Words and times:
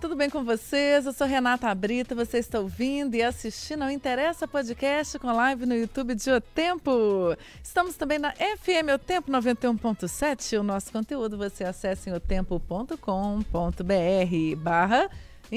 Tudo 0.00 0.16
bem 0.16 0.30
com 0.30 0.42
vocês? 0.42 1.04
Eu 1.04 1.12
sou 1.12 1.26
Renata 1.26 1.74
Brita, 1.74 2.14
você 2.14 2.38
está 2.38 2.58
ouvindo 2.58 3.14
e 3.14 3.22
assistindo 3.22 3.82
ao 3.82 3.90
Interessa 3.90 4.48
Podcast 4.48 5.18
com 5.18 5.30
live 5.30 5.66
no 5.66 5.74
YouTube 5.74 6.14
de 6.14 6.30
O 6.30 6.40
Tempo. 6.40 7.36
Estamos 7.62 7.96
também 7.96 8.18
na 8.18 8.32
FM 8.32 8.94
O 8.94 8.98
Tempo 8.98 9.30
91.7. 9.30 10.58
O 10.58 10.62
nosso 10.62 10.90
conteúdo 10.90 11.36
você 11.36 11.64
acessa 11.64 12.08
em 12.08 12.12
otempo.com.br 12.14 12.96
barra 14.56 15.10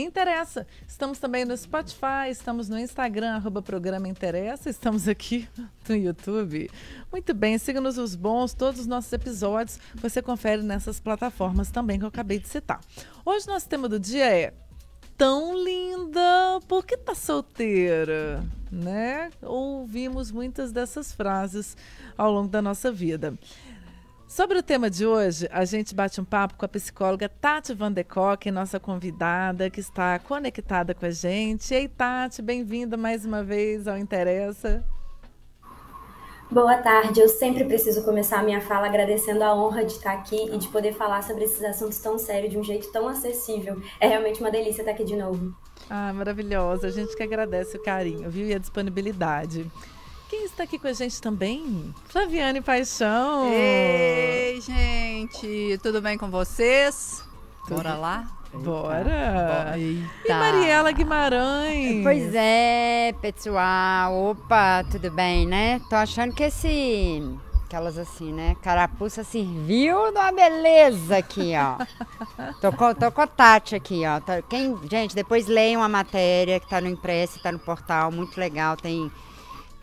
Interessa. 0.03 0.67
Estamos 0.85 1.19
também 1.19 1.45
no 1.45 1.55
Spotify, 1.55 2.29
estamos 2.29 2.67
no 2.67 2.77
Instagram, 2.77 3.35
arroba 3.35 3.61
programa 3.61 4.09
Interessa, 4.09 4.69
estamos 4.69 5.07
aqui 5.07 5.47
no 5.87 5.95
YouTube. 5.95 6.69
Muito 7.09 7.33
bem, 7.33 7.57
siga-nos 7.57 7.97
os 7.97 8.13
bons, 8.13 8.53
todos 8.53 8.81
os 8.81 8.87
nossos 8.87 9.11
episódios 9.13 9.79
você 9.95 10.21
confere 10.21 10.61
nessas 10.61 10.99
plataformas 10.99 11.71
também 11.71 11.97
que 11.97 12.03
eu 12.03 12.09
acabei 12.09 12.39
de 12.39 12.49
citar. 12.49 12.81
Hoje 13.25 13.47
nosso 13.47 13.69
tema 13.69 13.87
do 13.87 13.97
dia 13.97 14.25
é 14.25 14.53
tão 15.17 15.57
linda, 15.63 16.59
por 16.67 16.85
que 16.85 16.97
tá 16.97 17.15
solteira? 17.15 18.43
Né? 18.69 19.29
Ouvimos 19.41 20.31
muitas 20.31 20.73
dessas 20.73 21.13
frases 21.13 21.77
ao 22.17 22.31
longo 22.31 22.49
da 22.49 22.61
nossa 22.61 22.91
vida. 22.91 23.33
Sobre 24.27 24.57
o 24.57 24.63
tema 24.63 24.89
de 24.89 25.05
hoje, 25.05 25.47
a 25.51 25.63
gente 25.65 25.93
bate 25.93 26.19
um 26.19 26.25
papo 26.25 26.55
com 26.55 26.65
a 26.65 26.67
psicóloga 26.67 27.29
Tati 27.29 27.75
Van 27.75 27.91
de 27.91 28.03
Kock, 28.03 28.49
nossa 28.49 28.79
convidada, 28.79 29.69
que 29.69 29.79
está 29.79 30.17
conectada 30.17 30.95
com 30.95 31.05
a 31.05 31.11
gente. 31.11 31.73
Ei, 31.73 31.87
Tati, 31.87 32.41
bem-vinda 32.41 32.97
mais 32.97 33.23
uma 33.23 33.43
vez 33.43 33.87
ao 33.87 33.97
Interessa. 33.97 34.83
Boa 36.49 36.77
tarde. 36.77 37.19
Eu 37.19 37.29
sempre 37.29 37.63
preciso 37.65 38.03
começar 38.03 38.39
a 38.39 38.43
minha 38.43 38.61
fala 38.61 38.87
agradecendo 38.87 39.43
a 39.43 39.55
honra 39.55 39.85
de 39.85 39.93
estar 39.93 40.13
aqui 40.13 40.49
e 40.51 40.57
de 40.57 40.67
poder 40.69 40.93
falar 40.93 41.23
sobre 41.23 41.43
esses 41.43 41.63
assuntos 41.63 41.99
tão 41.99 42.17
sérios 42.17 42.51
de 42.51 42.57
um 42.57 42.63
jeito 42.63 42.91
tão 42.91 43.07
acessível. 43.07 43.79
É 43.99 44.07
realmente 44.07 44.41
uma 44.41 44.49
delícia 44.49 44.81
estar 44.81 44.91
aqui 44.91 45.03
de 45.03 45.15
novo. 45.15 45.55
Ah, 45.87 46.11
maravilhosa. 46.13 46.87
A 46.87 46.91
gente 46.91 47.15
que 47.15 47.21
agradece 47.21 47.77
o 47.77 47.83
carinho, 47.83 48.29
viu? 48.29 48.47
E 48.47 48.55
a 48.55 48.57
disponibilidade. 48.57 49.69
Quem 50.27 50.43
está 50.43 50.63
aqui 50.63 50.79
com 50.79 50.87
a 50.87 50.93
gente 50.93 51.21
também? 51.21 51.93
Flaviane 52.05 52.59
Paixão. 52.59 53.51
Ei, 53.53 54.59
gente, 54.59 55.79
tudo 55.83 56.01
bem 56.01 56.17
com 56.17 56.29
vocês? 56.31 57.23
Tudo. 57.67 57.75
Bora 57.75 57.95
lá? 57.95 58.27
Bora! 58.51 59.73
Eita. 59.77 60.09
E 60.25 60.33
Mariela 60.33 60.91
Guimarães? 60.91 62.01
Pois 62.01 62.33
é, 62.33 63.13
pessoal. 63.21 64.31
Opa, 64.31 64.83
tudo 64.89 65.11
bem, 65.11 65.45
né? 65.45 65.79
Tô 65.89 65.95
achando 65.95 66.33
que 66.33 66.43
esse. 66.43 67.21
Aquelas 67.65 67.97
assim, 67.97 68.31
né? 68.31 68.55
Carapuça 68.61 69.23
serviu 69.23 70.11
de 70.11 70.17
uma 70.17 70.31
beleza 70.31 71.17
aqui, 71.17 71.53
ó. 71.55 71.85
tô, 72.61 72.71
com, 72.71 72.93
tô 72.95 73.11
com 73.11 73.21
a 73.21 73.27
Tati 73.27 73.75
aqui, 73.75 74.03
ó. 74.05 74.21
Quem, 74.49 74.75
gente, 74.89 75.13
depois 75.13 75.47
leiam 75.47 75.83
a 75.83 75.89
matéria 75.89 76.59
que 76.59 76.69
tá 76.69 76.81
no 76.81 76.87
impresso, 76.87 77.41
tá 77.43 77.51
no 77.51 77.59
portal, 77.59 78.11
muito 78.11 78.39
legal. 78.39 78.77
Tem 78.77 79.11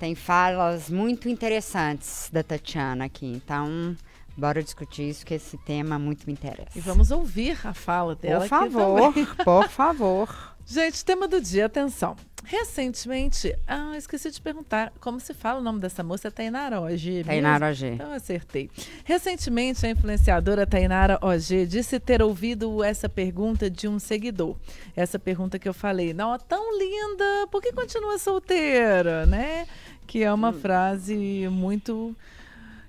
tem 0.02 0.16
falas 0.16 0.90
muito 0.90 1.28
interessantes 1.28 2.28
da 2.32 2.42
Tatiana 2.42 3.04
aqui. 3.04 3.24
Então, 3.24 3.96
bora 4.36 4.60
discutir 4.60 5.08
isso, 5.08 5.24
que 5.24 5.34
esse 5.34 5.56
tema 5.58 5.96
muito 5.96 6.26
me 6.26 6.32
interessa. 6.32 6.76
E 6.76 6.80
vamos 6.80 7.12
ouvir 7.12 7.56
a 7.64 7.72
fala 7.72 8.16
dela. 8.16 8.40
Por 8.40 8.48
favor, 8.48 9.12
por 9.44 9.68
favor. 9.68 10.54
Gente, 10.66 11.04
tema 11.04 11.28
do 11.28 11.40
dia, 11.40 11.66
atenção. 11.66 12.16
Recentemente, 12.44 13.56
ah, 13.68 13.96
esqueci 13.96 14.28
de 14.30 14.40
perguntar 14.40 14.92
como 15.00 15.20
se 15.20 15.32
fala 15.32 15.60
o 15.60 15.62
nome 15.62 15.78
dessa 15.78 16.02
moça, 16.02 16.26
é 16.26 16.30
Tainara 16.30 16.80
OG. 16.80 17.22
Tainara 17.24 17.68
OG. 17.68 17.86
Então 17.86 18.12
acertei. 18.12 18.68
Recentemente, 19.04 19.86
a 19.86 19.90
influenciadora 19.90 20.66
Tainara 20.66 21.18
OG 21.22 21.66
disse 21.66 22.00
ter 22.00 22.20
ouvido 22.20 22.82
essa 22.82 23.08
pergunta 23.08 23.70
de 23.70 23.86
um 23.86 23.98
seguidor. 24.00 24.56
Essa 24.96 25.18
pergunta 25.20 25.58
que 25.58 25.68
eu 25.68 25.74
falei, 25.74 26.12
não, 26.12 26.36
tão 26.36 26.76
linda, 26.76 27.46
por 27.50 27.62
que 27.62 27.72
continua 27.72 28.18
solteira, 28.18 29.24
né? 29.24 29.66
Que 30.12 30.22
é 30.22 30.30
uma 30.30 30.50
hum. 30.50 30.60
frase 30.60 31.48
muito 31.50 32.14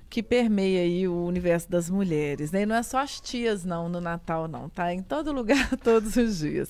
que 0.10 0.22
permeia 0.22 0.82
aí 0.82 1.08
o 1.08 1.26
universo 1.26 1.72
das 1.72 1.90
mulheres, 1.90 2.52
né? 2.52 2.64
E 2.64 2.66
não 2.66 2.76
é 2.76 2.84
só 2.84 2.98
as 2.98 3.22
tias 3.22 3.64
não 3.64 3.88
no 3.88 4.02
Natal 4.02 4.46
não, 4.46 4.68
tá? 4.68 4.94
Em 4.94 5.02
todo 5.02 5.32
lugar, 5.32 5.70
todos 5.82 6.18
os 6.18 6.40
dias. 6.40 6.70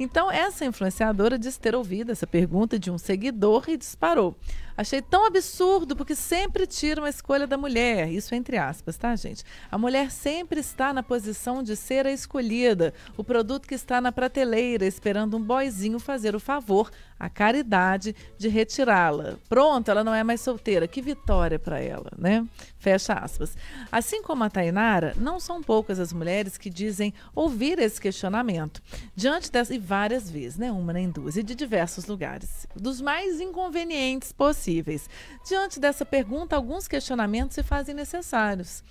Então 0.00 0.28
essa 0.28 0.64
influenciadora 0.64 1.38
disse 1.38 1.60
ter 1.60 1.76
ouvido 1.76 2.10
essa 2.10 2.26
pergunta 2.26 2.80
de 2.80 2.90
um 2.90 2.98
seguidor 2.98 3.66
e 3.68 3.76
disparou. 3.76 4.34
Achei 4.76 5.02
tão 5.02 5.26
absurdo, 5.26 5.94
porque 5.94 6.14
sempre 6.14 6.66
tiram 6.66 7.04
a 7.04 7.10
escolha 7.10 7.46
da 7.46 7.58
mulher. 7.58 8.10
Isso 8.10 8.34
entre 8.34 8.56
aspas, 8.56 8.96
tá, 8.96 9.14
gente? 9.14 9.44
A 9.70 9.76
mulher 9.76 10.10
sempre 10.10 10.60
está 10.60 10.92
na 10.92 11.02
posição 11.02 11.62
de 11.62 11.76
ser 11.76 12.06
a 12.06 12.12
escolhida, 12.12 12.94
o 13.16 13.22
produto 13.22 13.68
que 13.68 13.74
está 13.74 14.00
na 14.00 14.10
prateleira, 14.10 14.86
esperando 14.86 15.36
um 15.36 15.42
boizinho 15.42 15.98
fazer 15.98 16.34
o 16.34 16.40
favor, 16.40 16.90
a 17.18 17.28
caridade 17.28 18.16
de 18.38 18.48
retirá-la. 18.48 19.36
Pronto, 19.48 19.90
ela 19.90 20.02
não 20.02 20.14
é 20.14 20.24
mais 20.24 20.40
solteira. 20.40 20.88
Que 20.88 21.02
vitória 21.02 21.58
para 21.58 21.78
ela, 21.78 22.10
né? 22.18 22.46
Fecha 22.78 23.12
aspas. 23.12 23.56
Assim 23.90 24.22
como 24.22 24.42
a 24.42 24.50
Tainara, 24.50 25.14
não 25.16 25.38
são 25.38 25.62
poucas 25.62 26.00
as 26.00 26.12
mulheres 26.12 26.58
que 26.58 26.70
dizem 26.70 27.14
ouvir 27.34 27.78
esse 27.78 28.00
questionamento. 28.00 28.82
Diante 29.14 29.52
dessa, 29.52 29.74
e 29.74 29.78
várias 29.78 30.30
vezes, 30.30 30.58
né? 30.58 30.72
Uma 30.72 30.92
nem 30.92 31.08
duas, 31.10 31.36
e 31.36 31.42
de 31.42 31.54
diversos 31.54 32.06
lugares. 32.06 32.66
Dos 32.74 33.00
mais 33.00 33.40
inconvenientes 33.40 34.32
possíveis 34.32 34.61
possíveis. 34.62 35.10
Diante 35.44 35.80
dessa 35.80 36.06
pergunta, 36.06 36.54
alguns 36.54 36.86
questionamentos 36.86 37.54
se 37.54 37.62
fazem 37.62 37.94
necessários. 37.94 38.82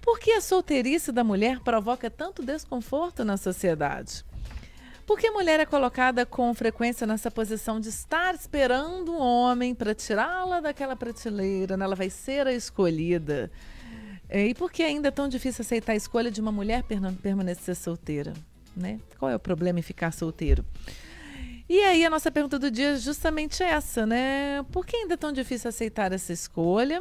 Por 0.00 0.18
que 0.18 0.32
a 0.32 0.40
solteirice 0.40 1.10
da 1.10 1.24
mulher 1.24 1.60
provoca 1.60 2.10
tanto 2.10 2.42
desconforto 2.42 3.24
na 3.24 3.36
sociedade? 3.36 4.24
Por 5.06 5.18
que 5.18 5.26
a 5.26 5.32
mulher 5.32 5.58
é 5.58 5.66
colocada 5.66 6.24
com 6.24 6.54
frequência 6.54 7.06
nessa 7.06 7.30
posição 7.30 7.80
de 7.80 7.88
estar 7.88 8.34
esperando 8.34 9.12
um 9.12 9.20
homem 9.20 9.74
para 9.74 9.94
tirá-la 9.94 10.60
daquela 10.60 10.94
prateleira? 10.94 11.76
Né? 11.76 11.84
Ela 11.84 11.96
vai 11.96 12.10
ser 12.10 12.46
a 12.46 12.52
escolhida. 12.52 13.50
É, 14.28 14.46
e 14.46 14.54
por 14.54 14.70
que 14.70 14.82
ainda 14.82 15.08
é 15.08 15.10
tão 15.10 15.28
difícil 15.28 15.62
aceitar 15.62 15.92
a 15.94 15.96
escolha 15.96 16.30
de 16.30 16.40
uma 16.40 16.52
mulher 16.52 16.84
permanecer 17.20 17.74
solteira? 17.74 18.32
Né? 18.76 19.00
Qual 19.18 19.30
é 19.30 19.34
o 19.34 19.40
problema 19.40 19.80
em 19.80 19.82
ficar 19.82 20.12
solteiro? 20.12 20.64
E 21.70 21.84
aí 21.84 22.04
a 22.04 22.10
nossa 22.10 22.32
pergunta 22.32 22.58
do 22.58 22.68
dia 22.68 22.94
é 22.94 22.96
justamente 22.96 23.62
essa, 23.62 24.04
né? 24.04 24.60
Por 24.72 24.84
que 24.84 24.96
ainda 24.96 25.14
é 25.14 25.16
tão 25.16 25.32
difícil 25.32 25.68
aceitar 25.68 26.10
essa 26.10 26.32
escolha? 26.32 27.00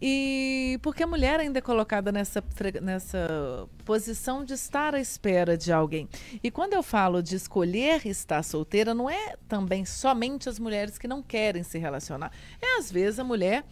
E 0.00 0.78
por 0.82 0.94
que 0.94 1.02
a 1.02 1.06
mulher 1.06 1.40
ainda 1.40 1.58
é 1.58 1.60
colocada 1.60 2.12
nessa, 2.12 2.40
nessa 2.80 3.68
posição 3.84 4.44
de 4.44 4.54
estar 4.54 4.94
à 4.94 5.00
espera 5.00 5.58
de 5.58 5.72
alguém? 5.72 6.08
E 6.44 6.48
quando 6.48 6.74
eu 6.74 6.82
falo 6.82 7.20
de 7.20 7.34
escolher 7.34 8.06
estar 8.06 8.40
solteira, 8.44 8.94
não 8.94 9.10
é 9.10 9.34
também 9.48 9.84
somente 9.84 10.48
as 10.48 10.60
mulheres 10.60 10.96
que 10.96 11.08
não 11.08 11.20
querem 11.20 11.64
se 11.64 11.76
relacionar. 11.76 12.30
É 12.62 12.78
às 12.78 12.92
vezes 12.92 13.18
a 13.18 13.24
mulher 13.24 13.64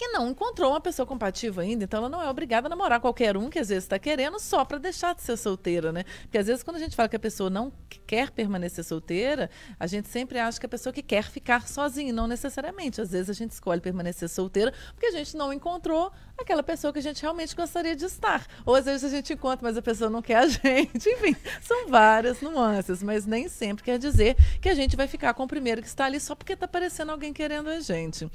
que 0.00 0.08
não 0.08 0.30
encontrou 0.30 0.70
uma 0.70 0.80
pessoa 0.80 1.04
compatível 1.04 1.62
ainda, 1.62 1.84
então 1.84 1.98
ela 1.98 2.08
não 2.08 2.22
é 2.22 2.30
obrigada 2.30 2.66
a 2.66 2.70
namorar 2.70 3.00
qualquer 3.00 3.36
um 3.36 3.50
que 3.50 3.58
às 3.58 3.68
vezes 3.68 3.84
está 3.84 3.98
querendo 3.98 4.40
só 4.40 4.64
para 4.64 4.78
deixar 4.78 5.14
de 5.14 5.20
ser 5.20 5.36
solteira, 5.36 5.92
né? 5.92 6.04
Porque 6.22 6.38
às 6.38 6.46
vezes 6.46 6.62
quando 6.62 6.76
a 6.76 6.78
gente 6.78 6.96
fala 6.96 7.06
que 7.06 7.16
a 7.16 7.20
pessoa 7.20 7.50
não 7.50 7.70
quer 8.06 8.30
permanecer 8.30 8.82
solteira, 8.82 9.50
a 9.78 9.86
gente 9.86 10.08
sempre 10.08 10.38
acha 10.38 10.58
que 10.58 10.64
a 10.64 10.68
pessoa 10.70 10.90
que 10.90 11.02
quer 11.02 11.24
ficar 11.24 11.68
sozinha, 11.68 12.14
não 12.14 12.26
necessariamente. 12.26 12.98
Às 12.98 13.10
vezes 13.10 13.28
a 13.28 13.34
gente 13.34 13.50
escolhe 13.50 13.78
permanecer 13.78 14.26
solteira 14.30 14.72
porque 14.94 15.04
a 15.04 15.12
gente 15.12 15.36
não 15.36 15.52
encontrou 15.52 16.10
aquela 16.40 16.62
pessoa 16.62 16.92
que 16.92 16.98
a 16.98 17.02
gente 17.02 17.22
realmente 17.22 17.54
gostaria 17.54 17.94
de 17.94 18.04
estar. 18.04 18.46
Ou 18.64 18.74
às 18.74 18.84
vezes 18.84 19.04
a 19.04 19.08
gente 19.08 19.32
encontra, 19.32 19.60
mas 19.62 19.76
a 19.76 19.82
pessoa 19.82 20.10
não 20.10 20.22
quer 20.22 20.36
a 20.36 20.46
gente. 20.48 21.08
Enfim, 21.08 21.36
são 21.60 21.88
várias 21.88 22.40
nuances, 22.40 23.02
mas 23.02 23.26
nem 23.26 23.48
sempre 23.48 23.84
quer 23.84 23.98
dizer 23.98 24.36
que 24.60 24.68
a 24.68 24.74
gente 24.74 24.96
vai 24.96 25.06
ficar 25.06 25.34
com 25.34 25.44
o 25.44 25.48
primeiro 25.48 25.82
que 25.82 25.88
está 25.88 26.04
ali 26.04 26.20
só 26.20 26.34
porque 26.34 26.54
está 26.54 26.66
aparecendo 26.66 27.10
alguém 27.10 27.32
querendo 27.32 27.68
a 27.68 27.80
gente. 27.80 28.30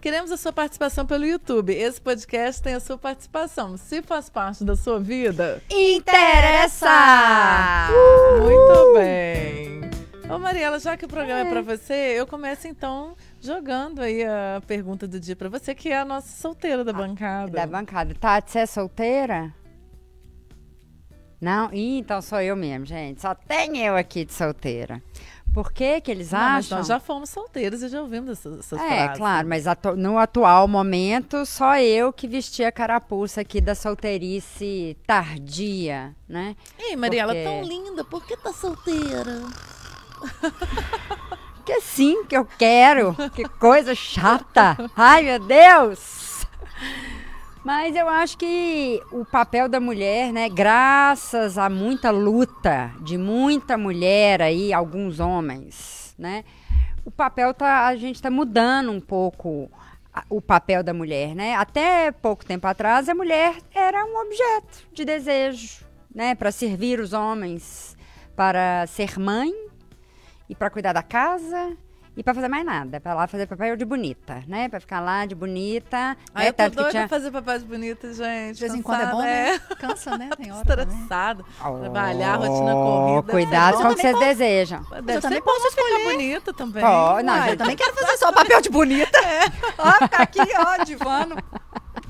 Queremos 0.00 0.30
a 0.30 0.36
sua 0.36 0.52
participação 0.52 1.06
pelo 1.06 1.24
YouTube. 1.24 1.74
Esse 1.74 2.00
podcast 2.00 2.62
tem 2.62 2.74
a 2.74 2.80
sua 2.80 2.98
participação. 2.98 3.76
Se 3.76 4.02
faz 4.02 4.28
parte 4.28 4.62
da 4.62 4.76
sua 4.76 5.00
vida, 5.00 5.62
interessa! 5.70 6.88
Uh! 7.90 8.42
Muito 8.42 8.92
bem. 8.94 9.66
Ô 10.28 10.38
Mariela, 10.38 10.78
já 10.80 10.96
que 10.96 11.04
o 11.04 11.08
programa 11.08 11.40
é, 11.40 11.46
é 11.46 11.50
para 11.50 11.62
você, 11.62 11.94
eu 11.94 12.26
começo 12.26 12.66
então 12.66 13.16
jogando 13.40 14.00
aí 14.00 14.24
a 14.24 14.60
pergunta 14.66 15.06
do 15.06 15.18
dia 15.20 15.36
para 15.36 15.48
você, 15.48 15.74
que 15.74 15.88
é 15.90 15.98
a 16.00 16.04
nossa 16.04 16.28
solteira 16.40 16.84
da 16.84 16.90
ah, 16.90 16.94
bancada. 16.94 17.50
Da 17.52 17.66
bancada. 17.66 18.14
Tati, 18.14 18.50
você 18.50 18.58
é 18.60 18.66
solteira? 18.66 19.54
Não? 21.40 21.72
Ih, 21.72 21.98
então 21.98 22.20
sou 22.22 22.40
eu 22.40 22.56
mesmo, 22.56 22.86
gente. 22.86 23.20
Só 23.20 23.34
tem 23.34 23.78
eu 23.78 23.94
aqui 23.96 24.24
de 24.24 24.32
solteira. 24.32 25.02
Por 25.52 25.72
que 25.72 26.00
que 26.02 26.10
eles 26.10 26.32
Não, 26.32 26.38
acham? 26.38 26.78
nós 26.78 26.86
já 26.86 27.00
fomos 27.00 27.30
solteiros 27.30 27.82
e 27.82 27.88
já 27.88 28.00
ouvimos 28.02 28.30
essas, 28.30 28.58
essas 28.58 28.78
É, 28.80 28.88
frases. 29.04 29.16
claro, 29.18 29.48
mas 29.48 29.66
atu- 29.66 29.96
no 29.96 30.18
atual 30.18 30.68
momento, 30.68 31.46
só 31.46 31.78
eu 31.78 32.12
que 32.12 32.28
vesti 32.28 32.62
a 32.62 32.70
carapuça 32.72 33.40
aqui 33.40 33.58
da 33.60 33.74
solteirice 33.74 34.96
tardia, 35.06 36.14
né? 36.28 36.54
Ei, 36.78 36.94
Mariela, 36.96 37.32
Porque- 37.32 37.44
tão 37.44 37.62
linda, 37.62 38.04
por 38.04 38.26
que 38.26 38.36
tá 38.36 38.52
solteira? 38.52 39.40
Que 41.66 41.72
é 41.72 41.80
sim 41.80 42.24
que 42.24 42.36
eu 42.36 42.44
quero. 42.44 43.16
Que 43.34 43.42
coisa 43.48 43.92
chata. 43.92 44.76
Ai, 44.96 45.24
meu 45.24 45.40
Deus. 45.40 46.46
Mas 47.64 47.96
eu 47.96 48.08
acho 48.08 48.38
que 48.38 49.02
o 49.10 49.24
papel 49.24 49.68
da 49.68 49.80
mulher, 49.80 50.32
né, 50.32 50.48
graças 50.48 51.58
a 51.58 51.68
muita 51.68 52.12
luta 52.12 52.92
de 53.00 53.18
muita 53.18 53.76
mulher 53.76 54.40
aí, 54.40 54.72
alguns 54.72 55.18
homens, 55.18 56.14
né, 56.16 56.44
o 57.04 57.10
papel 57.10 57.52
tá, 57.52 57.88
a 57.88 57.96
gente 57.96 58.22
tá 58.22 58.30
mudando 58.30 58.92
um 58.92 59.00
pouco 59.00 59.68
o 60.30 60.40
papel 60.40 60.84
da 60.84 60.94
mulher, 60.94 61.34
né? 61.34 61.56
Até 61.56 62.12
pouco 62.12 62.46
tempo 62.46 62.66
atrás 62.68 63.08
a 63.08 63.14
mulher 63.14 63.56
era 63.74 64.04
um 64.04 64.20
objeto 64.20 64.86
de 64.92 65.04
desejo, 65.04 65.84
né, 66.14 66.36
para 66.36 66.52
servir 66.52 67.00
os 67.00 67.12
homens, 67.12 67.96
para 68.36 68.86
ser 68.86 69.18
mãe 69.18 69.65
e 70.48 70.54
para 70.54 70.70
cuidar 70.70 70.92
da 70.92 71.02
casa 71.02 71.76
e 72.16 72.22
para 72.22 72.32
fazer 72.32 72.48
mais 72.48 72.64
nada, 72.64 72.98
para 72.98 73.12
lá 73.12 73.26
fazer 73.26 73.46
papel 73.46 73.76
de 73.76 73.84
bonita, 73.84 74.42
né? 74.48 74.70
Para 74.70 74.80
ficar 74.80 75.00
lá 75.00 75.26
de 75.26 75.34
bonita, 75.34 76.16
Ai, 76.34 76.44
né? 76.44 76.48
eu 76.48 76.52
tô 76.54 76.62
doida 76.70 76.90
tinha- 76.90 77.06
pra 77.06 77.18
fazer 77.18 77.30
papéis 77.30 77.62
bonitos, 77.62 78.16
gente. 78.16 78.54
De 78.54 78.60
vez 78.60 78.74
em 78.74 78.80
quando 78.80 79.02
é 79.02 79.06
bom, 79.06 79.18
Cansada, 79.18 79.26
né? 79.26 79.58
Cansa, 79.78 80.18
né? 80.18 80.30
Tem 80.34 80.50
hora 80.50 80.64
também. 80.64 80.86
Estressada. 80.86 81.44
Trabalhar, 81.60 82.36
rotina 82.36 82.74
Oh, 82.74 83.22
cuidada. 83.22 83.32
Cuidado 83.32 83.76
com 83.76 83.88
o 83.88 83.94
que 83.94 84.00
vocês 84.00 84.18
desejam. 84.18 84.82
Deve 85.02 85.16
eu 85.18 85.20
também 85.20 85.42
posso 85.42 85.70
ficar 85.70 86.10
bonita 86.10 86.54
também. 86.54 86.82
Pô, 86.82 86.88
não, 87.22 87.34
Ah, 87.34 87.40
gente, 87.42 87.50
eu 87.50 87.56
também 87.58 87.76
quero 87.76 87.94
fazer 87.94 88.16
só 88.16 88.32
papel 88.32 88.60
de 88.62 88.70
bonita. 88.70 89.18
Ó, 89.76 89.92
ficar 89.92 90.22
aqui, 90.22 90.40
ó, 90.58 90.84
divano. 90.84 91.36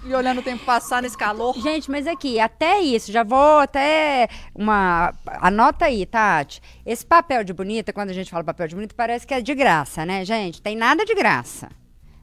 E 0.09 0.15
olhando 0.15 0.39
o 0.39 0.43
tempo 0.43 0.65
passar 0.65 1.03
nesse 1.03 1.19
calor. 1.19 1.59
Gente, 1.61 1.91
mas 1.91 2.07
aqui, 2.07 2.39
até 2.39 2.79
isso, 2.79 3.11
já 3.11 3.25
vou 3.25 3.59
até 3.59 4.29
uma. 4.55 5.13
Anota 5.27 5.87
aí, 5.87 6.07
Tati. 6.07 6.63
Esse 6.85 7.05
papel 7.05 7.43
de 7.43 7.53
bonita, 7.53 7.93
quando 7.93 8.11
a 8.11 8.13
gente 8.13 8.31
fala 8.31 8.45
papel 8.45 8.69
de 8.69 8.77
bonita, 8.77 8.95
parece 8.97 9.27
que 9.27 9.35
é 9.35 9.41
de 9.41 9.53
graça, 9.53 10.07
né, 10.07 10.25
gente? 10.25 10.63
Tem 10.63 10.77
nada 10.77 11.05
de 11.05 11.13
graça. 11.13 11.69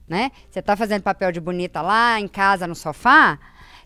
Né? 0.07 0.31
Você 0.49 0.61
tá 0.61 0.77
fazendo 0.77 1.01
papel 1.01 1.31
de 1.33 1.41
bonita 1.41 1.81
lá 1.81 2.17
em 2.19 2.27
casa 2.27 2.65
no 2.65 2.75
sofá, 2.75 3.37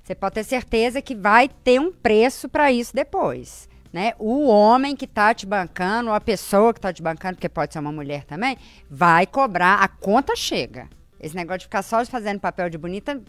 você 0.04 0.14
pode 0.14 0.36
ter 0.36 0.44
certeza 0.44 1.02
que 1.02 1.16
vai 1.16 1.50
ter 1.50 1.80
um 1.82 1.92
preço 1.92 2.48
para 2.48 2.72
isso 2.72 2.96
depois. 2.96 3.68
Né? 3.92 4.14
O 4.20 4.48
homem 4.48 4.96
que 4.96 5.08
tá 5.08 5.34
te 5.34 5.46
bancando, 5.46 6.10
ou 6.10 6.16
a 6.16 6.22
pessoa 6.22 6.74
que 6.74 6.80
tá 6.80 6.94
te 6.94 7.02
bancando, 7.02 7.36
porque 7.36 7.50
pode 7.50 7.74
ser 7.74 7.80
uma 7.80 7.92
mulher 7.92 8.26
também, 8.26 8.58
vai 8.90 9.26
cobrar, 9.26 9.82
a 9.82 9.88
conta 9.88 10.36
chega. 10.36 10.88
Esse 11.20 11.36
negócio 11.36 11.60
de 11.60 11.66
ficar 11.66 11.82
só 11.82 12.06
fazendo 12.06 12.40
papel 12.40 12.70
de 12.70 12.78
bonita, 12.78 13.20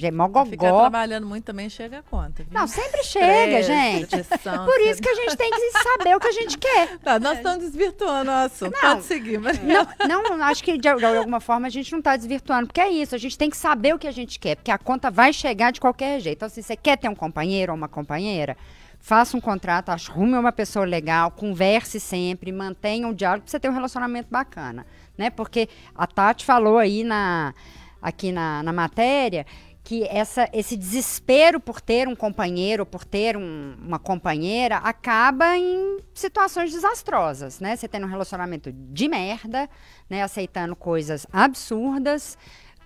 é 0.00 0.10
mó 0.10 0.28
Ficar 0.28 0.44
gogó. 0.70 0.80
trabalhando 0.80 1.26
muito 1.26 1.44
também 1.44 1.68
chega 1.68 1.98
a 1.98 2.02
conta. 2.02 2.44
viu? 2.44 2.52
Não, 2.52 2.66
sempre 2.68 3.02
chega, 3.02 3.58
Estresse, 3.60 3.68
gente. 3.68 4.16
depressão, 4.16 4.64
Por 4.64 4.80
isso 4.80 5.02
que 5.02 5.08
a 5.08 5.14
gente 5.14 5.36
tem 5.36 5.50
que 5.50 5.70
saber 5.82 6.16
o 6.16 6.20
que 6.20 6.28
a 6.28 6.32
gente 6.32 6.58
quer. 6.58 6.98
Tá, 7.02 7.18
nós 7.18 7.38
estamos 7.38 7.58
desvirtuando 7.64 8.30
o 8.30 8.34
assunto. 8.34 8.72
Não. 8.80 8.94
Pode 8.94 9.04
seguir, 9.04 9.38
Mariela. 9.38 9.88
Não, 10.08 10.22
não 10.22 10.44
acho 10.44 10.62
que 10.62 10.72
de, 10.78 10.94
de 10.94 11.04
alguma 11.04 11.40
forma 11.40 11.66
a 11.66 11.70
gente 11.70 11.90
não 11.90 11.98
está 11.98 12.16
desvirtuando, 12.16 12.68
porque 12.68 12.80
é 12.80 12.90
isso, 12.90 13.14
a 13.14 13.18
gente 13.18 13.36
tem 13.36 13.50
que 13.50 13.56
saber 13.56 13.94
o 13.94 13.98
que 13.98 14.06
a 14.06 14.12
gente 14.12 14.38
quer, 14.38 14.56
porque 14.56 14.70
a 14.70 14.78
conta 14.78 15.10
vai 15.10 15.32
chegar 15.32 15.72
de 15.72 15.80
qualquer 15.80 16.20
jeito. 16.20 16.38
Então, 16.38 16.48
se 16.48 16.62
você 16.62 16.76
quer 16.76 16.96
ter 16.96 17.08
um 17.08 17.14
companheiro 17.14 17.72
ou 17.72 17.76
uma 17.76 17.88
companheira, 17.88 18.56
faça 19.00 19.36
um 19.36 19.40
contrato, 19.40 19.88
arrume 19.88 20.36
uma 20.38 20.52
pessoa 20.52 20.84
legal, 20.84 21.30
converse 21.32 21.98
sempre, 21.98 22.52
mantenha 22.52 23.06
um 23.08 23.12
diálogo 23.12 23.42
para 23.44 23.50
você 23.50 23.58
ter 23.58 23.68
um 23.68 23.72
relacionamento 23.74 24.28
bacana, 24.30 24.86
né? 25.16 25.30
Porque 25.30 25.68
a 25.94 26.06
Tati 26.06 26.44
falou 26.44 26.78
aí 26.78 27.04
na, 27.04 27.54
aqui 28.00 28.32
na, 28.32 28.62
na 28.62 28.72
matéria 28.72 29.46
que 29.84 30.04
essa, 30.04 30.48
esse 30.52 30.76
desespero 30.76 31.58
por 31.58 31.80
ter 31.80 32.06
um 32.06 32.14
companheiro, 32.14 32.86
por 32.86 33.04
ter 33.04 33.36
um- 33.36 33.74
uma 33.84 33.98
companheira, 33.98 34.76
acaba 34.76 35.56
em 35.58 35.98
situações 36.14 36.70
desastrosas, 36.70 37.58
né? 37.58 37.74
Você 37.74 37.88
tendo 37.88 38.06
um 38.06 38.08
relacionamento 38.08 38.70
de 38.72 39.08
merda, 39.08 39.68
né? 40.08 40.22
Aceitando 40.22 40.76
coisas 40.76 41.26
absurdas 41.32 42.38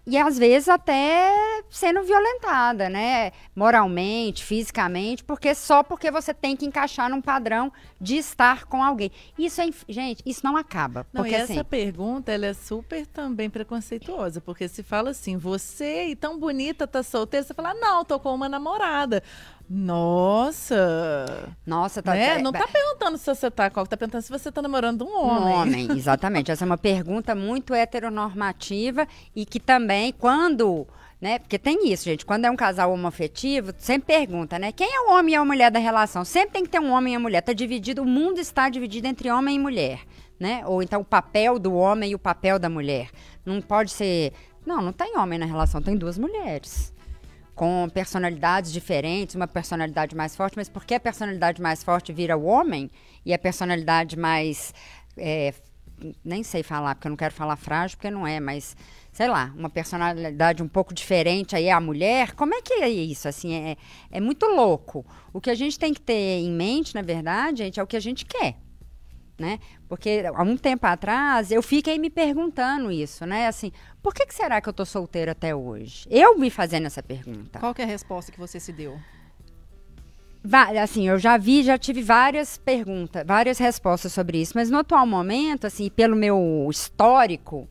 e 0.06 0.16
às 0.16 0.38
vezes 0.38 0.68
até 0.68 1.62
sendo 1.68 2.02
violentada, 2.02 2.88
né? 2.88 3.32
Moralmente, 3.56 4.44
fisicamente, 4.44 5.24
porque 5.24 5.52
só 5.54 5.82
porque 5.82 6.10
você 6.12 6.32
tem 6.32 6.54
que 6.56 6.64
encaixar 6.64 7.10
num 7.10 7.20
padrão 7.20 7.72
de 8.00 8.16
estar 8.16 8.66
com 8.66 8.82
alguém. 8.82 9.10
Isso 9.36 9.60
é, 9.60 9.68
gente, 9.88 10.22
isso 10.24 10.42
não 10.44 10.56
acaba, 10.56 11.04
Não, 11.12 11.22
porque 11.22 11.36
e 11.36 11.40
assim, 11.40 11.54
essa 11.54 11.64
pergunta, 11.64 12.30
ela 12.30 12.46
é 12.46 12.54
super 12.54 13.04
também 13.06 13.50
preconceituosa, 13.50 14.40
porque 14.40 14.68
se 14.68 14.82
fala 14.82 15.10
assim, 15.10 15.36
você 15.36 16.06
e 16.06 16.14
tão 16.16 16.38
bonita, 16.38 16.86
tá 16.86 17.02
solteira, 17.02 17.44
você 17.44 17.52
fala, 17.52 17.74
não, 17.74 18.04
tô 18.04 18.20
com 18.20 18.32
uma 18.32 18.48
namorada. 18.48 19.22
Nossa! 19.68 21.52
nossa, 21.66 22.02
tá, 22.02 22.12
né? 22.14 22.38
é- 22.38 22.42
Não 22.42 22.52
tá 22.52 22.68
perguntando 22.68 23.18
se 23.18 23.26
você 23.26 23.50
tá 23.50 23.68
com 23.68 23.84
tá 23.84 23.96
perguntando 23.96 24.22
se 24.22 24.30
você 24.30 24.52
tá 24.52 24.62
namorando 24.62 25.04
um 25.04 25.16
homem. 25.16 25.42
Um 25.42 25.52
homem, 25.52 25.92
exatamente. 25.92 26.50
Essa 26.50 26.64
é 26.64 26.66
uma 26.66 26.78
pergunta 26.78 27.34
muito 27.34 27.74
heteronormativa 27.74 29.08
e 29.34 29.44
que 29.44 29.58
também, 29.58 30.12
quando. 30.12 30.86
Né? 31.20 31.38
Porque 31.38 31.58
tem 31.58 31.90
isso, 31.90 32.04
gente. 32.04 32.24
Quando 32.26 32.44
é 32.44 32.50
um 32.50 32.56
casal 32.56 32.92
homoafetivo, 32.92 33.72
sempre 33.78 34.14
pergunta, 34.14 34.58
né? 34.58 34.70
Quem 34.70 34.86
é 34.94 35.00
o 35.00 35.14
homem 35.14 35.32
e 35.34 35.36
a 35.36 35.44
mulher 35.44 35.70
da 35.70 35.78
relação? 35.78 36.24
Sempre 36.24 36.52
tem 36.52 36.62
que 36.64 36.68
ter 36.70 36.78
um 36.78 36.92
homem 36.92 37.14
e 37.14 37.16
a 37.16 37.20
mulher. 37.20 37.40
Tá 37.40 37.52
dividido, 37.52 38.02
o 38.02 38.06
mundo 38.06 38.38
está 38.38 38.68
dividido 38.68 39.06
entre 39.08 39.30
homem 39.30 39.56
e 39.56 39.58
mulher, 39.58 40.00
né? 40.38 40.62
Ou 40.66 40.82
então 40.82 41.00
o 41.00 41.04
papel 41.04 41.58
do 41.58 41.74
homem 41.74 42.10
e 42.10 42.14
o 42.14 42.18
papel 42.18 42.58
da 42.58 42.68
mulher. 42.68 43.08
Não 43.44 43.60
pode 43.62 43.90
ser. 43.90 44.32
Não, 44.64 44.82
não 44.82 44.92
tem 44.92 45.16
homem 45.16 45.38
na 45.38 45.46
relação, 45.46 45.80
tem 45.80 45.96
duas 45.96 46.18
mulheres 46.18 46.94
com 47.56 47.88
personalidades 47.92 48.70
diferentes, 48.70 49.34
uma 49.34 49.48
personalidade 49.48 50.14
mais 50.14 50.36
forte, 50.36 50.56
mas 50.56 50.68
por 50.68 50.84
que 50.84 50.94
a 50.94 51.00
personalidade 51.00 51.60
mais 51.60 51.82
forte 51.82 52.12
vira 52.12 52.36
o 52.36 52.44
homem 52.44 52.90
e 53.24 53.32
a 53.32 53.38
personalidade 53.38 54.16
mais. 54.16 54.74
é, 55.16 55.54
nem 56.22 56.42
sei 56.42 56.62
falar, 56.62 56.94
porque 56.94 57.08
eu 57.08 57.10
não 57.10 57.16
quero 57.16 57.32
falar 57.32 57.56
frágil, 57.56 57.96
porque 57.96 58.10
não 58.10 58.26
é, 58.26 58.38
mas 58.38 58.76
sei 59.10 59.28
lá, 59.28 59.50
uma 59.56 59.70
personalidade 59.70 60.62
um 60.62 60.68
pouco 60.68 60.92
diferente 60.92 61.56
aí 61.56 61.64
é 61.64 61.72
a 61.72 61.80
mulher. 61.80 62.34
Como 62.34 62.54
é 62.54 62.60
que 62.60 62.74
é 62.74 62.88
isso? 62.90 63.26
Assim, 63.26 63.54
é, 63.54 63.76
é 64.10 64.20
muito 64.20 64.44
louco. 64.44 65.06
O 65.32 65.40
que 65.40 65.48
a 65.48 65.54
gente 65.54 65.78
tem 65.78 65.94
que 65.94 66.00
ter 66.02 66.40
em 66.40 66.52
mente, 66.52 66.94
na 66.94 67.00
verdade, 67.00 67.64
gente, 67.64 67.80
é 67.80 67.82
o 67.82 67.86
que 67.86 67.96
a 67.96 68.00
gente 68.00 68.26
quer. 68.26 68.56
Né? 69.38 69.58
Porque 69.86 70.24
há 70.34 70.42
um 70.42 70.56
tempo 70.56 70.86
atrás 70.86 71.50
eu 71.50 71.62
fiquei 71.62 71.98
me 71.98 72.08
perguntando 72.08 72.90
isso, 72.90 73.26
né? 73.26 73.46
Assim, 73.46 73.70
por 74.02 74.14
que, 74.14 74.24
que 74.24 74.34
será 74.34 74.62
que 74.62 74.68
eu 74.68 74.72
tô 74.72 74.86
solteira 74.86 75.32
até 75.32 75.54
hoje? 75.54 76.06
Eu 76.10 76.38
me 76.38 76.48
fazendo 76.48 76.86
essa 76.86 77.02
pergunta. 77.02 77.58
Qual 77.58 77.74
que 77.74 77.82
é 77.82 77.84
a 77.84 77.88
resposta 77.88 78.32
que 78.32 78.38
você 78.38 78.58
se 78.58 78.72
deu? 78.72 78.98
Assim, 80.80 81.08
eu 81.08 81.18
já 81.18 81.36
vi, 81.36 81.62
já 81.62 81.76
tive 81.76 82.02
várias 82.02 82.56
perguntas, 82.56 83.26
várias 83.26 83.58
respostas 83.58 84.12
sobre 84.12 84.40
isso, 84.40 84.52
mas 84.54 84.70
no 84.70 84.78
atual 84.78 85.06
momento, 85.06 85.66
assim, 85.66 85.90
pelo 85.90 86.14
meu 86.14 86.68
histórico, 86.70 87.68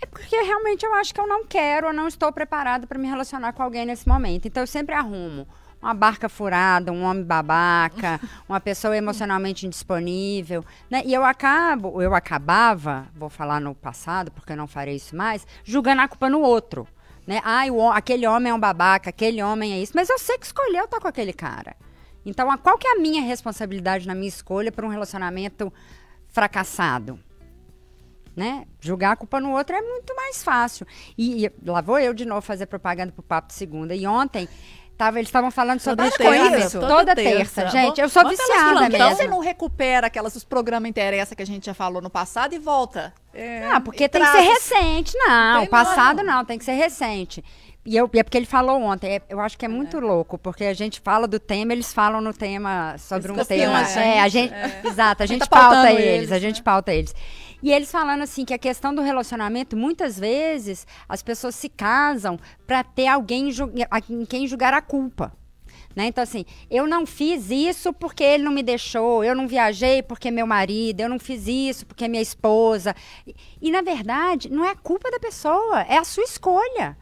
é 0.00 0.06
porque 0.06 0.36
realmente 0.36 0.84
eu 0.84 0.94
acho 0.94 1.12
que 1.12 1.20
eu 1.20 1.26
não 1.26 1.44
quero 1.44 1.88
ou 1.88 1.92
não 1.92 2.06
estou 2.06 2.30
preparada 2.30 2.86
para 2.86 2.98
me 2.98 3.08
relacionar 3.08 3.52
com 3.52 3.62
alguém 3.62 3.86
nesse 3.86 4.06
momento. 4.06 4.46
Então 4.46 4.62
eu 4.62 4.66
sempre 4.66 4.94
arrumo 4.94 5.48
uma 5.80 5.94
barca 5.94 6.28
furada, 6.28 6.92
um 6.92 7.04
homem 7.04 7.22
babaca, 7.24 8.20
uma 8.48 8.60
pessoa 8.60 8.96
emocionalmente 8.96 9.66
indisponível, 9.66 10.64
né? 10.90 11.02
E 11.04 11.14
eu 11.14 11.24
acabo, 11.24 12.02
eu 12.02 12.14
acabava, 12.14 13.06
vou 13.14 13.28
falar 13.30 13.60
no 13.60 13.74
passado, 13.74 14.30
porque 14.32 14.52
eu 14.52 14.56
não 14.56 14.66
farei 14.66 14.96
isso 14.96 15.14
mais, 15.16 15.46
julgando 15.64 16.02
a 16.02 16.08
culpa 16.08 16.28
no 16.28 16.40
outro. 16.40 16.86
Né? 17.26 17.40
Ai, 17.44 17.70
o 17.70 17.90
aquele 17.90 18.26
homem 18.26 18.50
é 18.50 18.54
um 18.54 18.58
babaca, 18.58 19.10
aquele 19.10 19.42
homem 19.42 19.74
é 19.74 19.78
isso. 19.82 19.92
Mas 19.94 20.08
eu 20.08 20.18
sei 20.18 20.38
que 20.38 20.46
escolheu 20.46 20.86
estar 20.86 20.98
com 20.98 21.08
aquele 21.08 21.32
cara. 21.34 21.76
Então, 22.24 22.50
a- 22.50 22.56
qual 22.56 22.78
que 22.78 22.86
é 22.88 22.92
a 22.92 23.00
minha 23.00 23.20
responsabilidade 23.22 24.06
na 24.06 24.14
minha 24.14 24.28
escolha 24.28 24.72
para 24.72 24.84
um 24.86 24.88
relacionamento 24.88 25.70
fracassado? 26.28 27.20
Né? 28.34 28.66
Julgar 28.80 29.12
a 29.12 29.16
culpa 29.16 29.40
no 29.40 29.52
outro 29.52 29.76
é 29.76 29.82
muito 29.82 30.14
mais 30.14 30.42
fácil. 30.42 30.86
E, 31.18 31.44
e 31.46 31.52
lá 31.66 31.80
vou 31.80 31.98
eu 31.98 32.14
de 32.14 32.24
novo 32.24 32.40
fazer 32.40 32.66
propaganda 32.66 33.12
pro 33.12 33.22
Papo 33.22 33.48
de 33.48 33.54
Segunda. 33.54 33.94
E 33.94 34.06
ontem 34.06 34.48
tava, 34.98 35.18
eles 35.18 35.28
estavam 35.28 35.50
falando 35.50 35.80
sobre 35.80 36.10
Toda 36.10 36.36
isso. 36.36 36.50
terça, 36.50 36.80
Toda, 36.80 36.86
toda 36.92 36.98
toda 37.06 37.14
terça. 37.14 37.62
terça. 37.62 37.68
Gente, 37.68 38.00
eu 38.00 38.08
sou 38.08 38.22
Bota 38.24 38.36
viciada 38.36 38.60
falando, 38.74 38.94
Então 38.94 39.08
mesmo. 39.08 39.16
você 39.22 39.28
não 39.28 39.38
recupera 39.38 40.08
aquelas, 40.08 40.34
os 40.36 40.44
programas 40.44 40.90
interessa 40.90 41.34
que 41.36 41.42
a 41.42 41.46
gente 41.46 41.66
já 41.66 41.74
falou 41.74 42.02
no 42.02 42.10
passado 42.10 42.54
e 42.54 42.58
volta. 42.58 43.14
É, 43.32 43.64
Ah, 43.70 43.80
porque 43.80 44.08
tem 44.08 44.20
que 44.20 44.28
traz 44.28 44.44
ser 44.44 44.52
os- 44.52 44.58
recente. 44.58 45.16
Não, 45.16 45.60
Tem 45.60 45.68
passado 45.70 46.22
não. 46.22 46.38
não, 46.38 46.44
tem 46.44 46.58
que 46.58 46.64
ser 46.64 46.72
recente. 46.72 47.44
E, 47.86 47.96
eu, 47.96 48.10
e 48.12 48.18
é 48.18 48.22
porque 48.22 48.36
ele 48.36 48.44
falou 48.44 48.82
ontem, 48.82 49.14
é- 49.16 49.22
eu 49.30 49.40
acho 49.40 49.56
que 49.56 49.64
é 49.64 49.68
muito 49.68 49.98
louco, 49.98 50.36
porque 50.36 50.64
a 50.64 50.74
gente 50.74 51.00
fala 51.00 51.26
do 51.26 51.38
tema, 51.40 51.72
eles 51.72 51.94
falam 51.94 52.20
no 52.20 52.34
tema, 52.34 52.96
sobre 52.98 53.32
Eles 53.32 53.42
um 53.42 53.44
tema. 53.46 53.78
a 53.78 53.84
gente, 53.84 53.98
é, 53.98 54.20
a 54.20 54.28
gente, 54.28 54.54
exato, 54.84 55.22
a 55.22 55.26
gente 55.26 55.38
gente 55.38 55.48
tá 55.48 55.56
pauta 55.56 55.90
eles, 55.92 56.04
eles, 56.04 56.32
a 56.32 56.38
gente 56.38 56.56
né? 56.58 56.62
pauta 56.62 56.92
eles. 56.92 57.14
E 57.62 57.72
eles 57.72 57.90
falando 57.90 58.22
assim 58.22 58.44
que 58.44 58.54
a 58.54 58.58
questão 58.58 58.94
do 58.94 59.02
relacionamento, 59.02 59.76
muitas 59.76 60.18
vezes 60.18 60.86
as 61.08 61.22
pessoas 61.22 61.54
se 61.54 61.68
casam 61.68 62.38
para 62.66 62.84
ter 62.84 63.06
alguém 63.08 63.50
em 64.10 64.24
quem 64.24 64.46
julgar 64.46 64.72
a 64.74 64.80
culpa. 64.80 65.32
Né? 65.96 66.06
Então, 66.06 66.22
assim, 66.22 66.44
eu 66.70 66.86
não 66.86 67.04
fiz 67.04 67.50
isso 67.50 67.92
porque 67.92 68.22
ele 68.22 68.44
não 68.44 68.52
me 68.52 68.62
deixou, 68.62 69.24
eu 69.24 69.34
não 69.34 69.48
viajei 69.48 70.02
porque 70.02 70.30
meu 70.30 70.46
marido, 70.46 71.00
eu 71.00 71.08
não 71.08 71.18
fiz 71.18 71.48
isso 71.48 71.84
porque 71.86 72.06
minha 72.06 72.22
esposa. 72.22 72.94
E, 73.26 73.34
e 73.60 73.70
na 73.72 73.82
verdade, 73.82 74.48
não 74.48 74.64
é 74.64 74.76
culpa 74.76 75.10
da 75.10 75.18
pessoa, 75.18 75.80
é 75.82 75.98
a 75.98 76.04
sua 76.04 76.22
escolha. 76.22 76.96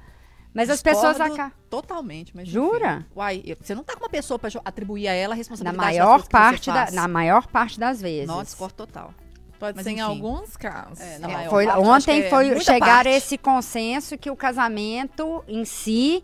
Mas 0.55 0.71
as 0.71 0.83
pessoas 0.83 1.17
Discordo 1.17 1.35
acabam. 1.35 1.53
Totalmente, 1.69 2.35
mas 2.35 2.49
Jura? 2.49 3.01
enfim. 3.01 3.07
Uai, 3.15 3.43
você 3.61 3.75
não 3.75 3.85
tá 3.85 3.95
com 3.95 4.01
uma 4.05 4.09
pessoa 4.09 4.41
jo- 4.49 4.63
atribuir 4.65 5.09
a 5.09 5.13
ela 5.13 5.35
a 5.35 5.37
Na 5.37 5.39
responsabilidade 5.39 5.99
das 5.99 6.07
maior, 6.07 6.29
parte 6.29 6.71
da, 6.71 6.91
na 6.93 7.07
maior 7.07 7.47
parte 7.49 7.79
das 7.79 8.01
vezes. 8.01 8.27
Não, 8.27 8.43
discordo 8.43 8.73
total. 8.73 9.13
Pode 9.59 9.77
Mas, 9.77 9.85
ser 9.85 9.91
em 9.91 9.95
enfim. 9.95 10.03
alguns 10.03 10.57
casos. 10.57 11.01
É, 11.01 11.19
na 11.19 11.29
É, 11.29 11.33
maior 11.33 11.51
foi- 11.51 11.67
que 11.67 11.73
ontem 11.73 12.21
é 12.23 12.29
foi 12.31 12.61
chegar 12.61 13.07
esse 13.07 13.39
consenso 13.39 14.19
que 14.19 14.31
o 14.31 14.37
casamento 14.37 15.43
em 15.49 15.65
si 15.65 16.23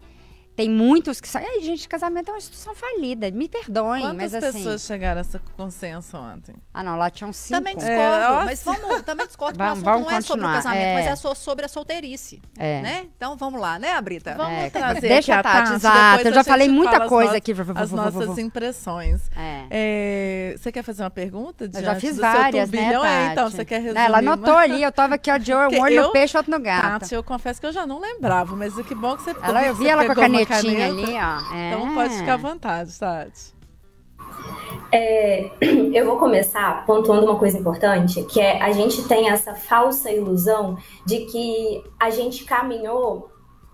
tem 0.55 0.69
muitos 0.69 1.21
que 1.21 1.29
saem. 1.29 1.47
Ai, 1.49 1.61
gente, 1.63 1.89
casamento 1.89 2.29
é 2.29 2.33
uma 2.33 2.39
instituição 2.39 2.75
falida. 2.75 3.31
Me 3.31 3.49
perdoem, 3.49 4.03
Quantas 4.03 4.33
mas 4.33 4.35
assim. 4.35 4.59
pessoas 4.59 4.83
chegaram 4.83 5.19
a 5.19 5.23
esse 5.23 5.39
consenso 5.57 6.17
ontem? 6.17 6.55
Ah, 6.75 6.83
não, 6.83 6.97
lá 6.97 7.09
tinham 7.11 7.33
cinco. 7.33 7.59
Também 7.59 7.75
discordo, 7.77 8.03
É, 8.03 8.45
mas 8.45 8.63
vamos, 8.63 9.03
também 9.03 9.27
discordo 9.27 9.57
que 9.59 9.63
o 9.63 9.67
Vamos- 9.67 9.79
assunto 9.83 9.93
vamos 9.93 10.07
não 10.11 10.19
é 10.19 10.21
sobre 10.21 10.45
o 10.45 10.49
continuar, 10.49 10.55
casamento, 10.63 10.83
é. 10.87 10.95
mas 10.95 11.07
é 11.07 11.17
só 11.17 11.35
sobre 11.35 11.65
a 11.65 11.69
solteirice, 11.69 12.43
É. 12.59 12.83
né? 12.83 13.07
Então 13.17 13.37
vamos 13.37 13.61
lá, 13.61 13.79
né, 13.79 13.99
Brita? 14.01 14.35
Vamos 14.37 14.53
É, 14.59 14.71
trazer 14.71 15.01
deixa 15.01 15.39
aqui 15.39 15.49
a 15.49 15.53
Tati, 15.53 15.73
exato, 15.75 16.17
depois 16.19 16.27
eu 16.27 16.33
já 16.35 16.45
falei 16.45 16.69
muita 16.69 17.09
coisa 17.09 17.37
aqui. 17.37 17.53
As 17.75 17.91
nossas 17.91 18.39
impressões. 18.39 19.21
É. 19.37 19.65
É, 19.71 20.55
você 20.59 20.71
quer 20.71 20.83
fazer 20.83 21.03
uma 21.03 21.11
pergunta? 21.11 21.65
Eu 21.73 21.83
já 21.83 21.95
fiz 21.97 22.17
várias, 22.19 22.71
né? 22.71 22.93
Tati? 22.93 23.07
É, 23.07 23.27
então, 23.33 23.51
você 23.51 23.65
quer 23.65 23.81
resumir? 23.81 24.05
Ela 24.05 24.19
anotou 24.19 24.57
ali, 24.57 24.83
eu 24.83 24.93
tava 24.93 25.15
aqui, 25.15 25.31
ó, 25.31 25.37
de 25.39 25.53
um 25.55 25.81
olho 25.81 26.03
no 26.03 26.13
peixe, 26.13 26.37
outro 26.37 26.53
no 26.53 26.61
gato. 26.61 27.01
Tati, 27.01 27.15
eu 27.15 27.23
confesso 27.25 27.61
que 27.61 27.67
eu 27.67 27.73
já 27.73 27.87
não 27.87 27.99
lembrava, 27.99 28.55
mas 28.55 28.75
que 28.83 28.95
bom 28.95 29.17
que 29.17 29.23
você 29.23 29.35
ela, 29.43 29.65
eu 29.67 29.75
vi 29.75 29.89
ela 29.89 30.05
com 30.05 30.13
a 30.13 30.15
canetinha 30.15 30.43
caneta, 30.61 30.85
ali, 30.87 31.13
ó. 31.15 31.55
É. 31.55 31.69
Então 31.69 31.95
pode 31.95 32.15
ficar 32.15 32.35
à 32.35 32.37
vontade, 32.37 32.99
Tati. 32.99 33.55
É, 34.93 35.51
eu 35.95 36.05
vou 36.05 36.19
começar 36.19 36.85
pontuando 36.85 37.25
uma 37.25 37.39
coisa 37.39 37.59
importante, 37.59 38.23
que 38.25 38.41
é 38.41 38.63
a 38.63 38.73
gente 38.73 39.03
tem 39.09 39.31
essa 39.31 39.55
falsa 39.55 40.11
ilusão 40.11 40.77
de 41.07 41.21
que 41.27 41.83
a 41.99 42.11
gente 42.11 42.45
caminhou 42.45 43.32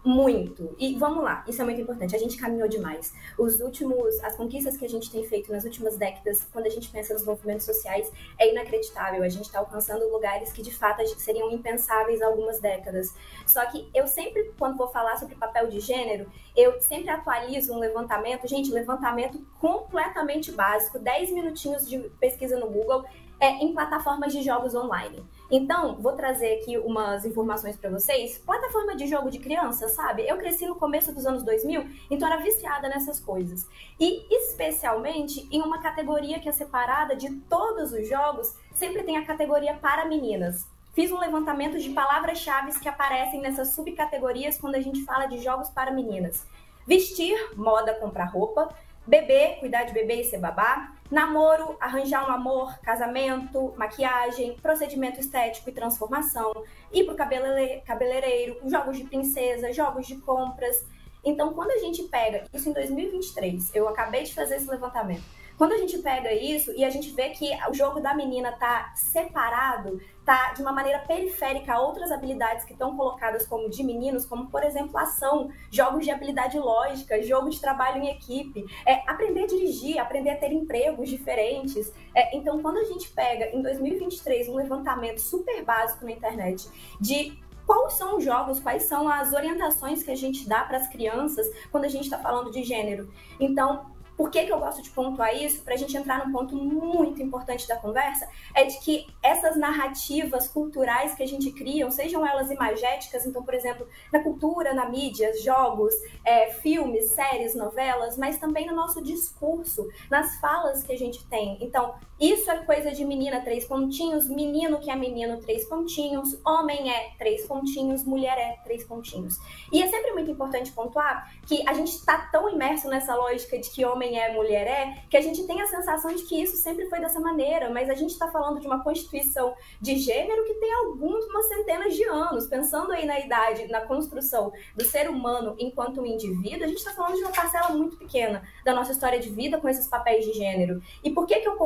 muito. 0.09 0.75
E 0.79 0.97
vamos 0.97 1.23
lá, 1.23 1.45
isso 1.47 1.61
é 1.61 1.65
muito 1.67 1.83
importante. 1.83 2.17
A 2.17 2.19
gente 2.19 2.39
caminhou 2.39 2.67
demais. 2.67 3.13
Os 3.39 3.61
últimos, 3.61 4.19
as 4.25 4.35
conquistas 4.35 4.75
que 4.75 4.87
a 4.87 4.89
gente 4.89 5.11
tem 5.11 5.23
feito 5.23 5.53
nas 5.53 5.65
últimas 5.65 5.99
décadas, 5.99 6.49
quando 6.51 6.65
a 6.65 6.71
gente 6.71 6.89
pensa 6.89 7.13
nos 7.13 7.27
movimentos 7.27 7.67
sociais, 7.67 8.11
é 8.39 8.51
inacreditável. 8.51 9.23
A 9.23 9.29
gente 9.29 9.45
está 9.45 9.59
alcançando 9.59 10.11
lugares 10.11 10.51
que 10.51 10.63
de 10.63 10.75
fato 10.75 11.07
seriam 11.19 11.51
impensáveis 11.51 12.23
há 12.23 12.27
algumas 12.27 12.59
décadas. 12.59 13.15
Só 13.47 13.63
que 13.67 13.87
eu 13.95 14.07
sempre, 14.07 14.51
quando 14.59 14.79
vou 14.79 14.89
falar 14.89 15.19
sobre 15.19 15.35
papel 15.35 15.69
de 15.69 15.79
gênero, 15.79 16.27
eu 16.57 16.81
sempre 16.81 17.11
atualizo 17.11 17.75
um 17.75 17.79
levantamento, 17.79 18.49
gente, 18.49 18.71
levantamento 18.71 19.39
completamente 19.61 20.51
básico, 20.51 20.99
10 20.99 21.33
minutinhos 21.33 21.87
de 21.87 21.99
pesquisa 22.19 22.59
no 22.59 22.71
Google, 22.71 23.05
é, 23.41 23.51
em 23.65 23.73
plataformas 23.73 24.33
de 24.33 24.43
jogos 24.43 24.75
online. 24.75 25.25
Então, 25.51 25.97
vou 25.97 26.13
trazer 26.13 26.61
aqui 26.61 26.77
umas 26.79 27.25
informações 27.25 27.77
para 27.77 27.91
vocês. 27.91 28.39
Plataforma 28.39 28.97
de 28.97 29.07
jogo 29.07 29.31
de 29.31 29.39
criança, 29.39 29.89
sabe? 29.89 30.27
Eu 30.27 30.37
cresci 30.37 30.67
no 30.67 30.75
começo 30.75 31.13
dos 31.15 31.25
anos 31.25 31.43
2000, 31.43 31.87
então 32.11 32.29
era 32.29 32.43
viciada 32.43 32.89
nessas 32.89 33.21
coisas. 33.21 33.67
E 33.99 34.27
especialmente 34.35 35.49
em 35.51 35.63
uma 35.63 35.81
categoria 35.81 36.39
que 36.41 36.49
é 36.49 36.53
separada 36.53 37.17
de 37.17 37.31
todos 37.49 37.93
os 37.93 38.09
jogos, 38.09 38.55
sempre 38.75 39.03
tem 39.03 39.17
a 39.17 39.25
categoria 39.25 39.75
para 39.75 40.05
meninas. 40.05 40.67
Fiz 40.95 41.13
um 41.13 41.19
levantamento 41.19 41.79
de 41.79 41.91
palavras-chave 41.91 42.79
que 42.81 42.89
aparecem 42.89 43.41
nessas 43.41 43.71
subcategorias 43.71 44.59
quando 44.59 44.75
a 44.75 44.81
gente 44.81 45.05
fala 45.05 45.27
de 45.27 45.39
jogos 45.39 45.69
para 45.69 45.93
meninas. 45.93 46.45
Vestir, 46.87 47.39
moda, 47.55 47.95
comprar 47.95 48.25
roupa. 48.25 48.69
Beber, 49.09 49.59
cuidar 49.59 49.85
de 49.85 49.95
bebê 49.95 50.21
e 50.21 50.25
ser 50.25 50.37
babá. 50.37 50.93
Namoro, 51.11 51.79
arranjar 51.81 52.29
um 52.29 52.31
amor, 52.31 52.79
casamento, 52.81 53.73
maquiagem, 53.75 54.59
procedimento 54.61 55.19
estético 55.19 55.71
e 55.71 55.73
transformação. 55.73 56.53
Ir 56.93 57.05
pro 57.05 57.17
cabeleireiro, 57.17 58.61
jogos 58.69 58.99
de 58.99 59.05
princesa, 59.05 59.73
jogos 59.73 60.07
de 60.07 60.17
compras. 60.17 60.85
Então, 61.25 61.55
quando 61.55 61.71
a 61.71 61.79
gente 61.79 62.03
pega 62.03 62.45
isso 62.53 62.69
em 62.69 62.73
2023, 62.75 63.75
eu 63.75 63.89
acabei 63.89 64.25
de 64.25 64.35
fazer 64.35 64.57
esse 64.57 64.69
levantamento. 64.71 65.25
Quando 65.59 65.73
a 65.73 65.79
gente 65.79 65.99
pega 65.99 66.33
isso 66.33 66.73
e 66.77 66.85
a 66.85 66.91
gente 66.91 67.11
vê 67.11 67.31
que 67.31 67.51
o 67.69 67.75
jogo 67.75 67.99
da 67.99 68.15
menina 68.15 68.53
tá 68.53 68.93
separado, 68.95 70.01
tá 70.25 70.53
de 70.53 70.63
uma 70.63 70.71
maneira 70.71 71.01
periférica 71.01 71.75
a 71.75 71.81
outras 71.81 72.13
habilidades 72.13 72.65
que 72.65 72.75
estão 72.75 72.97
colocadas 72.97 73.45
como 73.45 73.69
de 73.69 73.83
meninos, 73.83 74.25
como 74.25 74.49
por 74.49 74.63
exemplo 74.63 74.97
ação, 74.97 75.51
jogos 75.69 76.05
de 76.05 76.13
habilidade 76.13 76.57
lógica, 76.61 77.21
jogo 77.25 77.51
de 77.51 77.61
trabalho 77.61 78.01
em 78.01 78.09
equipe, 78.09 78.65
é, 78.87 79.03
aprender 79.11 79.43
a 79.43 79.47
dirigir, 79.49 79.99
aprender 79.99 80.31
a 80.31 80.37
ter 80.37 80.53
empregos 80.53 81.09
diferentes. 81.09 81.93
É, 82.15 82.37
então, 82.37 82.63
quando 82.63 82.79
a 82.79 82.85
gente 82.85 83.09
pega 83.09 83.47
em 83.47 83.61
2023 83.61 84.49
um 84.49 84.55
levantamento 84.55 85.21
super 85.21 85.65
básico 85.65 86.05
na 86.05 86.13
internet 86.13 86.69
de 87.01 87.37
quais 87.67 87.95
são 87.95 88.17
os 88.17 88.25
jogos, 88.25 88.61
quais 88.61 88.85
são 88.85 89.09
as 89.09 89.33
orientações 89.33 90.05
que 90.05 90.11
a 90.13 90.17
gente 90.17 90.49
dá 90.49 90.63
para 90.63 90.79
as 90.79 90.87
crianças 90.87 91.47
quando 91.73 91.85
a 91.85 91.89
gente 91.89 92.05
está 92.05 92.19
falando 92.19 92.53
de 92.53 92.63
gênero. 92.63 93.13
Então, 93.41 93.98
por 94.19 94.33
que, 94.33 94.45
que 94.45 94.53
eu 94.53 94.59
gosto 94.59 94.83
de 94.83 94.91
pontuar 94.91 95.33
isso? 95.33 95.63
Para 95.63 95.75
a 95.75 95.77
gente 95.77 95.97
entrar 95.97 96.27
num 96.27 96.33
ponto 96.33 96.57
muito 96.57 97.23
importante 97.23 97.69
da 97.69 97.77
conversa, 97.77 98.29
é 98.53 98.65
de 98.65 98.77
que 98.81 99.07
essas 99.23 99.57
narrativas 99.57 100.49
culturais 100.49 101.15
que 101.15 101.23
a 101.23 101.27
gente 101.27 101.53
cria, 101.53 101.89
sejam 101.89 102.27
elas 102.27 102.51
imagéticas, 102.51 103.25
então, 103.25 103.45
por 103.45 103.55
exemplo, 103.55 103.87
na 104.13 104.21
cultura, 104.21 104.75
na 104.75 104.89
mídia, 104.89 105.33
jogos, 105.41 105.95
é, 106.25 106.51
filmes, 106.55 107.11
séries, 107.11 107.55
novelas, 107.55 108.19
mas 108.19 108.39
também 108.39 108.67
no 108.67 108.75
nosso 108.75 109.01
discurso, 109.01 109.89
nas 110.11 110.41
falas 110.41 110.83
que 110.83 110.93
a 110.93 110.99
gente 110.99 111.25
tem. 111.27 111.57
Então, 111.61 111.95
isso 112.21 112.51
é 112.51 112.59
coisa 112.65 112.91
de 112.91 113.05
menina, 113.05 113.41
três 113.41 113.65
pontinhos, 113.65 114.29
menino 114.29 114.81
que 114.81 114.91
é 114.91 114.97
menino, 114.97 115.39
três 115.41 115.65
pontinhos, 115.67 116.37
homem 116.45 116.91
é 116.91 117.11
três 117.17 117.47
pontinhos, 117.47 118.05
mulher 118.05 118.37
é 118.37 118.57
três 118.65 118.83
pontinhos. 118.83 119.37
E 119.73 119.81
é 119.81 119.87
sempre 119.87 120.13
muito 120.13 120.31
importante 120.31 120.73
pontuar 120.73 121.33
que 121.47 121.67
a 121.69 121.73
gente 121.73 121.93
está 121.93 122.19
tão 122.33 122.51
imerso 122.51 122.89
nessa 122.89 123.15
lógica 123.15 123.59
de 123.59 123.71
que 123.71 123.85
homem 123.85 124.19
é, 124.19 124.35
mulher 124.35 124.67
é, 124.67 125.03
que 125.09 125.17
a 125.17 125.21
gente 125.21 125.47
tem 125.47 125.61
a 125.61 125.67
sensação 125.67 126.13
de 126.13 126.25
que 126.25 126.43
isso 126.43 126.57
sempre 126.57 126.87
foi 126.87 126.99
dessa 126.99 127.21
maneira, 127.21 127.71
mas 127.71 127.89
a 127.89 127.95
gente 127.95 128.11
está 128.11 128.29
falando 128.29 128.59
de 128.59 128.67
uma 128.67 128.83
constituição 128.83 129.55
de 129.81 129.97
gênero 129.97 130.45
que 130.45 130.55
tem 130.55 130.73
algumas 130.73 131.47
centenas 131.47 131.95
de 131.95 132.03
anos. 132.05 132.47
Pensando 132.49 132.93
aí 132.93 133.07
na 133.07 133.21
idade, 133.21 133.69
na 133.69 133.83
construção 133.83 134.53
do 134.75 134.85
ser 134.85 135.09
humano 135.09 135.55
enquanto 135.59 136.01
um 136.01 136.07
indivíduo, 136.07 136.65
a 136.65 136.69
gente 136.69 136.79
está 136.79 136.93
falando 136.93 137.15
de 137.15 137.23
uma 137.23 137.33
parcela 137.33 137.71
muito 137.71 137.97
pequena 137.97 138.43
da 138.65 138.75
nossa 138.75 138.91
história 138.91 139.21
de 139.21 139.31
vida 139.31 139.61
com 139.61 139.69
esses 139.69 139.87
papéis 139.87 140.25
de 140.25 140.33
gênero. 140.33 140.83
E 141.05 141.11
por 141.11 141.27
que, 141.27 141.39
que 141.39 141.49
eu 141.49 141.57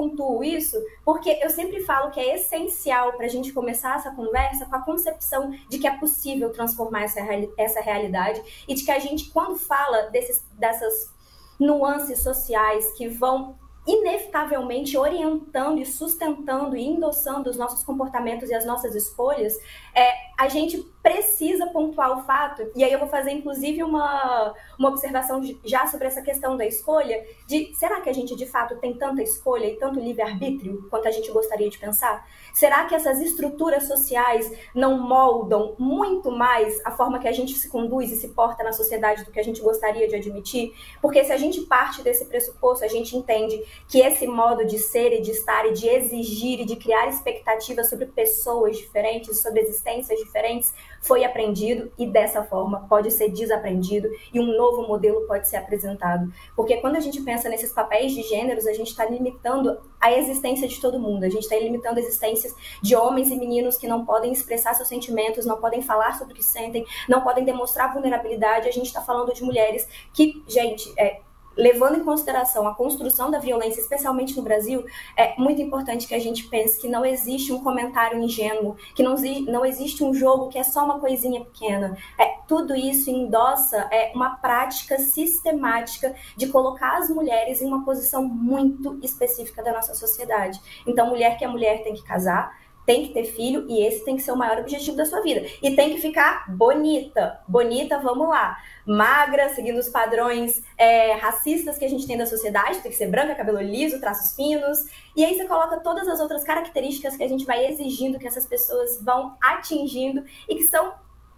isso? 0.42 0.76
Porque 1.04 1.38
eu 1.42 1.50
sempre 1.50 1.84
falo 1.84 2.10
que 2.10 2.20
é 2.20 2.34
essencial 2.34 3.12
para 3.14 3.26
a 3.26 3.28
gente 3.28 3.52
começar 3.52 3.96
essa 3.96 4.10
conversa 4.10 4.66
com 4.66 4.76
a 4.76 4.82
concepção 4.82 5.50
de 5.68 5.78
que 5.78 5.86
é 5.86 5.96
possível 5.96 6.50
transformar 6.50 7.04
essa, 7.04 7.20
essa 7.56 7.80
realidade 7.80 8.42
e 8.66 8.74
de 8.74 8.84
que 8.84 8.90
a 8.90 8.98
gente, 8.98 9.30
quando 9.30 9.56
fala 9.56 10.10
desses, 10.10 10.44
dessas 10.52 11.12
nuances 11.58 12.22
sociais 12.22 12.92
que 12.92 13.08
vão 13.08 13.56
inevitavelmente 13.86 14.96
orientando 14.96 15.80
e 15.80 15.84
sustentando 15.84 16.76
e 16.76 16.84
endossando 16.84 17.50
os 17.50 17.56
nossos 17.56 17.84
comportamentos 17.84 18.48
e 18.48 18.54
as 18.54 18.64
nossas 18.64 18.94
escolhas, 18.94 19.58
é, 19.94 20.12
a 20.38 20.48
gente 20.48 20.78
precisa 21.02 21.66
pontuar 21.66 22.16
o 22.16 22.22
fato, 22.22 22.70
e 22.76 22.84
aí 22.84 22.92
eu 22.92 22.98
vou 22.98 23.08
fazer 23.08 23.32
inclusive 23.32 23.82
uma, 23.82 24.54
uma 24.78 24.88
observação 24.88 25.40
já 25.64 25.84
sobre 25.88 26.06
essa 26.06 26.22
questão 26.22 26.56
da 26.56 26.64
escolha, 26.64 27.24
de 27.46 27.74
será 27.74 28.00
que 28.00 28.08
a 28.08 28.12
gente 28.12 28.36
de 28.36 28.46
fato 28.46 28.76
tem 28.76 28.94
tanta 28.94 29.20
escolha 29.20 29.66
e 29.66 29.76
tanto 29.76 29.98
livre-arbítrio 29.98 30.86
quanto 30.88 31.08
a 31.08 31.10
gente 31.10 31.30
gostaria 31.32 31.68
de 31.68 31.76
pensar? 31.76 32.24
Será 32.54 32.84
que 32.84 32.94
essas 32.94 33.20
estruturas 33.20 33.88
sociais 33.88 34.50
não 34.72 34.96
moldam 34.96 35.74
muito 35.76 36.30
mais 36.30 36.80
a 36.84 36.92
forma 36.92 37.18
que 37.18 37.26
a 37.26 37.32
gente 37.32 37.54
se 37.54 37.68
conduz 37.68 38.12
e 38.12 38.16
se 38.16 38.28
porta 38.28 38.62
na 38.62 38.72
sociedade 38.72 39.24
do 39.24 39.32
que 39.32 39.40
a 39.40 39.44
gente 39.44 39.60
gostaria 39.60 40.06
de 40.06 40.14
admitir? 40.14 40.72
Porque 41.00 41.24
se 41.24 41.32
a 41.32 41.36
gente 41.36 41.62
parte 41.62 42.00
desse 42.02 42.26
pressuposto, 42.26 42.84
a 42.84 42.88
gente 42.88 43.16
entende 43.16 43.60
que 43.88 44.00
esse 44.00 44.26
modo 44.26 44.64
de 44.64 44.78
ser 44.78 45.12
e 45.12 45.20
de 45.20 45.30
estar 45.30 45.66
e 45.66 45.72
de 45.72 45.88
exigir 45.88 46.60
e 46.60 46.64
de 46.64 46.76
criar 46.76 47.08
expectativas 47.08 47.90
sobre 47.90 48.06
pessoas 48.06 48.76
diferentes, 48.76 49.42
sobre 49.42 49.60
existências 49.60 50.18
diferentes, 50.18 50.72
foi 51.00 51.24
aprendido 51.24 51.92
e 51.98 52.06
dessa 52.06 52.44
forma 52.44 52.86
pode 52.88 53.10
ser 53.10 53.28
desaprendido 53.28 54.08
e 54.32 54.40
um 54.40 54.56
novo 54.56 54.86
modelo 54.86 55.26
pode 55.26 55.48
ser 55.48 55.56
apresentado. 55.56 56.32
Porque 56.54 56.76
quando 56.78 56.96
a 56.96 57.00
gente 57.00 57.20
pensa 57.22 57.48
nesses 57.48 57.72
papéis 57.72 58.12
de 58.12 58.22
gêneros, 58.22 58.66
a 58.66 58.72
gente 58.72 58.88
está 58.88 59.04
limitando 59.04 59.78
a 60.00 60.12
existência 60.12 60.66
de 60.66 60.80
todo 60.80 60.98
mundo, 60.98 61.24
a 61.24 61.28
gente 61.28 61.42
está 61.42 61.56
limitando 61.56 61.98
existências 61.98 62.54
de 62.80 62.94
homens 62.96 63.30
e 63.30 63.36
meninos 63.36 63.76
que 63.76 63.86
não 63.86 64.04
podem 64.04 64.32
expressar 64.32 64.74
seus 64.74 64.88
sentimentos, 64.88 65.44
não 65.44 65.60
podem 65.60 65.82
falar 65.82 66.18
sobre 66.18 66.32
o 66.32 66.36
que 66.36 66.44
sentem, 66.44 66.84
não 67.08 67.22
podem 67.22 67.44
demonstrar 67.44 67.92
vulnerabilidade. 67.92 68.68
A 68.68 68.72
gente 68.72 68.86
está 68.86 69.00
falando 69.00 69.32
de 69.34 69.42
mulheres 69.42 69.88
que, 70.12 70.42
gente, 70.48 70.92
é, 70.98 71.20
levando 71.56 71.96
em 71.98 72.04
consideração 72.04 72.66
a 72.66 72.74
construção 72.74 73.30
da 73.30 73.38
violência, 73.38 73.80
especialmente 73.80 74.36
no 74.36 74.42
Brasil, 74.42 74.84
é 75.16 75.34
muito 75.38 75.60
importante 75.60 76.06
que 76.06 76.14
a 76.14 76.18
gente 76.18 76.44
pense 76.48 76.80
que 76.80 76.88
não 76.88 77.04
existe 77.04 77.52
um 77.52 77.62
comentário 77.62 78.18
ingênuo, 78.18 78.76
que 78.94 79.02
não, 79.02 79.14
não 79.46 79.64
existe 79.64 80.02
um 80.02 80.14
jogo 80.14 80.48
que 80.48 80.58
é 80.58 80.62
só 80.62 80.84
uma 80.84 80.98
coisinha 80.98 81.44
pequena. 81.44 81.96
É, 82.18 82.36
tudo 82.46 82.74
isso 82.74 83.10
endossa 83.10 83.88
é, 83.90 84.12
uma 84.14 84.36
prática 84.36 84.98
sistemática 84.98 86.14
de 86.36 86.48
colocar 86.48 86.98
as 86.98 87.08
mulheres 87.08 87.62
em 87.62 87.66
uma 87.66 87.84
posição 87.84 88.22
muito 88.24 88.98
específica 89.02 89.62
da 89.62 89.72
nossa 89.72 89.94
sociedade. 89.94 90.60
Então, 90.86 91.08
mulher 91.08 91.38
que 91.38 91.44
é 91.44 91.48
mulher 91.48 91.82
tem 91.82 91.94
que 91.94 92.02
casar, 92.02 92.56
tem 92.84 93.06
que 93.06 93.14
ter 93.14 93.24
filho 93.24 93.66
e 93.68 93.84
esse 93.86 94.04
tem 94.04 94.16
que 94.16 94.22
ser 94.22 94.32
o 94.32 94.36
maior 94.36 94.58
objetivo 94.58 94.96
da 94.96 95.04
sua 95.04 95.20
vida. 95.20 95.46
E 95.62 95.74
tem 95.74 95.94
que 95.94 96.00
ficar 96.00 96.50
bonita. 96.50 97.40
Bonita, 97.46 97.98
vamos 97.98 98.28
lá. 98.28 98.56
Magra, 98.84 99.48
seguindo 99.50 99.78
os 99.78 99.88
padrões 99.88 100.62
é, 100.76 101.12
racistas 101.12 101.78
que 101.78 101.84
a 101.84 101.88
gente 101.88 102.06
tem 102.06 102.16
da 102.16 102.26
sociedade, 102.26 102.80
tem 102.80 102.90
que 102.90 102.98
ser 102.98 103.08
branca, 103.08 103.34
cabelo 103.34 103.60
liso, 103.60 104.00
traços 104.00 104.34
finos. 104.34 104.86
E 105.14 105.24
aí 105.24 105.36
você 105.36 105.46
coloca 105.46 105.80
todas 105.80 106.08
as 106.08 106.20
outras 106.20 106.42
características 106.42 107.16
que 107.16 107.22
a 107.22 107.28
gente 107.28 107.44
vai 107.44 107.66
exigindo 107.66 108.18
que 108.18 108.26
essas 108.26 108.46
pessoas 108.46 109.00
vão 109.02 109.36
atingindo 109.40 110.24
e 110.48 110.56
que 110.56 110.64
são 110.64 110.94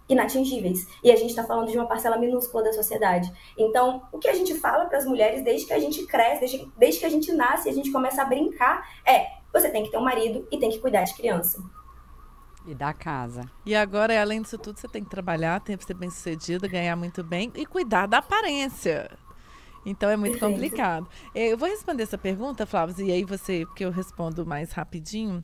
inatingíveis. 0.07 0.87
E 1.03 1.11
a 1.11 1.15
gente 1.15 1.29
está 1.29 1.43
falando 1.43 1.69
de 1.69 1.77
uma 1.77 1.87
parcela 1.87 2.17
minúscula 2.17 2.63
da 2.63 2.73
sociedade. 2.73 3.31
Então, 3.57 4.03
o 4.11 4.19
que 4.19 4.27
a 4.27 4.33
gente 4.33 4.53
fala 4.55 4.85
para 4.85 4.97
as 4.97 5.05
mulheres 5.05 5.43
desde 5.43 5.65
que 5.65 5.73
a 5.73 5.79
gente 5.79 6.05
cresce, 6.05 6.39
desde, 6.41 6.71
desde 6.77 6.99
que 6.99 7.05
a 7.05 7.09
gente 7.09 7.31
nasce 7.31 7.67
e 7.67 7.71
a 7.71 7.73
gente 7.73 7.91
começa 7.91 8.21
a 8.21 8.25
brincar, 8.25 8.87
é 9.05 9.27
você 9.55 9.69
tem 9.69 9.83
que 9.83 9.91
ter 9.91 9.97
um 9.97 10.03
marido 10.03 10.45
e 10.51 10.59
tem 10.59 10.69
que 10.69 10.79
cuidar 10.79 11.03
de 11.03 11.13
criança. 11.13 11.63
E 12.67 12.75
da 12.75 12.93
casa. 12.93 13.49
E 13.65 13.75
agora, 13.75 14.19
além 14.19 14.41
disso 14.41 14.57
tudo, 14.57 14.79
você 14.79 14.87
tem 14.87 15.03
que 15.03 15.09
trabalhar, 15.09 15.61
tem 15.61 15.77
que 15.77 15.85
ser 15.85 15.93
bem 15.93 16.09
sucedida, 16.09 16.67
ganhar 16.67 16.95
muito 16.95 17.23
bem 17.23 17.51
e 17.55 17.65
cuidar 17.65 18.07
da 18.07 18.17
aparência. 18.17 19.09
Então 19.85 20.09
é 20.09 20.17
muito 20.17 20.39
Perfeito. 20.39 20.53
complicado. 20.53 21.07
Eu 21.33 21.57
vou 21.57 21.69
responder 21.69 22.03
essa 22.03 22.17
pergunta, 22.17 22.65
Flávio, 22.65 23.05
e 23.05 23.11
aí 23.11 23.23
você, 23.23 23.65
porque 23.67 23.85
eu 23.85 23.91
respondo 23.91 24.45
mais 24.45 24.71
rapidinho, 24.71 25.43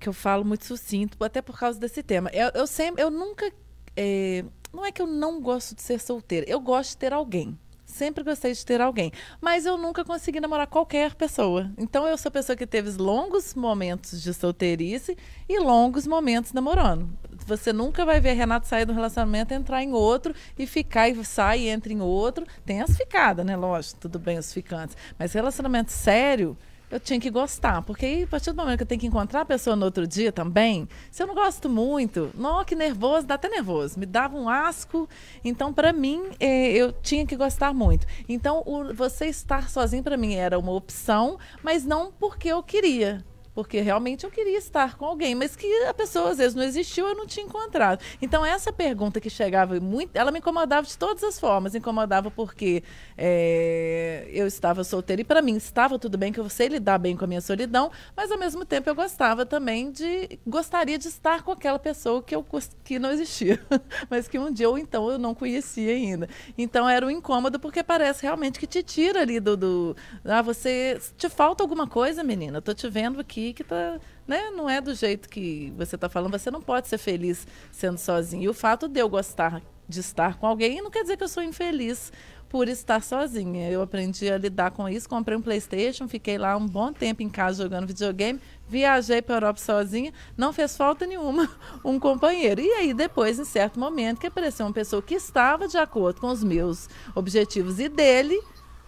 que 0.00 0.08
eu 0.08 0.12
falo 0.12 0.44
muito 0.44 0.64
sucinto, 0.64 1.22
até 1.22 1.42
por 1.42 1.58
causa 1.58 1.78
desse 1.78 2.02
tema. 2.02 2.30
Eu, 2.32 2.50
eu 2.54 2.66
sempre, 2.66 3.02
eu 3.02 3.10
nunca. 3.10 3.52
É, 3.94 4.44
não 4.72 4.84
é 4.84 4.90
que 4.90 5.02
eu 5.02 5.06
não 5.06 5.40
gosto 5.40 5.74
de 5.74 5.82
ser 5.82 6.00
solteira, 6.00 6.46
eu 6.48 6.58
gosto 6.58 6.90
de 6.90 6.96
ter 6.98 7.12
alguém 7.12 7.58
sempre 7.88 8.22
gostei 8.22 8.52
de 8.52 8.64
ter 8.64 8.80
alguém. 8.80 9.10
Mas 9.40 9.66
eu 9.66 9.76
nunca 9.76 10.04
consegui 10.04 10.38
namorar 10.38 10.66
qualquer 10.66 11.14
pessoa. 11.14 11.70
Então 11.76 12.06
eu 12.06 12.16
sou 12.16 12.28
a 12.28 12.32
pessoa 12.32 12.54
que 12.54 12.66
teve 12.66 12.90
longos 12.90 13.54
momentos 13.54 14.22
de 14.22 14.32
solteirice 14.32 15.16
e 15.48 15.58
longos 15.58 16.06
momentos 16.06 16.52
namorando. 16.52 17.08
Você 17.46 17.72
nunca 17.72 18.04
vai 18.04 18.20
ver 18.20 18.34
Renato 18.34 18.68
sair 18.68 18.84
do 18.84 18.92
relacionamento, 18.92 19.54
entrar 19.54 19.82
em 19.82 19.92
outro 19.92 20.34
e 20.58 20.66
ficar 20.66 21.08
e 21.08 21.24
sai 21.24 21.60
e 21.60 21.68
entra 21.68 21.92
em 21.92 22.00
outro. 22.00 22.46
Tem 22.64 22.82
as 22.82 22.96
ficadas, 22.96 23.44
né? 23.44 23.56
Lógico, 23.56 24.00
tudo 24.00 24.18
bem, 24.18 24.38
os 24.38 24.52
ficantes. 24.52 24.96
Mas 25.18 25.32
relacionamento 25.32 25.90
sério, 25.90 26.56
eu 26.90 27.00
tinha 27.00 27.20
que 27.20 27.30
gostar. 27.30 27.82
Porque 27.82 28.06
aí, 28.06 28.22
a 28.22 28.26
partir 28.26 28.52
do 28.52 28.56
momento 28.56 28.78
que 28.78 28.82
eu 28.82 28.86
tenho 28.86 29.00
que 29.00 29.06
encontrar 29.06 29.42
a 29.42 29.44
pessoa 29.44 29.76
no 29.76 29.84
outro 29.84 30.06
dia 30.06 30.32
também, 30.32 30.88
se 31.10 31.22
eu 31.22 31.26
não 31.26 31.34
gosto 31.34 31.68
muito, 31.68 32.30
não, 32.34 32.64
que 32.64 32.74
nervoso, 32.74 33.26
dá 33.26 33.34
até 33.34 33.48
nervoso, 33.48 33.98
me 33.98 34.06
dava 34.06 34.36
um 34.36 34.48
asco. 34.48 35.08
Então, 35.44 35.72
para 35.72 35.92
mim, 35.92 36.30
eh, 36.40 36.72
eu 36.72 36.92
tinha 36.92 37.26
que 37.26 37.36
gostar 37.36 37.72
muito. 37.72 38.06
Então, 38.28 38.62
o, 38.66 38.92
você 38.94 39.26
estar 39.26 39.68
sozinho 39.70 40.02
para 40.02 40.16
mim 40.16 40.34
era 40.34 40.58
uma 40.58 40.72
opção, 40.72 41.38
mas 41.62 41.84
não 41.84 42.12
porque 42.12 42.48
eu 42.48 42.62
queria 42.62 43.24
porque 43.58 43.80
realmente 43.80 44.22
eu 44.22 44.30
queria 44.30 44.56
estar 44.56 44.96
com 44.96 45.04
alguém, 45.04 45.34
mas 45.34 45.56
que 45.56 45.66
a 45.82 45.92
pessoa 45.92 46.30
às 46.30 46.38
vezes 46.38 46.54
não 46.54 46.62
existiu, 46.62 47.08
eu 47.08 47.16
não 47.16 47.26
tinha 47.26 47.44
encontrado. 47.44 48.00
Então 48.22 48.46
essa 48.46 48.72
pergunta 48.72 49.20
que 49.20 49.28
chegava 49.28 49.80
muito, 49.80 50.14
ela 50.14 50.30
me 50.30 50.38
incomodava 50.38 50.86
de 50.86 50.96
todas 50.96 51.24
as 51.24 51.40
formas, 51.40 51.74
incomodava 51.74 52.30
porque 52.30 52.84
é, 53.16 54.28
eu 54.30 54.46
estava 54.46 54.84
solteira 54.84 55.22
e 55.22 55.24
para 55.24 55.42
mim 55.42 55.56
estava 55.56 55.98
tudo 55.98 56.16
bem 56.16 56.32
que 56.32 56.38
eu 56.38 56.48
sei 56.48 56.68
lidar 56.68 56.98
bem 56.98 57.16
com 57.16 57.24
a 57.24 57.26
minha 57.26 57.40
solidão, 57.40 57.90
mas 58.16 58.30
ao 58.30 58.38
mesmo 58.38 58.64
tempo 58.64 58.88
eu 58.88 58.94
gostava 58.94 59.44
também 59.44 59.90
de 59.90 60.38
gostaria 60.46 60.96
de 60.96 61.08
estar 61.08 61.42
com 61.42 61.50
aquela 61.50 61.80
pessoa 61.80 62.22
que 62.22 62.36
eu 62.36 62.46
que 62.84 62.96
não 63.00 63.10
existia, 63.10 63.60
mas 64.08 64.28
que 64.28 64.38
um 64.38 64.52
dia 64.52 64.70
ou 64.70 64.78
então 64.78 65.10
eu 65.10 65.18
não 65.18 65.34
conhecia 65.34 65.94
ainda. 65.94 66.28
Então 66.56 66.88
era 66.88 67.04
um 67.04 67.10
incômodo 67.10 67.58
porque 67.58 67.82
parece 67.82 68.22
realmente 68.22 68.56
que 68.56 68.68
te 68.68 68.84
tira 68.84 69.22
ali 69.22 69.40
do, 69.40 69.56
do 69.56 69.96
ah 70.24 70.42
você 70.42 71.00
te 71.16 71.28
falta 71.28 71.64
alguma 71.64 71.88
coisa, 71.88 72.22
menina. 72.22 72.58
Eu 72.58 72.62
tô 72.62 72.72
te 72.72 72.88
vendo 72.88 73.18
aqui 73.18 73.47
que 73.52 73.64
tá, 73.64 73.98
né, 74.26 74.50
não 74.50 74.68
é 74.68 74.80
do 74.80 74.94
jeito 74.94 75.28
que 75.28 75.72
você 75.76 75.94
está 75.94 76.08
falando, 76.08 76.32
você 76.32 76.50
não 76.50 76.60
pode 76.60 76.88
ser 76.88 76.98
feliz 76.98 77.46
sendo 77.72 77.98
sozinho. 77.98 78.44
E 78.44 78.48
o 78.48 78.54
fato 78.54 78.88
de 78.88 79.00
eu 79.00 79.08
gostar 79.08 79.62
de 79.88 80.00
estar 80.00 80.38
com 80.38 80.46
alguém 80.46 80.82
não 80.82 80.90
quer 80.90 81.02
dizer 81.02 81.16
que 81.16 81.24
eu 81.24 81.28
sou 81.28 81.42
infeliz 81.42 82.12
por 82.48 82.68
estar 82.68 83.02
sozinha. 83.02 83.70
Eu 83.70 83.82
aprendi 83.82 84.30
a 84.30 84.38
lidar 84.38 84.70
com 84.70 84.88
isso, 84.88 85.08
comprei 85.08 85.36
um 85.36 85.42
PlayStation, 85.42 86.08
fiquei 86.08 86.38
lá 86.38 86.56
um 86.56 86.66
bom 86.66 86.92
tempo 86.92 87.22
em 87.22 87.28
casa 87.28 87.62
jogando 87.62 87.86
videogame, 87.86 88.40
viajei 88.66 89.20
para 89.20 89.34
a 89.34 89.38
Europa 89.38 89.60
sozinha, 89.60 90.12
não 90.36 90.52
fez 90.52 90.76
falta 90.76 91.06
nenhuma 91.06 91.48
um 91.84 91.98
companheiro. 91.98 92.60
E 92.60 92.70
aí 92.72 92.94
depois, 92.94 93.38
em 93.38 93.44
certo 93.44 93.78
momento, 93.78 94.20
que 94.20 94.26
apareceu 94.26 94.66
uma 94.66 94.72
pessoa 94.72 95.02
que 95.02 95.14
estava 95.14 95.68
de 95.68 95.76
acordo 95.76 96.20
com 96.20 96.28
os 96.28 96.42
meus 96.42 96.88
objetivos 97.14 97.78
e 97.78 97.88
dele, 97.88 98.40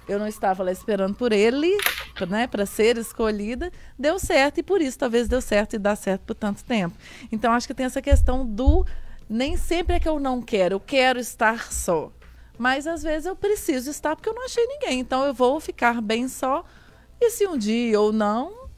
eu 0.08 0.18
não 0.18 0.26
estava 0.26 0.62
lá 0.62 0.72
esperando 0.72 1.14
por 1.14 1.32
ele, 1.32 1.76
né, 2.28 2.46
para 2.46 2.66
ser 2.66 2.96
escolhida, 2.96 3.70
deu 3.98 4.18
certo 4.18 4.58
e 4.58 4.62
por 4.62 4.80
isso 4.80 4.98
talvez 4.98 5.28
deu 5.28 5.40
certo 5.40 5.74
e 5.74 5.78
dá 5.78 5.94
certo 5.94 6.22
por 6.22 6.34
tanto 6.34 6.64
tempo. 6.64 6.96
Então 7.30 7.52
acho 7.52 7.66
que 7.66 7.74
tem 7.74 7.86
essa 7.86 8.02
questão 8.02 8.44
do 8.44 8.84
nem 9.28 9.56
sempre 9.56 9.96
é 9.96 10.00
que 10.00 10.08
eu 10.08 10.18
não 10.18 10.42
quero, 10.42 10.74
eu 10.74 10.80
quero 10.80 11.20
estar 11.20 11.72
só. 11.72 12.12
Mas 12.58 12.86
às 12.86 13.02
vezes 13.02 13.24
eu 13.24 13.34
preciso 13.34 13.90
estar 13.90 14.14
porque 14.14 14.28
eu 14.28 14.34
não 14.34 14.44
achei 14.44 14.66
ninguém. 14.66 15.00
Então 15.00 15.24
eu 15.24 15.32
vou 15.32 15.58
ficar 15.60 16.02
bem 16.02 16.28
só. 16.28 16.62
E 17.18 17.30
se 17.30 17.46
um 17.46 17.56
dia 17.56 17.98
ou 17.98 18.12
não, 18.12 18.68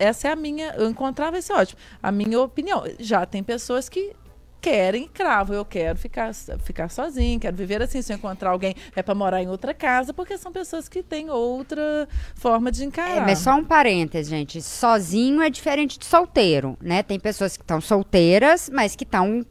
essa 0.00 0.26
é 0.26 0.32
a 0.32 0.36
minha. 0.36 0.72
Eu 0.72 0.90
encontrar 0.90 1.30
vai 1.30 1.40
ser 1.40 1.52
ótimo. 1.52 1.78
A 2.02 2.10
minha 2.10 2.40
opinião. 2.40 2.82
Já 2.98 3.24
tem 3.24 3.44
pessoas 3.44 3.88
que 3.88 4.16
querem 4.60 5.08
cravo. 5.08 5.54
Eu 5.54 5.64
quero 5.64 5.98
ficar, 5.98 6.32
ficar 6.62 6.88
sozinho, 6.90 7.40
quero 7.40 7.56
viver 7.56 7.82
assim. 7.82 8.02
Se 8.02 8.12
eu 8.12 8.16
encontrar 8.16 8.50
alguém, 8.50 8.74
é 8.94 9.02
para 9.02 9.14
morar 9.14 9.42
em 9.42 9.48
outra 9.48 9.72
casa, 9.72 10.12
porque 10.12 10.36
são 10.36 10.52
pessoas 10.52 10.88
que 10.88 11.02
têm 11.02 11.30
outra 11.30 12.08
forma 12.34 12.70
de 12.70 12.84
encarar. 12.84 13.16
É, 13.16 13.20
mas 13.20 13.38
só 13.38 13.54
um 13.54 13.64
parênteses, 13.64 14.28
gente. 14.28 14.60
Sozinho 14.60 15.42
é 15.42 15.50
diferente 15.50 15.98
de 15.98 16.04
solteiro, 16.04 16.76
né? 16.80 17.02
Tem 17.02 17.18
pessoas 17.18 17.56
que 17.56 17.62
estão 17.62 17.80
solteiras, 17.80 18.70
mas 18.72 18.94
que 18.94 19.04
estão 19.04 19.44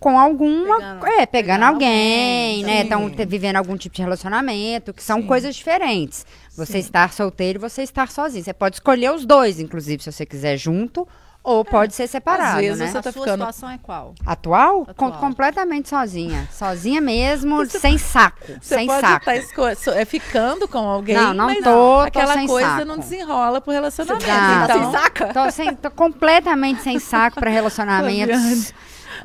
com 0.00 0.18
alguma. 0.18 0.76
Pegando, 0.76 1.06
é, 1.06 1.26
pegando, 1.26 1.28
pegando 1.28 1.62
alguém, 1.64 2.60
alguém 2.60 2.64
né? 2.64 2.82
Estão 2.82 3.08
vivendo 3.26 3.56
algum 3.56 3.76
tipo 3.76 3.94
de 3.94 4.02
relacionamento, 4.02 4.92
que 4.92 5.02
são 5.02 5.20
sim. 5.20 5.26
coisas 5.26 5.54
diferentes. 5.54 6.26
Você 6.56 6.74
sim. 6.74 6.78
estar 6.78 7.12
solteiro 7.12 7.58
e 7.58 7.60
você 7.60 7.82
estar 7.82 8.10
sozinho. 8.10 8.44
Você 8.44 8.52
pode 8.52 8.76
escolher 8.76 9.12
os 9.12 9.24
dois, 9.24 9.60
inclusive, 9.60 10.02
se 10.02 10.12
você 10.12 10.26
quiser 10.26 10.56
junto 10.56 11.06
ou 11.46 11.64
pode 11.64 11.94
ser 11.94 12.08
separado, 12.08 12.56
Às 12.56 12.60
vezes 12.60 12.78
né? 12.80 12.86
Você 12.88 12.92
tá 12.94 12.98
a 12.98 13.02
sua 13.02 13.12
ficando... 13.12 13.32
situação 13.34 13.70
é 13.70 13.78
qual? 13.78 14.16
Atual? 14.26 14.82
Atual. 14.82 14.94
Com, 14.96 15.12
completamente 15.12 15.88
sozinha. 15.88 16.48
Sozinha 16.50 17.00
mesmo, 17.00 17.58
você 17.58 17.78
sem 17.78 17.96
saco. 17.96 18.54
Você 18.60 18.74
sem 18.74 18.86
pode 18.88 19.00
saco. 19.00 19.24
Tá 19.24 19.36
esco... 19.36 19.62
é 19.90 20.04
ficando 20.04 20.66
com 20.66 20.78
alguém, 20.78 21.14
não, 21.14 21.32
não 21.32 21.46
mas 21.46 21.62
tô, 21.62 22.00
aquela 22.00 22.36
tô 22.36 22.46
coisa 22.48 22.68
saco. 22.68 22.84
não 22.84 22.98
desenrola 22.98 23.60
pro 23.60 23.72
relacionamento. 23.72 24.26
Tá 24.26 24.64
então... 24.64 24.82
sem 24.82 25.00
saca? 25.00 25.32
Tô, 25.32 25.50
sem, 25.52 25.76
tô 25.76 25.90
completamente 25.92 26.82
sem 26.82 26.98
saco 26.98 27.38
para 27.38 27.48
relacionamentos. 27.48 28.74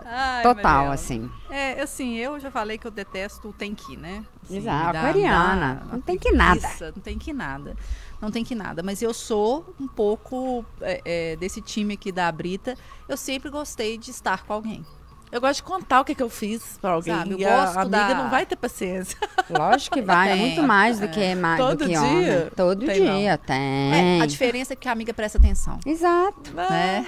Ai, 0.05 0.43
Total, 0.43 0.91
assim. 0.91 1.27
É, 1.49 1.81
assim, 1.81 2.17
eu 2.17 2.39
já 2.39 2.51
falei 2.51 2.77
que 2.77 2.85
eu 2.85 2.91
detesto 2.91 3.49
o 3.49 3.53
tem 3.53 3.73
que, 3.73 3.97
né? 3.97 4.23
Assim, 4.43 4.57
Exato, 4.57 4.97
aquariana. 4.97 5.81
Não 5.91 5.99
tem 5.99 6.19
que 6.19 6.31
nada. 6.31 6.69
Não 6.95 7.01
tem 7.01 7.17
que 7.17 7.33
nada 7.33 7.75
não 8.21 8.29
tem 8.31 8.43
que 8.43 8.53
nada. 8.53 8.83
Mas 8.83 9.01
eu 9.01 9.13
sou 9.13 9.73
um 9.79 9.87
pouco 9.87 10.63
é, 10.79 11.01
é, 11.03 11.35
desse 11.35 11.61
time 11.61 11.95
aqui 11.95 12.11
da 12.11 12.31
Brita. 12.31 12.77
Eu 13.09 13.17
sempre 13.17 13.49
gostei 13.49 13.97
de 13.97 14.11
estar 14.11 14.45
com 14.45 14.53
alguém. 14.53 14.85
Eu 15.31 15.39
gosto 15.39 15.57
de 15.57 15.63
contar 15.63 16.01
o 16.01 16.05
que, 16.05 16.13
que 16.13 16.21
eu 16.21 16.29
fiz 16.29 16.77
pra 16.81 16.91
alguém. 16.91 17.15
Sabe, 17.15 17.35
e 17.39 17.45
a 17.45 17.69
amiga 17.81 17.89
da... 17.89 18.15
não 18.15 18.29
vai 18.29 18.45
ter 18.45 18.57
paciência. 18.57 19.17
Lógico 19.49 19.95
que 19.95 20.01
vai, 20.01 20.31
é 20.31 20.35
muito 20.35 20.61
mais 20.61 20.99
do 20.99 21.07
que, 21.07 21.33
mais, 21.35 21.57
Todo 21.57 21.77
do 21.77 21.85
que 21.85 21.89
dia? 21.89 22.01
homem. 22.01 22.49
Todo 22.55 22.85
tem 22.85 23.01
dia, 23.01 23.37
não. 23.37 23.45
tem. 23.45 24.19
É, 24.19 24.21
a 24.21 24.25
diferença 24.25 24.73
é 24.73 24.75
que 24.75 24.89
a 24.89 24.91
amiga 24.91 25.13
presta 25.13 25.37
atenção. 25.37 25.79
Exato. 25.85 26.51
Né? 26.53 27.05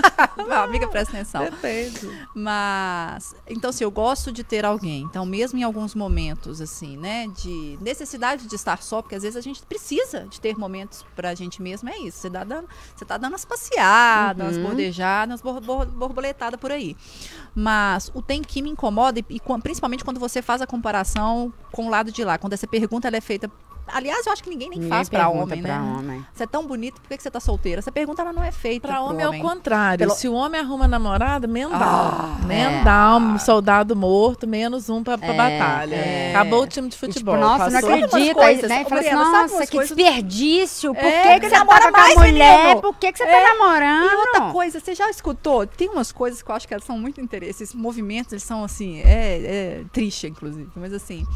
a 0.50 0.62
amiga 0.62 0.88
presta 0.88 1.14
atenção. 1.14 1.44
Depende. 1.44 2.08
Mas, 2.34 3.34
então, 3.46 3.68
assim, 3.70 3.84
eu 3.84 3.90
gosto 3.90 4.32
de 4.32 4.42
ter 4.42 4.64
alguém. 4.64 5.02
Então, 5.02 5.26
mesmo 5.26 5.58
em 5.58 5.62
alguns 5.62 5.94
momentos, 5.94 6.62
assim, 6.62 6.96
né, 6.96 7.28
de 7.28 7.78
necessidade 7.82 8.46
de 8.46 8.54
estar 8.54 8.82
só, 8.82 9.02
porque 9.02 9.14
às 9.14 9.22
vezes 9.22 9.36
a 9.36 9.42
gente 9.42 9.62
precisa 9.62 10.26
de 10.30 10.40
ter 10.40 10.56
momentos 10.56 11.04
pra 11.14 11.34
gente 11.34 11.60
mesmo, 11.60 11.90
é 11.90 11.98
isso. 11.98 12.18
Você 12.18 12.30
tá 12.30 12.42
dando, 12.42 12.68
você 12.94 13.04
tá 13.04 13.18
dando 13.18 13.34
as 13.34 13.44
passeadas, 13.44 14.56
uhum. 14.56 14.62
umas 14.62 14.68
bordejadas, 14.68 15.42
umas 15.42 15.86
borboletadas 15.88 16.58
por 16.58 16.72
aí. 16.72 16.96
Mas 17.58 18.10
o 18.12 18.20
tem 18.20 18.42
que 18.42 18.60
me 18.60 18.68
incomoda, 18.68 19.18
e, 19.18 19.24
e 19.30 19.40
principalmente 19.62 20.04
quando 20.04 20.20
você 20.20 20.42
faz 20.42 20.60
a 20.60 20.66
comparação 20.66 21.50
com 21.72 21.86
o 21.86 21.88
lado 21.88 22.12
de 22.12 22.22
lá. 22.22 22.36
Quando 22.36 22.52
essa 22.52 22.66
pergunta 22.66 23.08
é 23.08 23.20
feita 23.20 23.50
aliás, 23.88 24.26
eu 24.26 24.32
acho 24.32 24.42
que 24.42 24.50
ninguém 24.50 24.68
nem 24.70 24.78
Ninguém 24.78 24.90
faz 24.96 25.08
pra 25.08 25.28
homem, 25.28 25.62
pra 25.62 25.78
né? 25.78 25.96
homem. 25.98 26.26
Você 26.34 26.42
é 26.44 26.46
tão 26.46 26.66
bonito, 26.66 27.00
por 27.00 27.08
que, 27.08 27.22
você 27.22 27.30
tá 27.30 27.40
solteira? 27.40 27.78
Essa 27.78 27.90
pergunta 27.92 28.22
ela 28.22 28.32
não 28.32 28.42
é 28.42 28.50
feita 28.50 28.86
Pra 28.88 28.96
pro 28.98 29.06
homem 29.06 29.22
é 29.22 29.26
o 29.26 29.28
homem. 29.30 29.42
contrário. 29.42 29.98
Pelo- 29.98 30.14
Se 30.18 30.28
o 30.28 30.32
homem 30.34 30.60
arruma 30.60 30.86
namorada, 30.88 31.46
mendal. 31.46 31.78
Ah, 31.82 32.36
mendal, 32.44 33.18
um 33.20 33.38
soldado 33.38 33.94
morto, 33.96 34.46
menos 34.46 34.88
um 34.88 35.02
pra, 35.02 35.16
pra 35.18 35.28
É, 35.28 35.36
batalha. 35.36 35.94
é. 35.94 36.30
Acabou 36.34 36.62
o 36.62 36.66
time 36.66 36.88
de 36.88 36.94
E, 36.94 36.98
tipo, 36.98 37.12
futebol. 37.12 37.36
nossa, 37.38 37.64
não 37.70 37.72
passou. 37.80 37.88
umas 37.96 38.04
acredito. 38.04 38.34
coisas, 38.34 38.68
né? 38.68 38.84
Fala 38.84 39.00
assim, 39.00 39.10
nossa, 39.12 39.66
que 39.66 39.76
coisas- 39.76 39.96
desperdício. 39.96 40.94
Por 40.94 41.04
É, 41.04 41.34
que, 41.34 41.40
que 41.40 41.48
você 41.50 41.58
namora 41.58 41.78
tava 41.80 41.92
com 41.92 41.98
a 41.98 42.02
mais, 42.02 42.14
mulher? 42.16 42.58
menino. 42.64 42.80
Por 42.82 42.94
que, 42.96 43.12
que 43.12 43.18
você 43.18 43.24
É. 43.24 43.26
tá 43.46 43.54
namorando? 43.54 44.10
E 44.10 44.14
outra 44.16 44.52
coisa, 44.52 44.80
você 44.80 44.94
já 44.94 45.08
escutou? 45.10 45.66
Tem 45.66 45.88
umas 45.88 46.12
coisas 46.12 46.42
que 46.42 46.50
eu 46.50 46.54
acho 46.54 46.66
que 46.66 46.74
elas 46.74 46.84
são 46.84 46.98
muito 46.98 47.20
interessantes. 47.20 47.60
Esses 47.60 47.74
movimentos, 47.74 48.32
eles 48.32 48.42
são 48.42 48.64
assim, 48.64 49.00
é, 49.00 49.80
é 49.80 49.84
triste, 49.92 50.26
inclusive. 50.26 50.68
Mas 50.74 50.92
assim, 50.92 51.26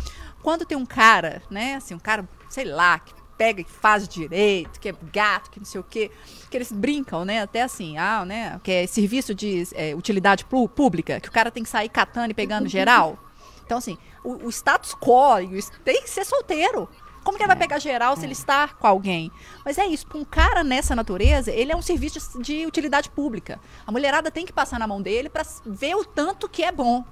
quando 0.42 0.64
tem 0.64 0.76
um 0.76 0.86
cara, 0.86 1.42
né, 1.50 1.76
assim, 1.76 1.94
um 1.94 1.98
cara, 1.98 2.28
sei 2.48 2.64
lá, 2.64 2.98
que 2.98 3.12
pega, 3.36 3.64
que 3.64 3.70
faz 3.70 4.06
direito, 4.06 4.78
que 4.78 4.90
é 4.90 4.94
gato, 5.12 5.50
que 5.50 5.58
não 5.58 5.64
sei 5.64 5.80
o 5.80 5.84
quê, 5.84 6.10
que 6.50 6.56
eles 6.56 6.70
brincam, 6.70 7.24
né, 7.24 7.40
até 7.40 7.62
assim, 7.62 7.96
ah, 7.96 8.24
né, 8.24 8.60
que 8.62 8.70
é 8.70 8.86
serviço 8.86 9.34
de 9.34 9.66
é, 9.74 9.94
utilidade 9.94 10.44
pública, 10.44 11.18
que 11.20 11.28
o 11.28 11.32
cara 11.32 11.50
tem 11.50 11.62
que 11.62 11.68
sair 11.68 11.88
catando 11.88 12.30
e 12.30 12.34
pegando 12.34 12.68
geral. 12.68 13.18
Então, 13.64 13.78
assim, 13.78 13.96
o, 14.24 14.46
o 14.46 14.48
status 14.50 14.94
quo 14.94 15.36
tem 15.84 16.02
que 16.02 16.10
ser 16.10 16.24
solteiro. 16.26 16.88
Como 17.22 17.36
que 17.36 17.42
ele 17.42 17.48
vai 17.48 17.56
pegar 17.56 17.78
geral 17.78 18.16
se 18.16 18.24
ele 18.24 18.32
está 18.32 18.68
com 18.68 18.86
alguém? 18.86 19.30
Mas 19.64 19.78
é 19.78 19.86
isso, 19.86 20.06
para 20.06 20.18
um 20.18 20.24
cara 20.24 20.64
nessa 20.64 20.96
natureza, 20.96 21.50
ele 21.50 21.70
é 21.70 21.76
um 21.76 21.82
serviço 21.82 22.40
de, 22.40 22.60
de 22.60 22.66
utilidade 22.66 23.10
pública. 23.10 23.60
A 23.86 23.92
mulherada 23.92 24.30
tem 24.30 24.46
que 24.46 24.52
passar 24.52 24.78
na 24.78 24.86
mão 24.86 25.00
dele 25.02 25.28
para 25.28 25.44
ver 25.64 25.94
o 25.94 26.04
tanto 26.04 26.48
que 26.48 26.62
é 26.62 26.72
bom. 26.72 27.04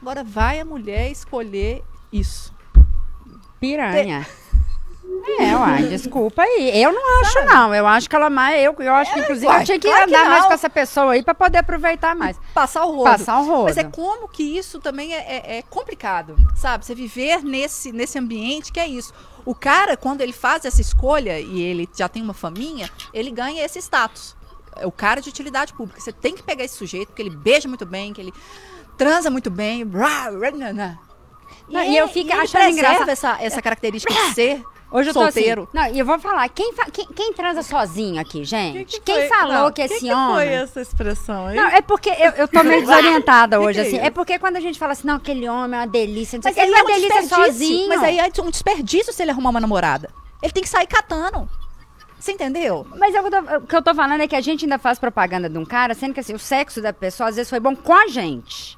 Agora 0.00 0.22
vai 0.22 0.60
a 0.60 0.64
mulher 0.64 1.10
escolher 1.10 1.82
isso. 2.12 2.52
Piranha. 3.58 4.26
É, 5.38 5.54
uai, 5.54 5.82
desculpa 5.88 6.42
aí. 6.42 6.80
Eu 6.82 6.92
não 6.92 7.20
acho, 7.20 7.44
não. 7.44 7.74
Eu 7.74 7.86
acho 7.86 8.08
que 8.08 8.16
ela 8.16 8.30
mais. 8.30 8.62
Eu, 8.62 8.74
eu 8.78 8.94
acho 8.94 9.12
que, 9.12 9.20
inclusive, 9.20 9.46
uai, 9.46 9.60
eu 9.60 9.64
tinha 9.66 9.78
que 9.78 9.88
claro 9.88 10.08
que 10.08 10.14
andar 10.14 10.30
mais 10.30 10.46
com 10.46 10.52
essa 10.52 10.70
pessoa 10.70 11.12
aí 11.12 11.22
pra 11.22 11.34
poder 11.34 11.58
aproveitar 11.58 12.14
mais. 12.14 12.38
Passar 12.54 12.84
o 12.84 12.92
rodo. 12.96 13.04
Passar 13.10 13.40
o 13.40 13.44
rodo. 13.44 13.64
Mas 13.64 13.76
é 13.76 13.84
como 13.84 14.28
que 14.28 14.42
isso 14.42 14.80
também 14.80 15.14
é, 15.14 15.18
é- 15.18 15.58
é 15.58 15.62
complicado, 15.62 16.36
sabe? 16.56 16.86
Você 16.86 16.94
viver 16.94 17.42
nesse, 17.44 17.92
nesse 17.92 18.18
ambiente 18.18 18.72
que 18.72 18.80
é 18.80 18.86
isso. 18.86 19.12
O 19.44 19.54
cara, 19.54 19.96
quando 19.96 20.20
ele 20.20 20.32
faz 20.32 20.64
essa 20.64 20.80
escolha 20.80 21.38
e 21.40 21.60
ele 21.60 21.88
já 21.94 22.08
tem 22.08 22.22
uma 22.22 22.34
faminha, 22.34 22.90
ele 23.12 23.30
ganha 23.30 23.64
esse 23.64 23.78
status. 23.78 24.36
É 24.76 24.86
o 24.86 24.92
cara 24.92 25.20
de 25.20 25.28
utilidade 25.28 25.74
pública. 25.74 26.00
Você 26.00 26.12
tem 26.12 26.34
que 26.34 26.42
pegar 26.42 26.64
esse 26.64 26.76
sujeito, 26.76 27.08
porque 27.08 27.20
ele 27.22 27.30
beija 27.36 27.68
muito 27.68 27.84
bem, 27.84 28.12
que 28.12 28.20
ele 28.20 28.32
transa 28.96 29.28
muito 29.30 29.50
bem. 29.50 29.84
Não, 31.70 31.82
e 31.82 31.96
eu 31.96 32.08
fico 32.08 32.32
achando 32.32 32.68
engraçado- 32.70 33.08
essa, 33.08 33.36
essa 33.40 33.62
característica 33.62 34.12
de 34.12 34.34
ser 34.34 34.62
Hoje 34.92 35.10
eu 35.10 35.14
tô 35.14 35.20
solteiro. 35.22 35.68
assim. 35.72 35.78
Não, 35.90 35.94
e 35.94 35.98
eu 36.00 36.04
vou 36.04 36.18
falar, 36.18 36.48
quem, 36.48 36.72
fa- 36.72 36.90
quem, 36.92 37.06
quem 37.06 37.32
transa 37.32 37.62
sozinho 37.62 38.20
aqui, 38.20 38.42
gente? 38.44 38.84
Que 38.84 38.98
que 38.98 39.00
quem 39.02 39.14
foi? 39.14 39.28
falou 39.28 39.52
Não, 39.52 39.72
que 39.72 39.82
esse 39.82 40.00
que 40.00 40.12
homem. 40.12 40.34
foi 40.34 40.48
essa 40.48 40.80
expressão 40.80 41.46
aí? 41.46 41.54
Não, 41.56 41.68
é 41.68 41.80
porque 41.80 42.10
eu, 42.10 42.30
eu 42.32 42.48
tô 42.48 42.62
meio 42.64 42.80
desorientada 42.80 43.56
Que 43.56 43.64
hoje, 43.64 43.74
que 43.74 43.78
é 43.78 43.86
assim. 43.88 43.96
isso? 43.98 44.06
É 44.06 44.10
porque 44.10 44.38
quando 44.40 44.56
a 44.56 44.60
gente 44.60 44.78
fala 44.80 44.92
assim, 44.92 45.06
não, 45.06 45.14
aquele 45.14 45.48
homem 45.48 45.78
é 45.78 45.82
uma 45.82 45.86
delícia, 45.86 46.38
não 46.38 46.42
sei 46.42 46.50
Mas 46.50 46.54
que, 46.56 46.60
ele 46.60 46.74
é 46.74 46.78
é 46.78 46.82
um 46.82 46.86
delícia 46.86 47.22
sozinho. 47.28 47.88
Mas 47.88 48.02
aí 48.02 48.18
é 48.18 48.28
um 48.42 48.50
desperdício 48.50 49.12
se 49.12 49.22
ele 49.22 49.30
arrumar 49.30 49.50
uma 49.50 49.60
namorada. 49.60 50.10
Ele 50.42 50.52
tem 50.52 50.62
que 50.62 50.68
sair 50.68 50.88
catando. 50.88 51.48
Você 52.18 52.32
entendeu? 52.32 52.84
Mas 52.98 53.14
eu 53.14 53.22
tô- 53.30 53.56
o 53.58 53.60
que 53.62 53.76
eu 53.76 53.82
tô 53.82 53.94
falando 53.94 54.20
é 54.22 54.26
que 54.28 54.34
a 54.36 54.40
gente 54.40 54.64
ainda 54.64 54.78
faz 54.78 54.98
propaganda 54.98 55.48
de 55.48 55.56
um 55.56 55.64
cara, 55.64 55.94
sendo 55.94 56.12
que 56.14 56.20
assim, 56.20 56.34
o 56.34 56.38
sexo 56.38 56.82
da 56.82 56.92
pessoa 56.92 57.28
às 57.30 57.36
vezes 57.36 57.48
foi 57.48 57.60
bom 57.60 57.74
com 57.76 57.94
a 57.94 58.08
gente. 58.08 58.76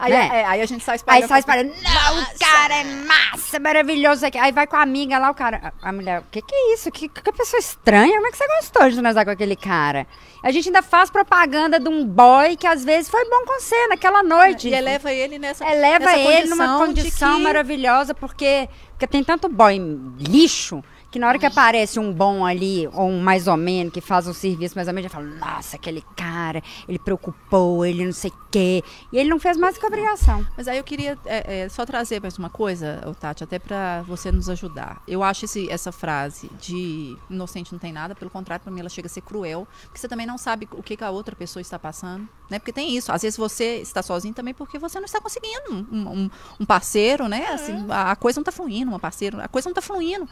Aí, 0.00 0.12
Né? 0.12 0.30
é, 0.32 0.44
aí 0.46 0.62
a 0.62 0.66
gente 0.66 0.82
sai 0.82 0.94
Aí 0.94 0.96
espalhando. 0.96 1.28
sai 1.28 1.38
espalhando, 1.40 1.68
não, 1.82 2.22
o 2.22 2.38
cara 2.38 2.74
é 2.74 2.84
massa, 2.84 3.58
maravilhoso. 3.60 4.24
aqui." 4.24 4.38
Aí 4.38 4.50
vai 4.50 4.66
com 4.66 4.76
a 4.76 4.82
amiga 4.82 5.18
lá, 5.18 5.30
o 5.30 5.34
cara. 5.34 5.72
A 5.82 5.90
a 5.90 5.92
mulher, 5.92 6.20
o 6.20 6.24
que, 6.30 6.40
que 6.40 6.54
é 6.54 6.74
isso? 6.74 6.90
Que, 6.90 7.08
que 7.08 7.32
pessoa 7.32 7.58
estranha. 7.60 8.14
Como 8.14 8.26
é 8.26 8.30
que 8.30 8.36
você 8.38 8.46
gostou 8.60 8.88
de 8.90 8.96
transar 8.96 9.24
com 9.24 9.30
aquele 9.30 9.56
cara? 9.56 10.06
A 10.42 10.50
gente 10.50 10.68
ainda 10.68 10.82
faz 10.82 11.10
propaganda 11.10 11.78
de 11.78 11.88
um 11.88 12.04
boy 12.06 12.56
que 12.56 12.66
às 12.66 12.84
vezes 12.84 13.10
foi 13.10 13.28
bom 13.28 13.44
com 13.44 13.60
você 13.60 13.88
naquela 13.88 14.22
noite. 14.22 14.68
E 14.68 14.74
eleva 14.74 15.12
ele 15.12 15.38
nessa 15.38 15.64
Eleva 15.68 16.06
nessa 16.06 16.18
ele 16.18 16.48
numa 16.48 16.78
condição 16.78 16.94
de 16.94 17.00
condição 17.02 17.36
que- 17.36 17.42
maravilhosa, 17.42 18.14
porque, 18.14 18.68
porque 18.90 19.06
tem 19.06 19.22
tanto 19.22 19.48
boy 19.48 19.78
lixo 20.18 20.82
que 21.10 21.18
na 21.18 21.26
hora 21.28 21.38
que 21.38 21.46
aparece 21.46 21.98
um 21.98 22.12
bom 22.12 22.44
ali, 22.46 22.88
ou 22.92 23.08
um 23.08 23.20
mais 23.20 23.48
ou 23.48 23.56
menos, 23.56 23.92
que 23.92 24.00
faz 24.00 24.26
um 24.28 24.32
serviço 24.32 24.74
mais 24.76 24.86
ou 24.88 24.94
menos, 24.94 25.10
já 25.10 25.16
fala, 25.18 25.26
nossa, 25.26 25.76
aquele 25.76 26.04
cara, 26.16 26.62
ele 26.88 26.98
preocupou, 26.98 27.84
ele 27.84 28.04
não 28.06 28.12
sei 28.12 28.30
o 28.30 28.34
quê. 28.50 28.82
E 29.12 29.18
ele 29.18 29.28
não 29.28 29.38
fez 29.40 29.56
mais 29.56 29.76
que 29.76 29.84
obrigação. 29.84 30.46
Mas 30.56 30.68
aí 30.68 30.78
eu 30.78 30.84
queria 30.84 31.18
é, 31.26 31.62
é, 31.62 31.68
só 31.68 31.84
trazer 31.84 32.20
mais 32.22 32.38
uma 32.38 32.48
coisa, 32.50 33.00
Tati, 33.18 33.42
até 33.42 33.58
pra 33.58 34.02
você 34.02 34.30
nos 34.30 34.48
ajudar. 34.48 35.02
Eu 35.06 35.22
acho 35.22 35.44
esse- 35.46 35.68
essa 35.70 35.90
frase 35.90 36.48
de 36.60 37.16
inocente 37.28 37.72
não 37.72 37.78
tem 37.78 37.92
nada, 37.92 38.14
pelo 38.14 38.30
contrário, 38.30 38.62
pra 38.62 38.72
mim 38.72 38.80
ela 38.80 38.88
chega 38.88 39.06
a 39.06 39.10
ser 39.10 39.20
cruel, 39.22 39.66
porque 39.84 39.98
você 39.98 40.06
também 40.08 40.26
não 40.26 40.38
sabe 40.38 40.68
o 40.72 40.82
que, 40.82 40.96
que 40.96 41.04
a 41.04 41.10
outra 41.10 41.34
pessoa 41.34 41.60
está 41.60 41.78
passando, 41.78 42.28
né? 42.48 42.58
Porque 42.58 42.72
tem 42.72 42.96
isso. 42.96 43.10
Às 43.12 43.22
vezes 43.22 43.36
você 43.36 43.76
está 43.78 44.02
sozinho 44.02 44.32
também 44.34 44.54
porque 44.54 44.78
você 44.78 44.98
não 44.98 45.06
está 45.06 45.20
conseguindo 45.20 45.72
um, 45.72 45.96
um- 45.98 46.30
um 46.60 46.64
parceiro, 46.64 47.26
né? 47.28 47.46
Assim, 47.48 47.86
a, 47.88 48.12
a 48.12 48.16
coisa 48.16 48.38
não 48.38 48.44
tá 48.44 48.52
fluindo, 48.52 48.90
uma 48.90 49.00
parceira, 49.00 49.42
a 49.44 49.48
coisa 49.48 49.68
não 49.68 49.74
tá 49.74 49.82
fluindo. 49.82 50.28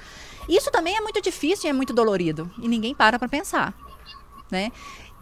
Isso 0.49 0.68
também 0.71 0.97
é 0.97 1.01
muito 1.01 1.21
difícil 1.21 1.67
e 1.67 1.71
é 1.71 1.73
muito 1.73 1.93
dolorido. 1.93 2.51
E 2.61 2.69
ninguém 2.69 2.95
para 2.95 3.19
pra 3.19 3.29
pensar, 3.29 3.75
né? 4.51 4.71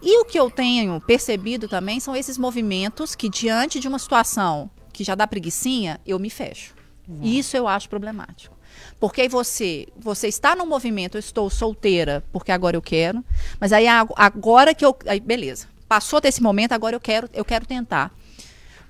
E 0.03 0.21
o 0.21 0.25
que 0.25 0.39
eu 0.39 0.51
tenho 0.51 1.01
percebido 1.01 1.69
também 1.69 1.99
são 2.01 2.15
esses 2.15 2.37
movimentos 2.37 3.15
que, 3.15 3.29
diante 3.31 3.81
de 3.81 3.89
uma 3.89 3.99
situação 3.99 4.71
que 4.93 5.03
já 5.03 5.15
dá 5.15 5.27
preguiçinha, 5.27 6.01
eu 6.07 6.19
me 6.19 6.29
fecho. 6.31 6.75
E 7.23 7.39
isso 7.39 7.57
eu 7.57 7.67
acho 7.69 7.89
problemático. 7.89 8.55
Porque 9.01 9.23
aí 9.23 9.29
você, 9.29 9.87
você 9.97 10.29
está 10.29 10.55
num 10.57 10.67
movimento, 10.67 11.17
eu 11.17 11.21
estou 11.21 11.49
solteira 11.49 12.23
porque 12.33 12.53
agora 12.53 12.77
eu 12.77 12.83
quero, 12.83 13.25
mas 13.61 13.73
aí 13.73 13.87
ag- 13.87 14.13
agora 14.17 14.75
que 14.75 14.85
eu, 14.85 14.95
aí 15.07 15.19
beleza. 15.21 15.69
Passou 15.89 16.21
desse 16.21 16.43
momento, 16.43 16.73
agora 16.73 16.95
eu 16.97 17.01
quero, 17.01 17.29
eu 17.33 17.45
quero 17.45 17.65
tentar. 17.65 18.13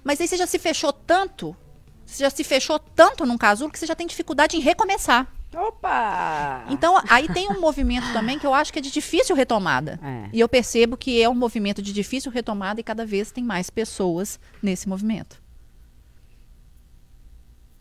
Mas 0.03 0.21
aí 0.21 0.27
você 0.27 0.37
já 0.37 0.47
se 0.47 0.59
fechou 0.59 0.93
tanto, 0.93 1.55
você 2.05 2.25
já 2.25 2.31
se 2.31 2.43
fechou 2.43 2.79
tanto 2.79 3.25
num 3.27 3.37
casulo 3.39 3.71
que 3.71 3.79
você 3.79 3.87
já 3.87 3.95
tem 3.95 4.07
dificuldade 4.07 4.57
em 4.57 4.61
recomeçar. 4.61 5.31
Opa! 5.55 6.65
Então, 6.69 7.01
aí 7.09 7.29
tem 7.29 7.49
um 7.51 7.61
movimento 7.61 8.13
também 8.13 8.39
que 8.39 8.47
eu 8.47 8.53
acho 8.53 8.73
que 8.73 8.79
é 8.79 8.83
de 8.83 8.91
difícil 8.91 9.35
retomada. 9.35 9.99
É. 10.03 10.29
E 10.33 10.41
eu 10.41 10.49
percebo 10.49 10.97
que 10.97 11.23
é 11.23 11.29
um 11.29 11.35
movimento 11.35 11.81
de 11.81 11.93
difícil 11.93 12.31
retomada 12.31 12.81
e 12.81 12.85
cada 12.85 13.07
vez 13.07 13.31
tem 13.31 13.45
mais 13.45 13.71
pessoas 13.71 14.39
nesse 14.63 14.89
movimento. 14.89 15.41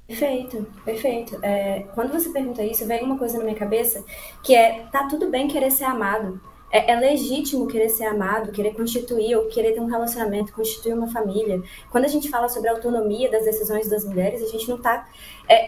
Perfeito, 0.08 0.68
perfeito. 0.86 1.40
É, 1.42 1.88
quando 1.96 2.14
você 2.14 2.30
pergunta 2.30 2.64
isso, 2.64 2.86
vem 2.86 3.04
uma 3.04 3.18
coisa 3.18 3.40
na 3.40 3.44
minha 3.44 3.56
cabeça 3.56 4.06
que 4.44 4.56
é: 4.56 4.86
tá 4.92 5.08
tudo 5.08 5.30
bem 5.30 5.48
querer 5.48 5.72
ser 5.72 5.86
amado. 5.86 6.40
É, 6.76 6.92
é 6.92 6.96
legítimo 7.00 7.68
querer 7.68 7.88
ser 7.88 8.04
amado, 8.04 8.52
querer 8.52 8.74
constituir 8.74 9.34
ou 9.38 9.46
querer 9.46 9.72
ter 9.72 9.80
um 9.80 9.86
relacionamento, 9.86 10.52
constituir 10.52 10.94
uma 10.94 11.08
família. 11.08 11.64
Quando 11.90 12.04
a 12.04 12.10
gente 12.10 12.30
fala 12.30 12.50
sobre 12.50 12.68
a 12.68 12.74
autonomia 12.74 13.32
das 13.32 13.46
decisões 13.46 13.88
das 13.88 14.04
mulheres, 14.04 14.44
a 14.44 14.48
gente 14.48 14.68
não 14.68 14.76
está 14.76 15.08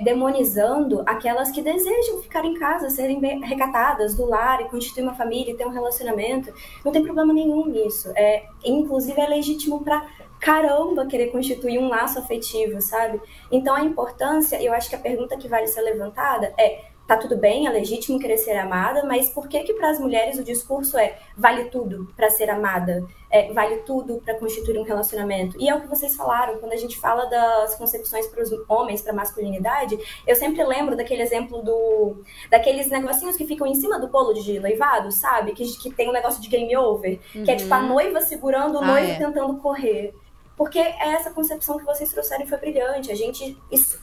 demonizando 0.02 1.04
aquelas 1.06 1.50
que 1.50 1.62
desejam 1.62 2.22
ficar 2.22 2.44
em 2.44 2.56
casa, 2.56 2.90
serem 2.90 3.22
recatadas 3.40 4.16
do 4.16 4.26
lar 4.26 4.60
e 4.60 4.66
constituir 4.66 5.04
uma 5.04 5.14
família 5.14 5.54
e 5.54 5.56
ter 5.56 5.66
um 5.66 5.72
relacionamento. 5.72 6.54
Não 6.84 6.92
tem 6.92 7.02
problema 7.02 7.32
nenhum 7.32 7.68
nisso. 7.68 8.12
É, 8.14 8.44
inclusive, 8.66 9.18
é 9.22 9.30
legítimo 9.30 9.86
para 9.86 10.06
caramba 10.42 11.06
querer 11.06 11.28
constituir 11.28 11.80
um 11.80 11.88
laço 11.88 12.20
afetivo, 12.20 12.82
sabe? 12.82 13.22
Então 13.50 13.74
a 13.74 13.82
importância, 13.82 14.62
eu 14.62 14.74
acho 14.74 14.90
que 14.90 14.96
a 14.96 15.00
pergunta 15.00 15.38
que 15.38 15.48
vale 15.48 15.68
ser 15.68 15.82
levantada 15.84 16.54
é 16.58 16.97
tá 17.08 17.16
tudo 17.16 17.38
bem, 17.38 17.66
é 17.66 17.70
legítimo 17.70 18.20
querer 18.20 18.38
ser 18.38 18.58
amada, 18.58 19.04
mas 19.06 19.30
por 19.30 19.48
que 19.48 19.64
que 19.64 19.74
para 19.74 19.90
as 19.90 20.00
mulheres 20.00 20.38
o 20.38 20.44
discurso 20.44 20.98
é 20.98 21.18
vale 21.38 21.66
tudo 21.66 22.12
para 22.16 22.30
ser 22.30 22.50
amada, 22.50 23.06
é, 23.30 23.52
vale 23.54 23.78
tudo 23.78 24.22
para 24.24 24.36
constituir 24.36 24.78
um 24.78 24.84
relacionamento? 24.84 25.56
E 25.60 25.70
é 25.70 25.74
o 25.74 25.80
que 25.80 25.88
vocês 25.88 26.16
falaram 26.16 26.58
quando 26.60 26.74
a 26.74 26.78
gente 26.78 27.00
fala 27.00 27.26
das 27.26 27.76
concepções 27.76 28.28
para 28.28 28.44
os 28.44 28.52
homens, 28.68 29.02
para 29.02 29.14
masculinidade. 29.14 29.98
Eu 30.28 30.36
sempre 30.36 30.64
lembro 30.66 30.98
daquele 30.98 31.22
exemplo 31.22 31.62
do 31.62 32.22
daqueles 32.52 32.90
negocinhos 32.90 33.38
que 33.38 33.48
ficam 33.48 33.66
em 33.66 33.76
cima 33.76 33.98
do 34.00 34.08
bolo 34.08 34.34
de 34.34 34.60
noivado, 34.60 35.10
sabe? 35.12 35.54
Que, 35.54 35.66
que 35.78 35.94
tem 35.94 36.10
um 36.10 36.14
negócio 36.14 36.42
de 36.42 36.50
game 36.50 36.76
over, 36.76 37.20
que 37.32 37.50
é 37.50 37.56
tipo 37.56 37.74
a 37.74 37.82
noiva 37.82 38.20
segurando 38.20 38.76
o 38.76 38.84
Ah, 38.84 38.88
noivo 38.88 39.12
é. 39.12 39.16
tentando 39.16 39.56
correr. 39.58 40.14
Porque 40.58 40.80
é 40.80 41.14
essa 41.14 41.30
concepção 41.30 41.78
que 41.78 41.86
vocês 41.86 42.12
trouxeram 42.12 42.48
foi 42.48 42.58
brilhante. 42.58 43.12
A 43.12 43.16
gente 43.16 43.56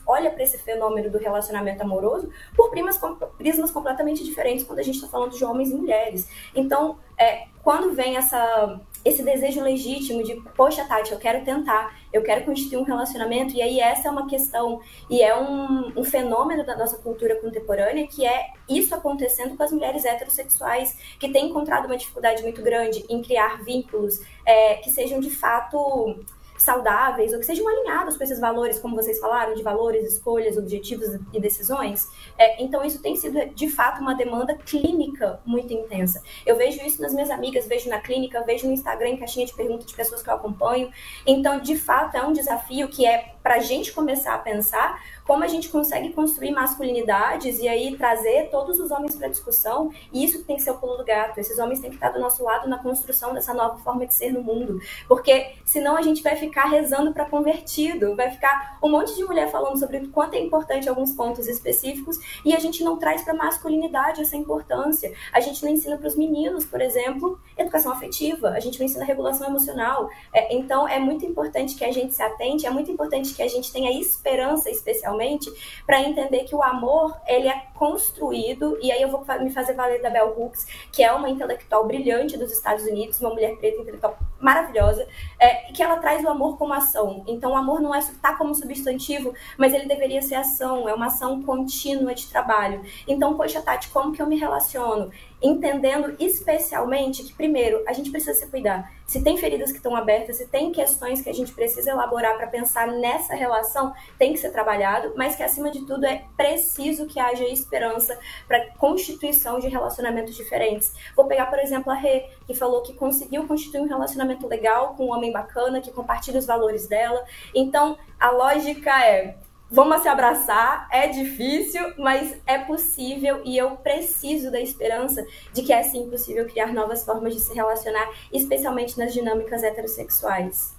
olha 0.07 0.31
para 0.31 0.41
esse 0.41 0.57
fenômeno 0.57 1.11
do 1.11 1.17
relacionamento 1.17 1.83
amoroso 1.83 2.29
por 2.55 2.71
primas, 2.71 2.97
prismas 3.37 3.69
completamente 3.69 4.23
diferentes 4.23 4.63
quando 4.65 4.79
a 4.79 4.83
gente 4.83 4.95
está 4.95 5.09
falando 5.09 5.35
de 5.35 5.43
homens 5.43 5.69
e 5.69 5.75
mulheres. 5.75 6.29
Então, 6.55 6.97
é, 7.17 7.47
quando 7.61 7.93
vem 7.93 8.15
essa, 8.15 8.79
esse 9.03 9.23
desejo 9.23 9.61
legítimo 9.61 10.23
de, 10.23 10.35
poxa, 10.55 10.85
Tati, 10.85 11.11
eu 11.11 11.17
quero 11.17 11.43
tentar, 11.43 11.97
eu 12.13 12.21
quero 12.21 12.45
constituir 12.45 12.77
um 12.77 12.83
relacionamento, 12.83 13.55
e 13.55 13.61
aí 13.61 13.79
essa 13.79 14.07
é 14.07 14.11
uma 14.11 14.27
questão, 14.27 14.79
e 15.09 15.21
é 15.21 15.35
um, 15.37 15.91
um 15.99 16.03
fenômeno 16.03 16.65
da 16.65 16.77
nossa 16.77 16.97
cultura 16.97 17.35
contemporânea, 17.41 18.07
que 18.07 18.25
é 18.25 18.53
isso 18.69 18.93
acontecendo 18.93 19.57
com 19.57 19.63
as 19.63 19.71
mulheres 19.71 20.05
heterossexuais, 20.05 20.97
que 21.19 21.29
têm 21.29 21.49
encontrado 21.49 21.85
uma 21.85 21.97
dificuldade 21.97 22.43
muito 22.43 22.61
grande 22.61 23.03
em 23.09 23.21
criar 23.21 23.63
vínculos 23.63 24.21
é, 24.45 24.75
que 24.75 24.91
sejam 24.91 25.19
de 25.19 25.29
fato 25.29 26.23
saudáveis 26.57 27.33
ou 27.33 27.39
que 27.39 27.45
sejam 27.45 27.67
alinhados 27.67 28.17
com 28.17 28.23
esses 28.23 28.39
valores, 28.39 28.79
como 28.79 28.95
vocês 28.95 29.19
falaram, 29.19 29.53
de 29.53 29.63
valores, 29.63 30.13
escolhas, 30.13 30.57
objetivos 30.57 31.19
e 31.33 31.39
decisões. 31.39 32.09
É, 32.37 32.63
então, 32.63 32.83
isso 32.83 33.01
tem 33.01 33.15
sido, 33.15 33.37
de 33.53 33.69
fato, 33.69 34.01
uma 34.01 34.15
demanda 34.15 34.55
clínica 34.55 35.39
muito 35.45 35.73
intensa. 35.73 36.21
Eu 36.45 36.55
vejo 36.55 36.83
isso 36.85 37.01
nas 37.01 37.13
minhas 37.13 37.29
amigas, 37.29 37.67
vejo 37.67 37.89
na 37.89 37.99
clínica, 37.99 38.43
vejo 38.43 38.67
no 38.67 38.73
Instagram, 38.73 39.09
em 39.09 39.17
caixinha 39.17 39.45
de 39.45 39.53
perguntas 39.53 39.85
de 39.85 39.93
pessoas 39.93 40.21
que 40.21 40.29
eu 40.29 40.33
acompanho. 40.33 40.91
Então, 41.25 41.59
de 41.59 41.77
fato, 41.77 42.15
é 42.15 42.23
um 42.25 42.33
desafio 42.33 42.87
que 42.87 43.05
é 43.05 43.34
para 43.45 43.57
a 43.57 43.59
gente 43.59 43.93
começar 43.93 44.33
a 44.33 44.39
pensar 44.39 44.99
como 45.23 45.43
a 45.43 45.47
gente 45.47 45.69
consegue 45.69 46.11
construir 46.13 46.51
masculinidades 46.51 47.59
e 47.59 47.67
aí 47.67 47.95
trazer 47.95 48.49
todos 48.49 48.79
os 48.79 48.89
homens 48.89 49.15
para 49.15 49.27
discussão, 49.27 49.91
e 50.11 50.23
isso 50.23 50.43
tem 50.43 50.55
que 50.55 50.63
ser 50.63 50.71
o 50.71 50.77
pulo 50.77 50.97
do 50.97 51.05
gato. 51.05 51.39
Esses 51.39 51.59
homens 51.59 51.79
têm 51.79 51.91
que 51.91 51.95
estar 51.95 52.09
do 52.09 52.19
nosso 52.19 52.43
lado 52.43 52.67
na 52.67 52.79
construção 52.79 53.35
dessa 53.35 53.53
nova 53.53 53.77
forma 53.77 54.05
de 54.07 54.15
ser 54.15 54.31
no 54.31 54.41
mundo, 54.41 54.79
porque 55.07 55.53
senão 55.63 55.95
a 55.95 56.01
gente 56.01 56.23
vai 56.23 56.35
ficar 56.35 56.65
rezando 56.65 57.13
para 57.13 57.25
convertido, 57.25 58.15
vai 58.15 58.31
ficar 58.31 58.79
um 58.81 58.89
monte 58.89 59.15
de 59.15 59.23
mulher 59.23 59.51
falando 59.51 59.77
sobre 59.77 59.97
o 59.97 60.09
quanto 60.09 60.33
é 60.33 60.39
importante 60.39 60.89
alguns 60.89 61.11
pontos 61.11 61.47
específicos 61.47 62.17
e 62.43 62.55
a 62.55 62.59
gente 62.59 62.83
não 62.83 62.97
traz 62.97 63.21
para 63.21 63.33
a 63.33 63.37
masculinidade 63.37 64.21
essa 64.21 64.35
importância. 64.35 65.13
A 65.31 65.39
gente 65.39 65.63
não 65.63 65.71
ensina 65.71 65.97
para 65.97 66.07
os 66.07 66.15
meninos, 66.15 66.65
por 66.65 66.81
exemplo, 66.81 67.39
educação 67.55 67.91
afetiva, 67.91 68.49
a 68.49 68.59
gente 68.59 68.79
não 68.79 68.85
ensina 68.87 69.05
regulação 69.05 69.47
emocional. 69.47 70.09
É, 70.33 70.55
então 70.55 70.87
é 70.87 70.97
muito 70.97 71.25
importante 71.25 71.75
que 71.75 71.85
a 71.85 71.91
gente 71.91 72.13
se 72.15 72.23
atente, 72.23 72.65
é 72.65 72.71
muito 72.71 72.89
importante 72.91 73.34
que 73.35 73.43
a 73.43 73.47
gente 73.47 73.71
tenha 73.71 73.91
esperança, 73.99 74.69
especialmente 74.69 75.51
para 75.85 76.01
entender 76.01 76.45
que 76.45 76.55
o 76.55 76.63
amor 76.63 77.15
ele 77.27 77.47
é 77.47 77.65
construído 77.73 78.77
e 78.81 78.91
aí 78.91 79.01
eu 79.01 79.09
vou 79.09 79.25
me 79.41 79.49
fazer 79.49 79.73
valer 79.73 80.01
da 80.01 80.09
Bell 80.09 80.33
Hooks, 80.37 80.65
que 80.91 81.03
é 81.03 81.11
uma 81.11 81.29
intelectual 81.29 81.85
brilhante 81.85 82.37
dos 82.37 82.51
Estados 82.51 82.85
Unidos, 82.85 83.19
uma 83.19 83.29
mulher 83.29 83.55
preta 83.57 83.81
intelectual 83.81 84.17
maravilhosa, 84.39 85.07
é, 85.39 85.71
que 85.71 85.81
ela 85.81 85.97
traz 85.97 86.23
o 86.23 86.29
amor 86.29 86.57
como 86.57 86.73
ação. 86.73 87.23
Então 87.27 87.51
o 87.51 87.55
amor 87.55 87.81
não 87.81 87.93
é 87.93 87.99
tá 88.21 88.35
como 88.35 88.53
substantivo, 88.53 89.33
mas 89.57 89.73
ele 89.73 89.87
deveria 89.87 90.21
ser 90.21 90.35
ação, 90.35 90.87
é 90.87 90.93
uma 90.93 91.07
ação 91.07 91.41
contínua 91.43 92.13
de 92.13 92.27
trabalho. 92.27 92.83
Então, 93.07 93.35
poxa, 93.35 93.61
Tati, 93.61 93.89
como 93.89 94.11
que 94.11 94.21
eu 94.21 94.27
me 94.27 94.37
relaciono? 94.37 95.11
Entendendo 95.41 96.15
especialmente 96.19 97.23
que, 97.23 97.33
primeiro, 97.33 97.83
a 97.87 97.93
gente 97.93 98.11
precisa 98.11 98.33
se 98.33 98.47
cuidar. 98.47 98.91
Se 99.05 99.23
tem 99.23 99.37
feridas 99.37 99.71
que 99.71 99.77
estão 99.77 99.95
abertas, 99.95 100.37
se 100.37 100.47
tem 100.47 100.71
questões 100.71 101.21
que 101.21 101.29
a 101.29 101.33
gente 101.33 101.51
precisa 101.51 101.91
elaborar 101.91 102.35
para 102.37 102.47
pensar 102.47 102.87
nessa 102.87 103.35
relação, 103.35 103.93
tem 104.17 104.33
que 104.33 104.39
ser 104.39 104.51
trabalhado, 104.51 105.13
mas 105.15 105.35
que, 105.35 105.43
acima 105.43 105.69
de 105.69 105.85
tudo, 105.85 106.05
é 106.05 106.23
preciso 106.35 107.05
que 107.05 107.19
haja 107.19 107.43
esperança 107.45 108.17
para 108.47 108.65
constituição 108.77 109.59
de 109.59 109.67
relacionamentos 109.67 110.35
diferentes. 110.35 110.93
Vou 111.15 111.27
pegar, 111.27 111.45
por 111.47 111.59
exemplo, 111.59 111.91
a 111.91 111.95
Rê, 111.95 112.25
que 112.47 112.55
falou 112.55 112.81
que 112.81 112.93
conseguiu 112.93 113.45
constituir 113.47 113.81
um 113.81 113.87
relacionamento 113.87 114.47
legal 114.47 114.95
com 114.95 115.07
um 115.07 115.13
homem 115.13 115.31
bacana, 115.31 115.81
que 115.81 115.91
compartilha 115.91 116.39
os 116.39 116.45
valores 116.45 116.87
dela. 116.87 117.23
Então, 117.53 117.97
a 118.19 118.31
lógica 118.31 119.05
é 119.05 119.35
vamos 119.75 120.01
se 120.01 120.07
abraçar, 120.07 120.87
é 120.89 121.09
difícil, 121.09 121.81
mas 121.97 122.33
é 122.47 122.57
possível 122.59 123.41
e 123.43 123.57
eu 123.57 123.71
preciso 123.71 124.49
da 124.49 124.59
esperança 124.59 125.23
de 125.51 125.61
que 125.63 125.73
é 125.73 125.83
sim 125.83 126.09
possível 126.09 126.45
criar 126.45 126.71
novas 126.71 127.03
formas 127.03 127.33
de 127.33 127.41
se 127.41 127.53
relacionar, 127.53 128.09
especialmente 128.31 128.97
nas 128.97 129.13
dinâmicas 129.13 129.63
heterossexuais. 129.63 130.74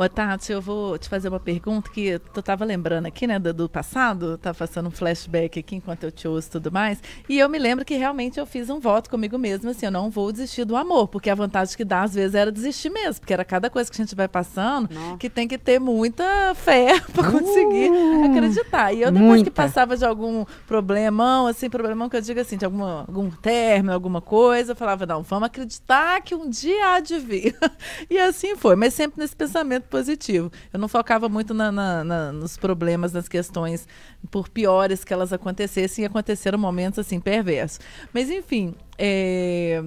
Ô, 0.00 0.08
Tati, 0.08 0.50
eu 0.50 0.62
vou 0.62 0.96
te 0.96 1.10
fazer 1.10 1.28
uma 1.28 1.38
pergunta 1.38 1.90
que 1.90 2.18
tu 2.32 2.40
estava 2.40 2.64
lembrando 2.64 3.04
aqui, 3.04 3.26
né, 3.26 3.38
do, 3.38 3.52
do 3.52 3.68
passado, 3.68 4.38
tá 4.38 4.54
passando 4.54 4.86
um 4.86 4.90
flashback 4.90 5.58
aqui 5.58 5.76
enquanto 5.76 6.04
eu 6.04 6.10
te 6.10 6.26
ouço 6.26 6.48
e 6.48 6.50
tudo 6.52 6.72
mais, 6.72 7.02
e 7.28 7.38
eu 7.38 7.46
me 7.50 7.58
lembro 7.58 7.84
que 7.84 7.94
realmente 7.96 8.40
eu 8.40 8.46
fiz 8.46 8.70
um 8.70 8.80
voto 8.80 9.10
comigo 9.10 9.36
mesma, 9.36 9.72
assim, 9.72 9.84
eu 9.84 9.92
não 9.92 10.08
vou 10.08 10.32
desistir 10.32 10.64
do 10.64 10.74
amor, 10.74 11.08
porque 11.08 11.28
a 11.28 11.34
vantagem 11.34 11.76
que 11.76 11.84
dá 11.84 12.02
às 12.02 12.14
vezes 12.14 12.34
era 12.34 12.50
desistir 12.50 12.88
mesmo, 12.88 13.20
porque 13.20 13.34
era 13.34 13.44
cada 13.44 13.68
coisa 13.68 13.90
que 13.90 14.00
a 14.00 14.02
gente 14.02 14.14
vai 14.14 14.26
passando 14.26 14.88
Nossa. 14.90 15.18
que 15.18 15.28
tem 15.28 15.46
que 15.46 15.58
ter 15.58 15.78
muita 15.78 16.54
fé 16.54 16.98
para 17.12 17.30
conseguir 17.30 17.90
uh, 17.90 18.24
acreditar. 18.24 18.94
E 18.94 19.02
eu 19.02 19.12
depois 19.12 19.28
muita. 19.28 19.50
que 19.50 19.54
passava 19.54 19.98
de 19.98 20.06
algum 20.06 20.46
problemão, 20.66 21.46
assim, 21.46 21.68
problemão 21.68 22.08
que 22.08 22.16
eu 22.16 22.22
digo 22.22 22.40
assim, 22.40 22.56
de 22.56 22.64
alguma, 22.64 23.00
algum 23.00 23.30
término, 23.30 23.92
alguma 23.92 24.22
coisa, 24.22 24.72
eu 24.72 24.76
falava, 24.76 25.04
não, 25.04 25.22
vamos 25.22 25.44
acreditar 25.44 26.22
que 26.22 26.34
um 26.34 26.48
dia 26.48 26.94
há 26.94 27.00
de 27.00 27.18
vir. 27.18 27.54
e 28.08 28.18
assim 28.18 28.56
foi, 28.56 28.76
mas 28.76 28.94
sempre 28.94 29.20
nesse 29.20 29.36
pensamento 29.36 29.89
positivo. 29.90 30.50
Eu 30.72 30.78
não 30.78 30.88
focava 30.88 31.28
muito 31.28 31.52
na, 31.52 31.70
na, 31.70 32.04
na, 32.04 32.32
nos 32.32 32.56
problemas, 32.56 33.12
nas 33.12 33.28
questões, 33.28 33.86
por 34.30 34.48
piores 34.48 35.04
que 35.04 35.12
elas 35.12 35.32
acontecessem, 35.32 36.04
e 36.04 36.06
aconteceram 36.06 36.58
momentos 36.58 36.98
assim 36.98 37.20
perversos. 37.20 37.80
Mas, 38.12 38.30
enfim, 38.30 38.74
é... 38.96 39.82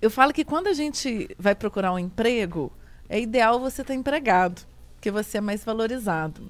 eu 0.00 0.10
falo 0.10 0.32
que 0.32 0.44
quando 0.44 0.68
a 0.68 0.74
gente 0.74 1.28
vai 1.38 1.54
procurar 1.54 1.92
um 1.92 1.98
emprego, 1.98 2.70
é 3.08 3.18
ideal 3.18 3.58
você 3.58 3.82
estar 3.82 3.94
empregado, 3.94 4.62
porque 4.94 5.10
você 5.10 5.38
é 5.38 5.40
mais 5.40 5.64
valorizado. 5.64 6.48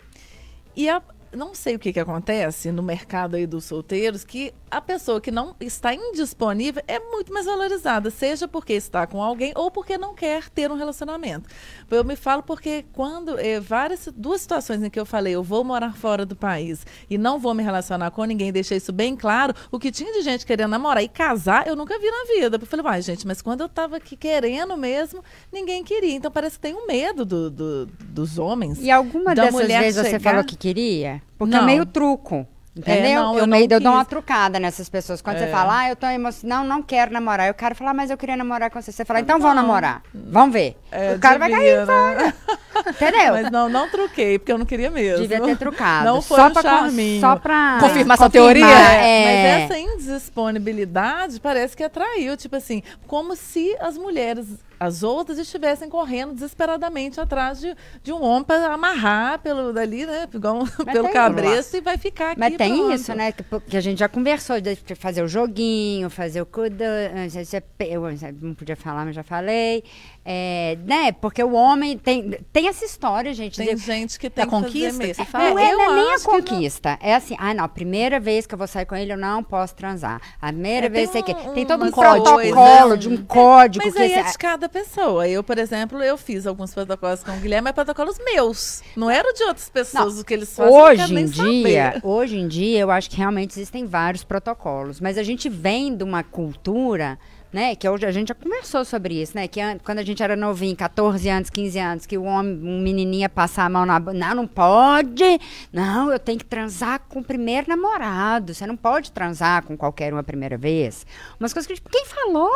E 0.77 0.89
a, 0.89 1.01
não 1.33 1.55
sei 1.55 1.77
o 1.77 1.79
que, 1.79 1.93
que 1.93 2.01
acontece 2.01 2.73
no 2.73 2.83
mercado 2.83 3.37
aí 3.37 3.47
dos 3.47 3.65
solteiros, 3.65 4.25
que 4.25 4.53
a 4.71 4.81
pessoa 4.81 5.21
que 5.21 5.31
não 5.31 5.55
está 5.61 5.95
indisponível 5.95 6.83
é 6.87 6.99
muito 6.99 7.33
mais 7.33 7.47
valorizada, 7.47 8.11
seja 8.11 8.47
porque 8.49 8.73
está 8.73 9.07
com 9.07 9.23
alguém 9.23 9.53
ou 9.57 9.71
porque 9.71 9.97
não 9.97 10.15
quer 10.15 10.49
ter 10.51 10.71
um 10.71 10.77
relacionamento. 10.77 11.49
Eu 11.91 12.05
me 12.05 12.17
falo 12.17 12.43
porque 12.43 12.85
quando 12.93 13.39
é, 13.39 13.61
várias 13.61 14.09
duas 14.15 14.41
situações 14.41 14.83
em 14.83 14.91
que 14.91 14.99
eu 14.99 15.07
falei, 15.07 15.35
eu 15.35 15.43
vou 15.43 15.65
morar 15.65 15.97
fora 15.97 16.25
do 16.27 16.37
país 16.37 16.87
e 17.09 17.17
não 17.17 17.39
vou 17.39 17.55
me 17.55 17.63
relacionar 17.63 18.11
com 18.11 18.25
ninguém, 18.25 18.53
deixei 18.53 18.77
isso 18.79 18.93
bem 18.93 19.17
claro, 19.17 19.55
o 19.71 19.79
que 19.79 19.91
tinha 19.91 20.13
de 20.13 20.23
gente 20.23 20.47
querendo 20.47 20.71
namorar 20.71 21.03
e 21.03 21.09
casar, 21.09 21.67
eu 21.67 21.77
nunca 21.77 21.99
vi 21.99 22.11
na 22.11 22.35
vida. 22.35 22.57
Eu 22.61 22.67
falei, 22.67 22.83
vai, 22.83 23.03
gente, 23.03 23.27
mas 23.27 23.43
quando 23.43 23.61
eu 23.61 23.67
estava 23.67 23.97
aqui 23.97 24.17
querendo 24.17 24.77
mesmo, 24.77 25.23
ninguém 25.53 25.83
queria. 25.85 26.15
Então 26.15 26.31
parece 26.31 26.57
que 26.57 26.63
tem 26.63 26.75
um 26.75 26.87
medo 26.87 27.25
do, 27.25 27.51
do 27.51 27.87
dos 27.87 28.39
homens. 28.39 28.79
E 28.81 28.91
alguma 28.91 29.35
dessas 29.35 29.67
vezes 29.67 30.05
chegar... 30.05 30.11
você 30.11 30.21
falou 30.21 30.45
que 30.45 30.57
queria? 30.57 31.20
Porque 31.39 31.55
não. 31.55 31.63
é 31.63 31.67
meio 31.67 31.87
truco. 31.87 32.47
Entendeu? 32.77 33.05
É, 33.05 33.15
não, 33.15 33.35
eu, 33.35 33.41
eu 33.41 33.47
meio 33.49 33.67
eu 33.69 33.81
dou 33.81 33.93
uma 33.93 34.05
trucada 34.05 34.61
nessas 34.61 34.89
pessoas. 34.89 35.21
Quando 35.21 35.37
é. 35.37 35.41
você 35.41 35.51
fala, 35.51 35.81
ah, 35.81 35.89
eu 35.89 35.97
tô 35.97 36.07
emocionado, 36.07 36.69
não, 36.69 36.77
não 36.77 36.83
quero 36.83 37.13
namorar. 37.13 37.49
E 37.49 37.51
o 37.51 37.55
cara 37.55 37.75
fala, 37.75 37.91
ah, 37.91 37.95
mas 37.95 38.11
eu 38.11 38.17
queria 38.17 38.37
namorar 38.37 38.71
com 38.71 38.81
você. 38.81 38.93
Você 38.93 39.05
fala, 39.05 39.21
então 39.21 39.39
vamos 39.41 39.57
namorar. 39.57 40.03
Vamos 40.15 40.53
ver. 40.53 40.77
É, 40.91 41.15
o 41.15 41.19
cara 41.19 41.39
vai 41.39 41.51
cair 41.51 41.85
né? 41.85 42.35
Entendeu? 42.89 43.33
Mas 43.33 43.51
não, 43.51 43.69
não 43.69 43.89
truquei, 43.89 44.39
porque 44.39 44.53
eu 44.53 44.59
não 44.59 44.67
queria 44.67 44.91
mesmo. 44.91 45.23
Devia 45.23 45.41
ter 45.41 45.57
trucado. 45.57 46.07
Não 46.07 46.23
foi 46.23 46.37
só 46.39 46.47
um 46.49 46.53
pra, 46.53 46.63
charminho. 46.63 47.21
Só 47.21 47.37
pra 47.37 47.79
confirmar 47.81 48.17
essa 48.17 48.31
teoria. 48.31 48.65
É. 48.65 49.25
Mas 49.25 49.71
essa 49.71 49.79
indisponibilidade 49.79 51.41
parece 51.41 51.77
que 51.77 51.83
atraiu, 51.83 52.37
tipo 52.37 52.57
assim, 52.57 52.83
como 53.07 53.37
se 53.37 53.77
as 53.81 53.97
mulheres 53.97 54.47
as 54.81 55.03
outras 55.03 55.39
estivessem 55.39 55.91
correndo 55.91 56.33
desesperadamente 56.33 57.21
atrás 57.21 57.61
de, 57.61 57.77
de 58.03 58.15
um 58.15 58.23
homem 58.25 58.45
para 58.45 58.73
amarrar 58.73 59.39
pelo 59.41 59.75
dali, 59.75 60.07
né? 60.07 60.27
Igual, 60.33 60.65
pelo 60.91 61.13
cabresto 61.13 61.77
e 61.77 61.83
vai 61.83 61.99
ficar 61.99 62.31
aqui. 62.31 62.41
Mas 62.41 62.57
tem 62.57 62.75
pronto. 62.75 62.95
isso, 62.95 63.15
né? 63.15 63.31
Que, 63.31 63.45
que, 63.69 63.77
a 63.77 63.81
gente 63.83 63.99
já 63.99 64.09
conversou 64.09 64.59
de 64.59 64.75
fazer 64.95 65.23
o 65.23 65.29
joguinho, 65.29 66.09
fazer 66.09 66.41
o 66.41 66.47
cuida. 66.47 66.83
Eu 66.83 68.35
não 68.41 68.55
podia 68.55 68.75
falar, 68.75 69.05
mas 69.05 69.15
já 69.15 69.23
falei. 69.23 69.85
É, 70.25 70.77
né? 70.85 71.13
Porque 71.13 71.43
o 71.43 71.53
homem 71.53 71.97
tem, 71.97 72.31
tem 72.53 72.69
essa 72.69 72.85
história, 72.85 73.33
gente. 73.33 73.57
Tem 73.57 73.75
de, 73.75 73.83
gente 73.83 74.19
que 74.19 74.29
tem 74.29 74.47
conquista. 74.47 75.03
Que 75.03 75.33
não 75.33 75.59
é, 75.59 75.73
não 75.73 75.93
é 75.93 76.03
nem 76.03 76.15
a 76.15 76.21
conquista. 76.21 76.99
É 77.01 77.15
assim, 77.15 77.35
ah, 77.39 77.55
não, 77.55 77.65
a 77.65 77.69
primeira 77.69 78.21
vez 78.21 78.47
que 78.47 78.55
eu 78.55 78.59
vou 78.59 78.67
sair 78.67 78.85
com 78.85 78.95
ele, 78.95 79.13
eu 79.13 79.17
não 79.17 79.43
posso 79.43 79.75
transar. 79.75 80.21
A 80.41 80.49
primeira 80.49 80.87
é, 80.87 80.89
vez 80.91 81.15
um, 81.15 81.23
que. 81.23 81.35
Tem 81.35 81.65
todo 81.65 81.85
um 81.85 81.91
protocolo 81.91 82.97
de 82.97 83.09
um 83.09 83.25
código. 83.25 83.85
Mas 83.85 83.95
que 83.95 84.03
aí 84.03 84.13
é 84.13 84.23
de 84.23 84.39
cada 84.39 84.69
pessoa. 84.69 85.27
Eu, 85.27 85.43
por 85.43 85.59
exemplo, 85.59 86.03
eu 86.03 86.19
fiz 86.19 86.47
alguns 86.47 86.75
protocolos 86.75 87.25
com 87.25 87.33
o 87.33 87.41
Guilherme, 87.41 87.65
mas 87.65 87.75
protocolos 87.75 88.19
meus. 88.23 88.83
Não 88.95 89.11
era 89.11 89.33
de 89.33 89.43
outras 89.45 89.71
pessoas 89.71 90.15
não, 90.15 90.21
o 90.21 90.25
que 90.25 90.35
eles 90.35 90.55
fazem. 90.55 90.73
Hoje 90.73 91.15
em 91.15 91.25
dia, 91.25 91.93
saber. 91.93 92.07
hoje 92.07 92.39
em 92.39 92.47
dia, 92.47 92.79
eu 92.81 92.91
acho 92.91 93.09
que 93.09 93.17
realmente 93.17 93.53
existem 93.53 93.87
vários 93.87 94.23
protocolos. 94.23 95.01
Mas 95.01 95.17
a 95.17 95.23
gente 95.23 95.49
vem 95.49 95.97
de 95.97 96.05
uma 96.05 96.23
cultura 96.23 97.19
né? 97.53 97.75
Que 97.75 97.89
hoje 97.89 98.07
a 98.07 98.11
gente 98.11 98.29
já 98.29 98.35
conversou 98.35 98.85
sobre 98.85 99.21
isso, 99.21 99.37
né? 99.37 99.49
Que 99.49 99.61
quando 99.85 99.99
a 99.99 100.03
gente 100.03 100.23
era 100.23 100.37
novinho, 100.37 100.77
14 100.77 101.29
anos, 101.29 101.51
15 101.51 101.79
anos, 101.79 102.07
que 102.07 102.17
o 102.17 102.25
homem, 102.25 102.55
um 102.63 102.81
menininho 102.81 103.23
ia 103.23 103.29
passar 103.29 103.65
a 103.65 103.69
mão 103.69 103.85
na 103.85 103.99
não, 103.99 104.35
não 104.35 104.47
pode. 104.47 105.41
Não, 105.73 106.11
eu 106.13 106.19
tenho 106.19 106.39
que 106.39 106.45
transar 106.45 107.01
com 107.09 107.21
o 107.21 107.25
primeiro 107.25 107.69
namorado. 107.69 108.55
Você 108.55 108.67
não 108.67 108.77
pode 108.77 109.13
transar 109.13 109.65
com 109.65 109.77
qualquer 109.77 110.13
uma 110.13 110.23
primeira 110.23 110.57
vez. 110.57 111.07
Umas 111.39 111.53
coisas 111.53 111.67
que 111.67 111.75
gente, 111.75 111.87
quem 111.91 112.05
falou? 112.07 112.51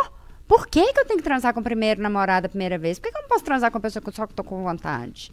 Por 0.46 0.66
que, 0.66 0.92
que 0.92 1.00
eu 1.00 1.06
tenho 1.06 1.18
que 1.18 1.24
transar 1.24 1.54
com 1.54 1.60
o 1.60 1.64
primeiro 1.64 2.02
namorado 2.02 2.46
a 2.46 2.48
primeira 2.48 2.76
vez? 2.76 2.98
Por 2.98 3.06
que, 3.06 3.12
que 3.12 3.18
eu 3.18 3.22
não 3.22 3.28
posso 3.28 3.44
transar 3.44 3.70
com 3.70 3.78
a 3.78 3.80
pessoa 3.80 4.02
que 4.02 4.08
eu 4.08 4.12
só 4.12 4.24
estou 4.24 4.44
com 4.44 4.62
vontade? 4.62 5.32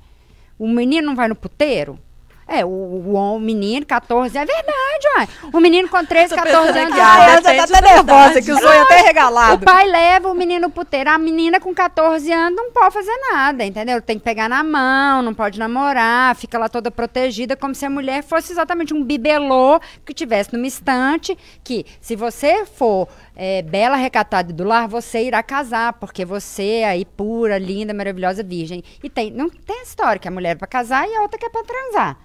O 0.58 0.68
menino 0.68 1.08
não 1.08 1.16
vai 1.16 1.28
no 1.28 1.36
puteiro? 1.36 2.00
É, 2.48 2.66
o, 2.66 2.68
o, 2.68 3.14
o 3.36 3.40
menino, 3.40 3.86
14, 3.86 4.38
é 4.38 4.44
verdade, 4.46 5.08
ué. 5.18 5.28
O 5.54 5.60
menino 5.62 5.88
com 5.88 6.04
13, 6.04 6.36
14 6.36 6.80
anos. 6.80 6.98
Ah, 7.00 7.24
ela 7.24 7.42
já 7.42 7.66
tá 7.68 7.78
até 7.78 7.94
nervosa, 7.94 8.42
que 8.42 8.52
o 8.52 8.58
sonho 8.60 8.82
até 8.82 9.02
O 9.02 9.06
regalado. 9.06 9.66
pai 9.66 9.88
leva 9.88 10.30
o 10.30 10.34
menino 10.34 10.70
pro 10.70 10.84
puteiro. 10.84 11.10
A 11.10 11.18
menina 11.18 11.60
com 11.60 11.74
14 11.74 12.30
anos 12.32 12.58
não 12.58 12.72
pode 12.72 12.94
fazer 12.94 13.16
nada, 13.32 13.64
entendeu? 13.64 14.02
Tem 14.02 14.18
que 14.18 14.24
pegar 14.26 14.50
na 14.50 14.64
mão, 14.64 15.22
não 15.22 15.34
pode 15.34 15.58
namorar, 15.58 16.36
fica 16.36 16.58
lá 16.58 16.68
toda 16.68 16.92
protegida, 16.92 17.56
como 17.56 17.74
se 17.74 17.86
a 17.86 17.90
mulher 17.90 18.22
fosse 18.24 18.52
exatamente 18.52 18.94
um 18.94 19.04
bibelô 19.04 19.80
que 20.06 20.14
tivesse 20.14 20.52
numa 20.54 20.68
estante, 20.68 21.38
que 21.64 21.86
se 22.02 22.16
você 22.16 22.66
for 22.66 23.08
é, 23.36 23.62
bela, 23.62 23.96
recatada 23.96 24.52
do 24.52 24.64
lar, 24.66 24.88
você 24.88 25.24
irá 25.24 25.42
casar, 25.42 25.94
porque 25.94 26.26
você 26.26 26.80
é 26.82 26.86
aí 26.90 27.06
pura, 27.06 27.58
linda, 27.58 27.94
maravilhosa, 27.94 28.44
virgem. 28.44 28.84
E 29.02 29.10
tem, 29.10 29.32
não 29.32 29.50
tem 29.50 29.84
história 29.84 30.20
que 30.20 30.28
a 30.28 30.32
mulher 30.32 30.52
é 30.52 30.56
pra 30.56 30.68
casar 30.68 31.08
e 31.08 31.16
a 31.16 31.22
outra 31.22 31.40
que 31.40 31.46
é 31.46 31.50
pra 31.50 31.64
transar. 31.64 32.18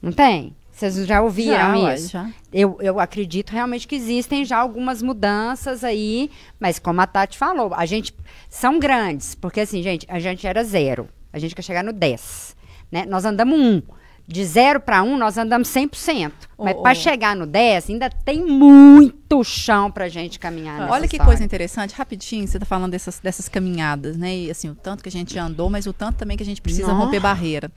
Não 0.00 0.12
tem? 0.12 0.54
Vocês 0.72 1.06
já 1.06 1.20
ouviram 1.20 1.82
Já, 1.82 1.94
isso? 1.94 2.08
já. 2.08 2.30
Eu, 2.50 2.78
eu 2.80 2.98
acredito 2.98 3.50
realmente 3.50 3.86
que 3.86 3.94
existem 3.94 4.44
já 4.46 4.56
algumas 4.58 5.02
mudanças 5.02 5.84
aí, 5.84 6.30
mas 6.58 6.78
como 6.78 7.00
a 7.02 7.06
Tati 7.06 7.36
falou, 7.36 7.74
a 7.74 7.84
gente 7.84 8.14
são 8.48 8.78
grandes, 8.78 9.34
porque 9.34 9.60
assim, 9.60 9.82
gente, 9.82 10.06
a 10.08 10.18
gente 10.18 10.46
era 10.46 10.64
zero, 10.64 11.06
a 11.32 11.38
gente 11.38 11.54
quer 11.54 11.62
chegar 11.62 11.84
no 11.84 11.92
10, 11.92 12.56
né? 12.90 13.04
Nós 13.06 13.24
andamos 13.26 13.58
um. 13.58 13.82
De 14.26 14.44
zero 14.44 14.78
para 14.78 15.02
um, 15.02 15.18
nós 15.18 15.36
andamos 15.36 15.68
100%. 15.68 16.30
mas 16.56 16.76
Ô, 16.76 16.82
para 16.82 16.94
chegar 16.94 17.34
no 17.34 17.46
10, 17.46 17.90
ainda 17.90 18.08
tem 18.08 18.46
muito 18.46 19.42
chão 19.42 19.90
pra 19.90 20.08
gente 20.08 20.38
caminhar 20.38 20.78
nessa 20.78 20.92
Olha 20.92 21.08
que 21.08 21.16
história. 21.16 21.26
coisa 21.32 21.42
interessante, 21.44 21.94
rapidinho, 21.96 22.46
você 22.46 22.56
tá 22.56 22.64
falando 22.64 22.92
dessas, 22.92 23.18
dessas 23.18 23.48
caminhadas, 23.48 24.16
né? 24.16 24.34
E 24.36 24.50
assim, 24.50 24.70
o 24.70 24.74
tanto 24.76 25.02
que 25.02 25.08
a 25.08 25.12
gente 25.12 25.36
andou, 25.36 25.68
mas 25.68 25.86
o 25.86 25.92
tanto 25.92 26.16
também 26.18 26.36
que 26.36 26.44
a 26.44 26.46
gente 26.46 26.62
precisa 26.62 26.92
Nossa. 26.92 27.04
romper 27.04 27.18
barreira. 27.18 27.72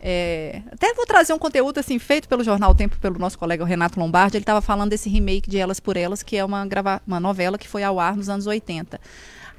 É, 0.00 0.62
até 0.70 0.92
vou 0.94 1.06
trazer 1.06 1.32
um 1.32 1.38
conteúdo 1.38 1.78
assim 1.78 1.98
feito 1.98 2.28
pelo 2.28 2.44
Jornal 2.44 2.70
o 2.70 2.74
Tempo, 2.74 2.96
pelo 2.98 3.18
nosso 3.18 3.38
colega 3.38 3.64
Renato 3.64 3.98
Lombardi. 3.98 4.36
Ele 4.36 4.42
estava 4.42 4.60
falando 4.60 4.90
desse 4.90 5.08
remake 5.08 5.48
de 5.48 5.58
Elas 5.58 5.80
por 5.80 5.96
Elas, 5.96 6.22
que 6.22 6.36
é 6.36 6.44
uma, 6.44 6.64
grava 6.66 7.00
uma 7.06 7.18
novela 7.18 7.58
que 7.58 7.68
foi 7.68 7.82
ao 7.82 7.98
ar 7.98 8.16
nos 8.16 8.28
anos 8.28 8.46
80. 8.46 9.00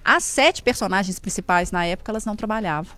As 0.06 0.24
sete 0.24 0.62
personagens 0.62 1.20
principais 1.20 1.72
na 1.72 1.86
época 1.86 2.12
elas 2.12 2.24
não 2.26 2.36
trabalhavam, 2.36 2.96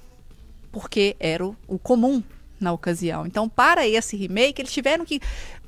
porque 0.71 1.15
era 1.19 1.45
o, 1.45 1.55
o 1.67 1.79
comum 1.79 2.21
na 2.59 2.71
ocasião. 2.73 3.25
Então, 3.25 3.47
para 3.47 3.87
esse 3.87 4.15
remake, 4.17 4.61
eles 4.61 4.71
tiveram 4.71 5.05
que 5.05 5.19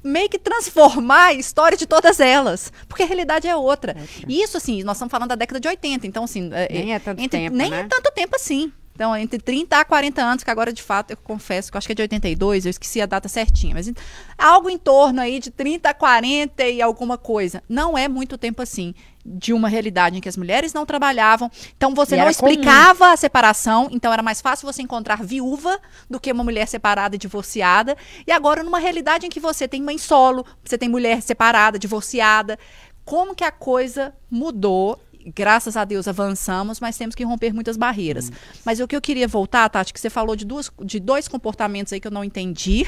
meio 0.04 0.30
que 0.30 0.38
transformar 0.38 1.28
a 1.28 1.34
história 1.34 1.78
de 1.78 1.86
todas 1.88 2.20
elas, 2.20 2.72
porque 2.88 3.04
a 3.04 3.06
realidade 3.06 3.48
é 3.48 3.56
outra. 3.56 3.96
E 4.28 4.44
isso, 4.44 4.58
assim, 4.58 4.84
nós 4.84 4.98
estamos 4.98 5.12
falando 5.12 5.30
da 5.30 5.36
década 5.36 5.60
de 5.60 5.68
80, 5.68 6.06
então, 6.06 6.26
assim... 6.26 6.50
Nem 6.70 6.94
é 6.94 7.00
tanto 7.00 7.22
entre- 7.22 7.40
tempo, 7.40 7.56
Nem 7.56 7.70
né? 7.70 7.80
é 7.82 7.84
tanto 7.88 8.12
tempo 8.12 8.36
assim. 8.36 8.72
Então, 8.94 9.16
entre 9.16 9.40
30 9.40 9.78
a 9.80 9.86
40 9.86 10.22
anos, 10.22 10.44
que 10.44 10.52
agora, 10.52 10.72
de 10.72 10.84
fato, 10.84 11.12
eu 11.12 11.18
confesso 11.18 11.72
que 11.72 11.78
eu 11.78 11.80
acho 11.80 11.88
que 11.88 11.94
é 11.94 11.96
de 11.96 12.02
82, 12.04 12.66
eu 12.66 12.70
esqueci 12.70 13.02
a 13.02 13.06
data 13.06 13.28
certinha, 13.28 13.74
mas 13.74 13.92
algo 14.38 14.70
em 14.70 14.78
torno 14.78 15.22
aí 15.22 15.40
de 15.40 15.50
30 15.50 15.90
a 15.90 15.94
40 15.94 16.64
e 16.64 16.82
alguma 16.82 17.18
coisa. 17.18 17.64
Não 17.68 17.98
é 17.98 18.08
muito 18.08 18.38
tempo 18.38 18.62
assim, 18.62 18.94
de 19.26 19.54
uma 19.54 19.70
realidade 19.70 20.18
em 20.18 20.22
que 20.22 20.30
as 20.30 20.38
mulheres 20.38 20.74
não 20.74 20.86
trabalhavam, 20.86 21.50
então 21.76 21.94
você 21.94 22.16
E 22.16 22.18
não 22.18 22.26
era 22.26 22.34
comum. 22.34 22.52
explicava 22.52 23.12
a 23.12 23.18
separação, 23.18 23.88
então 23.92 24.12
era 24.12 24.24
mais 24.24 24.42
fácil 24.42 24.72
você 24.72 24.82
encontrar 24.82 25.24
viúva 25.24 25.80
do 26.10 26.20
que 26.20 26.32
uma 26.32 26.44
mulher 26.44 26.68
separada 26.68 27.16
e 27.16 27.20
divorciada. 27.20 27.96
E 28.26 28.32
agora, 28.32 28.64
numa 28.64 28.80
realidade 28.80 29.26
em 29.26 29.30
que 29.30 29.40
você 29.40 29.68
tem 29.68 29.82
mãe 29.82 29.98
solo, 29.98 30.46
você 30.64 30.78
tem 30.78 30.90
mulher 30.90 31.22
separada, 31.22 31.80
divorciada, 31.80 32.58
como 33.06 33.36
que 33.36 33.44
a 33.44 33.52
coisa 33.52 34.14
mudou? 34.30 35.00
Graças 35.36 35.78
a 35.78 35.86
Deus 35.86 36.08
avançamos, 36.08 36.80
mas 36.80 36.98
temos 36.98 37.16
que 37.16 37.24
romper 37.24 37.54
muitas 37.54 37.78
barreiras. 37.78 38.32
Mas 38.66 38.80
o 38.80 38.88
que 38.88 38.96
eu 38.96 39.02
queria 39.02 39.28
voltar, 39.28 39.68
Tati, 39.70 39.94
que 39.94 40.00
você 40.00 40.10
falou 40.10 40.36
de, 40.36 40.46
duas, 40.46 40.72
de 40.84 41.00
dois 41.00 41.28
comportamentos 41.28 41.94
aí 41.94 42.00
que 42.00 42.08
eu 42.08 42.12
não 42.12 42.24
entendi, 42.24 42.86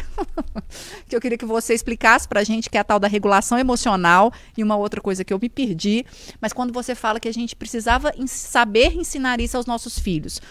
que 1.07 1.15
eu 1.15 1.21
queria 1.21 1.37
que 1.37 1.45
você 1.45 1.73
explicasse 1.73 2.27
pra 2.27 2.43
gente, 2.43 2.69
que 2.69 2.77
é 2.77 2.81
a 2.81 2.83
tal 2.83 2.99
da 2.99 3.07
regulação 3.07 3.57
emocional 3.57 4.31
e 4.57 4.63
uma 4.63 4.75
outra 4.75 5.01
coisa 5.01 5.23
que 5.23 5.33
eu 5.33 5.39
me 5.41 5.49
perdi. 5.49 6.05
Mas 6.41 6.53
quando 6.53 6.73
você 6.73 6.95
fala 6.95 7.19
que 7.19 7.27
a 7.27 7.33
gente 7.33 7.55
precisava 7.55 8.11
ens- 8.17 8.31
saber 8.31 8.93
ensinar 8.95 9.39
isso 9.39 9.57
aos 9.57 9.65
nossos 9.65 9.99
filhos, 9.99 10.41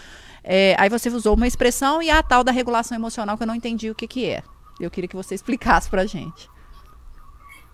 é, 0.43 0.75
aí 0.77 0.89
você 0.89 1.09
usou 1.09 1.35
uma 1.35 1.47
expressão 1.47 2.01
e 2.01 2.09
a 2.09 2.21
tal 2.21 2.43
da 2.43 2.51
regulação 2.51 2.97
emocional 2.97 3.37
que 3.37 3.43
eu 3.43 3.47
não 3.47 3.55
entendi 3.55 3.89
o 3.89 3.95
que, 3.95 4.07
que 4.07 4.25
é. 4.25 4.43
Eu 4.79 4.89
queria 4.89 5.07
que 5.07 5.15
você 5.15 5.35
explicasse 5.35 5.89
pra 5.89 6.05
gente. 6.05 6.49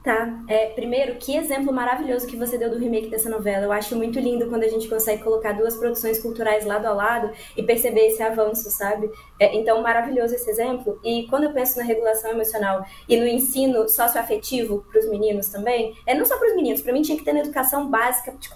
Tá. 0.01 0.41
É, 0.47 0.67
primeiro, 0.67 1.15
que 1.15 1.35
exemplo 1.35 1.73
maravilhoso 1.73 2.25
que 2.25 2.37
você 2.37 2.57
deu 2.57 2.69
do 2.69 2.77
remake 2.77 3.09
dessa 3.09 3.29
novela. 3.29 3.65
Eu 3.65 3.71
acho 3.71 3.97
muito 3.97 4.17
lindo 4.17 4.47
quando 4.47 4.63
a 4.63 4.67
gente 4.67 4.87
consegue 4.87 5.21
colocar 5.21 5.51
duas 5.51 5.75
produções 5.75 6.19
culturais 6.21 6.65
lado 6.65 6.85
a 6.85 6.93
lado 6.93 7.31
e 7.57 7.61
perceber 7.61 8.07
esse 8.07 8.23
avanço, 8.23 8.69
sabe? 8.69 9.11
É, 9.37 9.53
então, 9.57 9.81
maravilhoso 9.81 10.33
esse 10.33 10.49
exemplo. 10.49 10.97
E 11.03 11.27
quando 11.27 11.43
eu 11.45 11.51
penso 11.51 11.77
na 11.77 11.83
regulação 11.83 12.31
emocional 12.31 12.85
e 13.09 13.17
no 13.17 13.27
ensino 13.27 13.89
socioafetivo 13.89 14.85
para 14.89 15.01
os 15.01 15.09
meninos 15.09 15.49
também, 15.49 15.93
é 16.05 16.15
não 16.15 16.25
só 16.25 16.37
para 16.37 16.47
os 16.47 16.55
meninos, 16.55 16.81
para 16.81 16.93
mim 16.93 17.01
tinha 17.01 17.17
que 17.17 17.25
ter 17.25 17.33
na 17.33 17.41
educação 17.41 17.89
básica 17.89 18.31
de, 18.31 18.49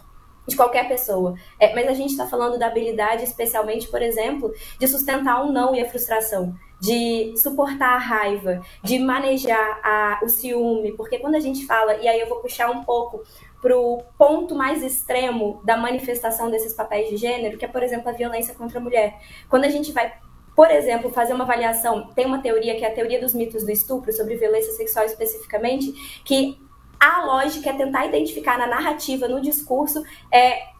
de 0.47 0.55
qualquer 0.55 0.87
pessoa. 0.87 1.35
É, 1.59 1.75
mas 1.75 1.89
a 1.89 1.93
gente 1.93 2.11
está 2.11 2.25
falando 2.25 2.57
da 2.57 2.67
habilidade, 2.67 3.25
especialmente, 3.25 3.89
por 3.89 4.01
exemplo, 4.01 4.53
de 4.79 4.87
sustentar 4.87 5.43
um 5.43 5.51
não 5.51 5.75
e 5.75 5.81
a 5.81 5.89
frustração 5.89 6.55
de 6.83 7.33
suportar 7.37 7.93
a 7.93 7.97
raiva, 7.97 8.61
de 8.83 8.99
manejar 8.99 9.79
a, 9.81 10.19
o 10.21 10.27
ciúme, 10.27 10.91
porque 10.91 11.17
quando 11.17 11.35
a 11.35 11.39
gente 11.39 11.65
fala, 11.65 11.95
e 11.95 12.09
aí 12.09 12.19
eu 12.19 12.27
vou 12.27 12.41
puxar 12.41 12.69
um 12.69 12.83
pouco 12.83 13.23
pro 13.61 14.03
ponto 14.17 14.53
mais 14.53 14.83
extremo 14.83 15.61
da 15.63 15.77
manifestação 15.77 16.51
desses 16.51 16.73
papéis 16.73 17.09
de 17.09 17.15
gênero, 17.15 17.57
que 17.57 17.63
é, 17.63 17.69
por 17.69 17.81
exemplo, 17.81 18.09
a 18.09 18.11
violência 18.11 18.53
contra 18.53 18.79
a 18.79 18.81
mulher. 18.81 19.17
Quando 19.47 19.63
a 19.63 19.69
gente 19.69 19.93
vai, 19.93 20.11
por 20.53 20.69
exemplo, 20.69 21.09
fazer 21.09 21.33
uma 21.33 21.45
avaliação, 21.45 22.07
tem 22.13 22.25
uma 22.25 22.41
teoria 22.41 22.75
que 22.75 22.83
é 22.83 22.89
a 22.89 22.93
teoria 22.93 23.21
dos 23.21 23.33
mitos 23.33 23.63
do 23.63 23.71
estupro, 23.71 24.11
sobre 24.11 24.35
violência 24.35 24.73
sexual 24.73 25.05
especificamente, 25.05 25.93
que 26.25 26.59
a 26.99 27.23
lógica 27.25 27.69
é 27.69 27.73
tentar 27.73 28.05
identificar 28.07 28.57
na 28.57 28.67
narrativa, 28.67 29.25
no 29.29 29.39
discurso, 29.39 30.03
é, 30.29 30.72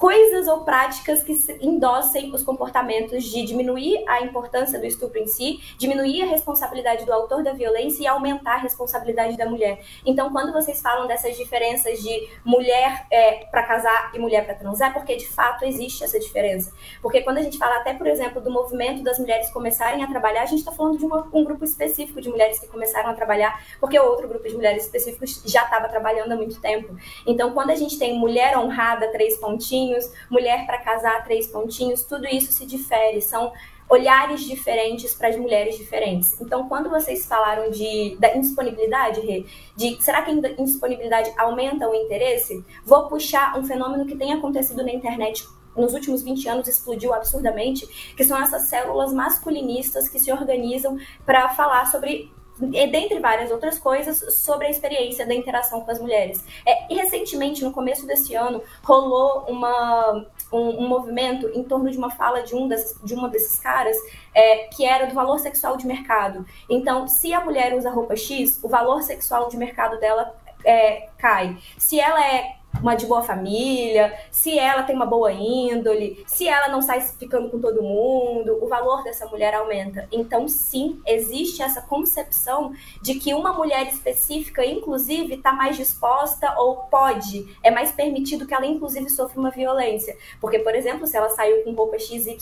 coisas 0.00 0.48
ou 0.48 0.64
práticas 0.64 1.22
que 1.22 1.34
se- 1.34 1.58
endossem 1.60 2.32
os 2.34 2.42
comportamentos 2.42 3.22
de 3.22 3.44
diminuir 3.44 4.02
a 4.08 4.22
importância 4.22 4.78
do 4.78 4.86
estupro 4.86 5.18
em 5.18 5.26
si, 5.26 5.60
diminuir 5.76 6.22
a 6.22 6.26
responsabilidade 6.26 7.04
do 7.04 7.12
autor 7.12 7.42
da 7.44 7.52
violência 7.52 8.02
e 8.02 8.06
aumentar 8.06 8.54
a 8.54 8.56
responsabilidade 8.60 9.36
da 9.36 9.44
mulher. 9.44 9.84
Então, 10.06 10.32
quando 10.32 10.54
vocês 10.54 10.80
falam 10.80 11.06
dessas 11.06 11.36
diferenças 11.36 12.00
de 12.00 12.30
mulher 12.42 13.06
é, 13.10 13.44
para 13.50 13.62
casar 13.64 14.10
e 14.14 14.18
mulher 14.18 14.46
para 14.46 14.54
transar, 14.54 14.90
é 14.90 14.94
porque 14.94 15.16
de 15.16 15.28
fato 15.28 15.66
existe 15.66 16.02
essa 16.02 16.18
diferença. 16.18 16.72
Porque 17.02 17.20
quando 17.20 17.36
a 17.36 17.42
gente 17.42 17.58
fala 17.58 17.76
até, 17.76 17.92
por 17.92 18.06
exemplo, 18.06 18.40
do 18.40 18.50
movimento 18.50 19.02
das 19.02 19.18
mulheres 19.18 19.50
começarem 19.50 20.02
a 20.02 20.06
trabalhar, 20.06 20.44
a 20.44 20.46
gente 20.46 20.60
está 20.60 20.72
falando 20.72 20.96
de 20.96 21.04
uma- 21.04 21.28
um 21.30 21.44
grupo 21.44 21.62
específico 21.62 22.22
de 22.22 22.30
mulheres 22.30 22.58
que 22.58 22.66
começaram 22.68 23.10
a 23.10 23.12
trabalhar, 23.12 23.62
porque 23.78 24.00
outro 24.00 24.26
grupo 24.26 24.48
de 24.48 24.54
mulheres 24.54 24.84
específicos 24.84 25.42
já 25.44 25.64
estava 25.64 25.88
trabalhando 25.88 26.32
há 26.32 26.36
muito 26.36 26.58
tempo. 26.58 26.96
Então, 27.26 27.52
quando 27.52 27.68
a 27.68 27.74
gente 27.74 27.98
tem 27.98 28.18
mulher 28.18 28.56
honrada, 28.56 29.06
três 29.12 29.36
pontinhos, 29.36 29.89
mulher 30.30 30.66
para 30.66 30.78
casar, 30.78 31.24
três 31.24 31.46
pontinhos, 31.46 32.04
tudo 32.04 32.26
isso 32.26 32.52
se 32.52 32.66
difere. 32.66 33.20
São 33.20 33.52
olhares 33.88 34.42
diferentes 34.42 35.14
para 35.14 35.28
as 35.28 35.36
mulheres 35.36 35.76
diferentes. 35.76 36.40
Então, 36.40 36.68
quando 36.68 36.88
vocês 36.88 37.26
falaram 37.26 37.70
de 37.70 38.16
da 38.20 38.36
indisponibilidade, 38.36 39.20
Rê, 39.20 39.44
de 39.76 40.00
será 40.00 40.22
que 40.22 40.30
a 40.30 40.34
indisponibilidade 40.34 41.32
aumenta 41.36 41.88
o 41.88 41.94
interesse? 41.94 42.64
Vou 42.84 43.08
puxar 43.08 43.58
um 43.58 43.64
fenômeno 43.64 44.06
que 44.06 44.16
tem 44.16 44.32
acontecido 44.32 44.84
na 44.84 44.92
internet 44.92 45.44
nos 45.76 45.94
últimos 45.94 46.22
20 46.22 46.48
anos 46.48 46.68
explodiu 46.68 47.14
absurdamente, 47.14 47.86
que 48.16 48.24
são 48.24 48.40
essas 48.40 48.62
células 48.62 49.12
masculinistas 49.12 50.08
que 50.08 50.18
se 50.18 50.32
organizam 50.32 50.98
para 51.24 51.48
falar 51.50 51.86
sobre 51.86 52.30
e 52.62 52.86
dentre 52.86 53.18
várias 53.20 53.50
outras 53.50 53.78
coisas, 53.78 54.34
sobre 54.34 54.66
a 54.66 54.70
experiência 54.70 55.26
da 55.26 55.34
interação 55.34 55.80
com 55.80 55.90
as 55.90 55.98
mulheres. 55.98 56.44
É, 56.66 56.92
e 56.92 56.96
recentemente, 56.96 57.64
no 57.64 57.72
começo 57.72 58.06
desse 58.06 58.34
ano, 58.34 58.62
rolou 58.82 59.44
uma, 59.48 60.26
um, 60.52 60.84
um 60.84 60.88
movimento 60.88 61.50
em 61.54 61.62
torno 61.64 61.90
de 61.90 61.96
uma 61.96 62.10
fala 62.10 62.42
de 62.42 62.54
um 62.54 62.68
desses, 62.68 62.98
de 63.02 63.14
uma 63.14 63.28
desses 63.28 63.58
caras, 63.58 63.96
é, 64.34 64.68
que 64.68 64.84
era 64.84 65.06
do 65.06 65.14
valor 65.14 65.38
sexual 65.38 65.76
de 65.76 65.86
mercado. 65.86 66.44
Então, 66.68 67.08
se 67.08 67.32
a 67.32 67.40
mulher 67.40 67.74
usa 67.74 67.90
roupa 67.90 68.16
X, 68.16 68.60
o 68.62 68.68
valor 68.68 69.02
sexual 69.02 69.48
de 69.48 69.56
mercado 69.56 69.98
dela 69.98 70.34
é, 70.64 71.08
cai. 71.18 71.56
Se 71.78 71.98
ela 71.98 72.24
é 72.24 72.59
uma 72.78 72.94
de 72.94 73.06
boa 73.06 73.22
família, 73.22 74.16
se 74.30 74.58
ela 74.58 74.82
tem 74.82 74.94
uma 74.94 75.06
boa 75.06 75.32
índole, 75.32 76.22
se 76.26 76.48
ela 76.48 76.68
não 76.68 76.80
sai 76.80 77.00
ficando 77.00 77.50
com 77.50 77.60
todo 77.60 77.82
mundo, 77.82 78.58
o 78.62 78.68
valor 78.68 79.02
dessa 79.02 79.26
mulher 79.26 79.54
aumenta. 79.54 80.08
Então, 80.10 80.48
sim, 80.48 81.00
existe 81.06 81.62
essa 81.62 81.82
concepção 81.82 82.72
de 83.02 83.14
que 83.14 83.34
uma 83.34 83.52
mulher 83.52 83.86
específica, 83.88 84.64
inclusive, 84.64 85.34
está 85.34 85.52
mais 85.52 85.76
disposta 85.76 86.54
ou 86.58 86.76
pode, 86.76 87.46
é 87.62 87.70
mais 87.70 87.92
permitido 87.92 88.46
que 88.46 88.54
ela, 88.54 88.66
inclusive, 88.66 89.10
sofra 89.10 89.38
uma 89.38 89.50
violência. 89.50 90.16
Porque, 90.40 90.58
por 90.58 90.74
exemplo, 90.74 91.06
se 91.06 91.16
ela 91.16 91.28
saiu 91.28 91.62
com 91.64 91.72
roupa 91.72 91.98
XYZ, 91.98 92.40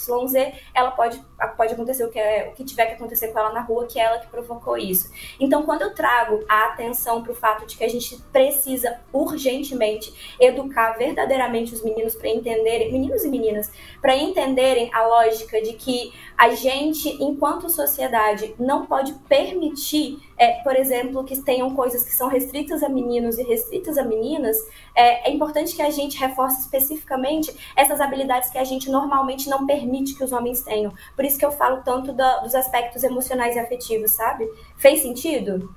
ela 0.75 0.91
pode, 0.91 1.21
pode 1.57 1.75
acontecer 1.75 2.05
o 2.05 2.11
que, 2.11 2.19
é, 2.19 2.49
o 2.49 2.55
que 2.55 2.65
tiver 2.65 2.87
que 2.87 2.95
acontecer 2.95 3.29
com 3.29 3.39
ela 3.39 3.53
na 3.53 3.61
rua, 3.61 3.87
que 3.87 3.99
é 3.99 4.05
ela 4.05 4.19
que 4.19 4.29
provocou 4.29 4.77
isso. 4.77 5.11
Então, 5.41 5.63
quando 5.63 5.83
eu 5.83 5.95
trago 5.95 6.45
a 6.49 6.67
atenção 6.67 7.23
para 7.23 7.33
o 7.33 7.35
fato 7.35 7.67
de 7.67 7.77
que 7.77 7.85
a 7.85 7.89
gente 7.89 8.17
precisa 8.33 9.01
urgentemente 9.13 10.13
educar 10.41 10.93
verdadeiramente 10.93 11.75
os 11.75 11.83
meninos 11.83 12.15
para 12.15 12.29
entenderem, 12.29 12.93
meninos 12.93 13.25
e 13.25 13.29
meninas, 13.29 13.71
para 14.01 14.17
entenderem 14.17 14.91
a 14.93 15.07
lógica 15.07 15.61
de 15.61 15.75
que 15.75 16.13
a 16.37 16.51
gente, 16.51 17.09
enquanto 17.23 17.69
sociedade, 17.69 18.55
não 18.59 18.87
pode 18.87 19.13
permitir, 19.29 20.21
é, 20.37 20.63
por 20.63 20.77
exemplo, 20.77 21.25
que 21.25 21.37
tenham 21.43 21.75
coisas 21.75 22.05
que 22.05 22.15
são 22.15 22.29
restritas 22.29 22.83
a 22.83 22.89
meninos 22.89 23.39
e 23.39 23.43
restritas 23.43 23.99
a 23.99 24.05
meninas, 24.05 24.57
é, 24.95 25.29
é 25.29 25.33
importante 25.33 25.75
que 25.75 25.83
a 25.83 25.91
gente 25.91 26.19
reforce 26.19 26.61
especificamente 26.61 27.55
essas 27.77 28.01
habilidades 28.01 28.51
que 28.51 28.59
a 28.59 28.65
gente 28.65 28.91
normalmente 28.91 29.49
não 29.49 29.67
permite 29.67 30.15
que 30.15 30.25
os 30.25 30.33
homens 30.33 30.63
tenham. 30.63 30.93
Por 31.15 31.25
isso 31.25 31.39
que 31.39 31.45
eu 31.45 31.53
falo 31.53 31.83
tanto 31.83 32.13
da, 32.13 32.39
dos 32.39 32.55
aspectos 32.55 33.03
emocionais 33.03 33.57
e 33.57 33.59
afetivos, 33.59 34.13
sabe? 34.13 34.49
Fez 34.77 35.03
sentido? 35.03 35.75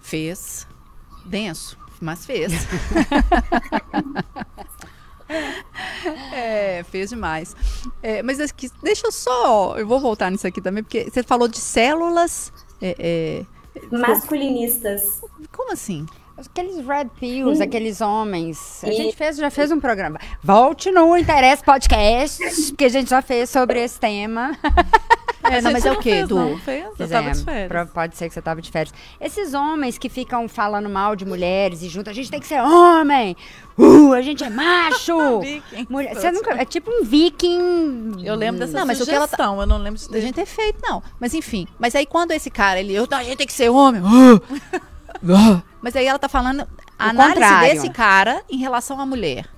Fez. 0.00 0.66
Denso, 1.24 1.78
mas 2.02 2.26
fez. 2.26 2.52
É, 6.34 6.82
fez 6.90 7.08
demais. 7.08 7.56
É, 8.02 8.22
mas 8.22 8.38
aqui, 8.38 8.70
deixa 8.82 9.06
eu 9.06 9.12
só. 9.12 9.78
Eu 9.78 9.86
vou 9.86 9.98
voltar 9.98 10.30
nisso 10.30 10.46
aqui 10.46 10.60
também, 10.60 10.82
porque 10.82 11.08
você 11.10 11.22
falou 11.22 11.48
de 11.48 11.58
células. 11.58 12.52
É, 12.82 13.46
é 13.74 13.96
masculinistas. 13.96 15.22
Como 15.50 15.72
assim? 15.72 16.06
Aqueles 16.48 16.86
red 16.86 17.06
pills, 17.18 17.60
hum. 17.60 17.62
aqueles 17.62 18.00
homens. 18.00 18.82
A 18.84 18.88
e... 18.88 18.92
gente 18.92 19.16
fez, 19.16 19.36
já 19.36 19.50
fez 19.50 19.70
um 19.70 19.80
programa. 19.80 20.18
Volte 20.42 20.90
no 20.90 21.16
Interesse 21.16 21.62
Podcast, 21.62 22.72
que 22.76 22.84
a 22.84 22.88
gente 22.88 23.10
já 23.10 23.22
fez 23.22 23.50
sobre 23.50 23.82
esse 23.82 23.98
tema. 23.98 24.56
É, 25.44 25.60
não, 25.60 25.72
mas 25.72 25.84
é 25.84 25.92
o 25.92 25.98
quê, 25.98 26.24
Du? 26.24 26.36
Não 26.36 26.58
fez? 26.58 26.84
Eu 26.98 27.08
tava 27.08 27.30
de 27.32 27.44
férias. 27.44 27.90
Pode 27.90 28.16
ser 28.16 28.28
que 28.28 28.34
você 28.34 28.40
tava 28.40 28.62
de 28.62 28.70
férias. 28.70 28.94
Esses 29.20 29.54
homens 29.54 29.98
que 29.98 30.08
ficam 30.08 30.48
falando 30.48 30.88
mal 30.88 31.16
de 31.16 31.24
mulheres 31.24 31.82
e 31.82 31.88
junto, 31.88 32.08
a 32.08 32.12
gente 32.12 32.30
tem 32.30 32.40
que 32.40 32.46
ser 32.46 32.60
homem! 32.60 33.36
Uh, 33.76 34.12
a 34.12 34.22
gente 34.22 34.44
é 34.44 34.50
macho! 34.50 35.40
Mulher, 35.88 36.14
você 36.14 36.30
nunca, 36.30 36.54
é 36.54 36.64
tipo 36.64 36.90
um 36.90 37.04
viking. 37.04 38.22
Eu 38.24 38.34
lembro 38.34 38.60
dessa 38.60 38.78
não, 38.78 38.86
mas 38.86 38.98
sugestão, 38.98 39.24
o 39.24 39.28
que 39.28 39.34
ela 39.34 39.54
tá, 39.54 39.60
eu 39.60 39.66
não 39.66 39.78
lembro 39.78 40.00
de 40.00 40.16
a 40.16 40.20
gente 40.20 40.34
ter 40.34 40.46
feito, 40.46 40.78
não. 40.82 41.02
Mas 41.18 41.34
enfim, 41.34 41.66
mas 41.78 41.94
aí 41.94 42.06
quando 42.06 42.30
esse 42.30 42.50
cara, 42.50 42.78
ele, 42.78 42.94
eu, 42.94 43.06
a 43.10 43.22
gente 43.24 43.36
tem 43.38 43.46
que 43.46 43.52
ser 43.52 43.68
homem. 43.68 44.00
Uh. 44.00 44.40
Mas 45.80 45.96
aí 45.96 46.06
ela 46.06 46.18
tá 46.18 46.28
falando 46.28 46.66
a 46.98 47.08
análise 47.10 47.34
contrário. 47.34 47.74
desse 47.74 47.90
cara 47.90 48.42
em 48.50 48.58
relação 48.58 49.00
à 49.00 49.06
mulher. 49.06 49.48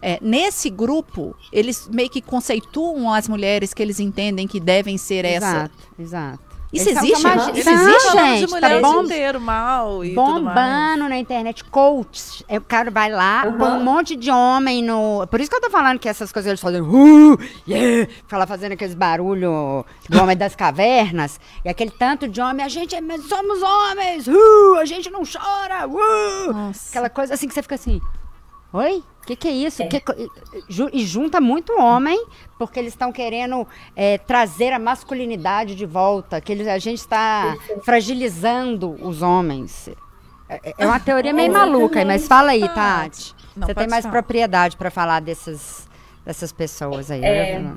É, 0.00 0.18
nesse 0.20 0.68
grupo, 0.68 1.36
eles 1.52 1.88
meio 1.88 2.10
que 2.10 2.20
conceituam 2.20 3.12
as 3.12 3.28
mulheres 3.28 3.72
que 3.72 3.80
eles 3.80 4.00
entendem 4.00 4.48
que 4.48 4.58
devem 4.58 4.98
ser 4.98 5.24
exato, 5.24 5.72
essa. 5.96 6.02
Exato. 6.02 6.51
Isso 6.72 6.88
existe? 6.88 7.26
Isso 7.54 7.70
existe, 7.70 8.12
gente. 8.12 8.46
De 8.46 8.60
tá 8.60 8.80
bom, 8.80 9.02
inteiro, 9.02 9.38
mal 9.38 10.02
e 10.02 10.14
bombando 10.14 11.06
na 11.08 11.18
internet. 11.18 11.62
Coach. 11.64 12.44
O 12.48 12.60
cara 12.62 12.90
vai 12.90 13.10
lá, 13.10 13.44
uhum. 13.46 13.58
põe 13.58 13.70
um 13.72 13.84
monte 13.84 14.16
de 14.16 14.30
homem 14.30 14.82
no. 14.82 15.26
Por 15.26 15.40
isso 15.40 15.50
que 15.50 15.56
eu 15.56 15.60
tô 15.60 15.70
falando 15.70 15.98
que 15.98 16.08
essas 16.08 16.32
coisas 16.32 16.48
eles 16.48 16.60
fazem. 16.60 16.80
Uh, 16.80 17.38
yeah, 17.68 18.10
fala 18.26 18.46
fazendo 18.46 18.72
aqueles 18.72 18.94
barulho 18.94 19.84
do 20.08 20.22
homem 20.22 20.36
das 20.36 20.56
cavernas. 20.56 21.38
E 21.62 21.68
aquele 21.68 21.90
tanto 21.90 22.26
de 22.26 22.40
homem, 22.40 22.64
a 22.64 22.68
gente 22.68 22.94
é, 22.94 23.00
somos 23.28 23.62
homens, 23.62 24.26
uh, 24.26 24.76
a 24.80 24.84
gente 24.86 25.10
não 25.10 25.22
chora. 25.24 25.86
Uh. 25.86 26.72
Aquela 26.88 27.10
coisa 27.10 27.34
assim 27.34 27.46
que 27.46 27.54
você 27.54 27.62
fica 27.62 27.74
assim. 27.74 28.00
Oi? 28.72 29.02
O 29.22 29.26
que, 29.26 29.36
que, 29.36 29.48
é 29.48 29.52
isso? 29.52 29.82
É. 29.82 29.86
Que, 29.86 30.02
e 30.92 31.06
junta 31.06 31.40
muito 31.40 31.72
homem, 31.78 32.26
porque 32.58 32.80
eles 32.80 32.92
estão 32.92 33.12
querendo 33.12 33.66
é, 33.94 34.18
trazer 34.18 34.72
a 34.72 34.80
masculinidade 34.80 35.76
de 35.76 35.86
volta, 35.86 36.40
que 36.40 36.50
eles, 36.50 36.66
a 36.66 36.78
gente 36.78 36.98
está 36.98 37.56
fragilizando 37.84 38.96
os 39.00 39.22
homens. 39.22 39.88
É, 40.48 40.74
é 40.76 40.86
uma 40.86 40.98
teoria 40.98 41.32
meio 41.32 41.52
maluca, 41.52 42.04
mas 42.04 42.26
fala 42.26 42.50
aí, 42.50 42.68
Tati. 42.68 43.34
Não, 43.56 43.66
Você 43.66 43.74
tem 43.74 43.86
mais 43.86 44.02
falar. 44.02 44.12
propriedade 44.12 44.76
para 44.76 44.90
falar 44.90 45.20
dessas, 45.20 45.88
dessas 46.24 46.52
pessoas 46.52 47.10
aí. 47.10 47.20
Né? 47.20 47.76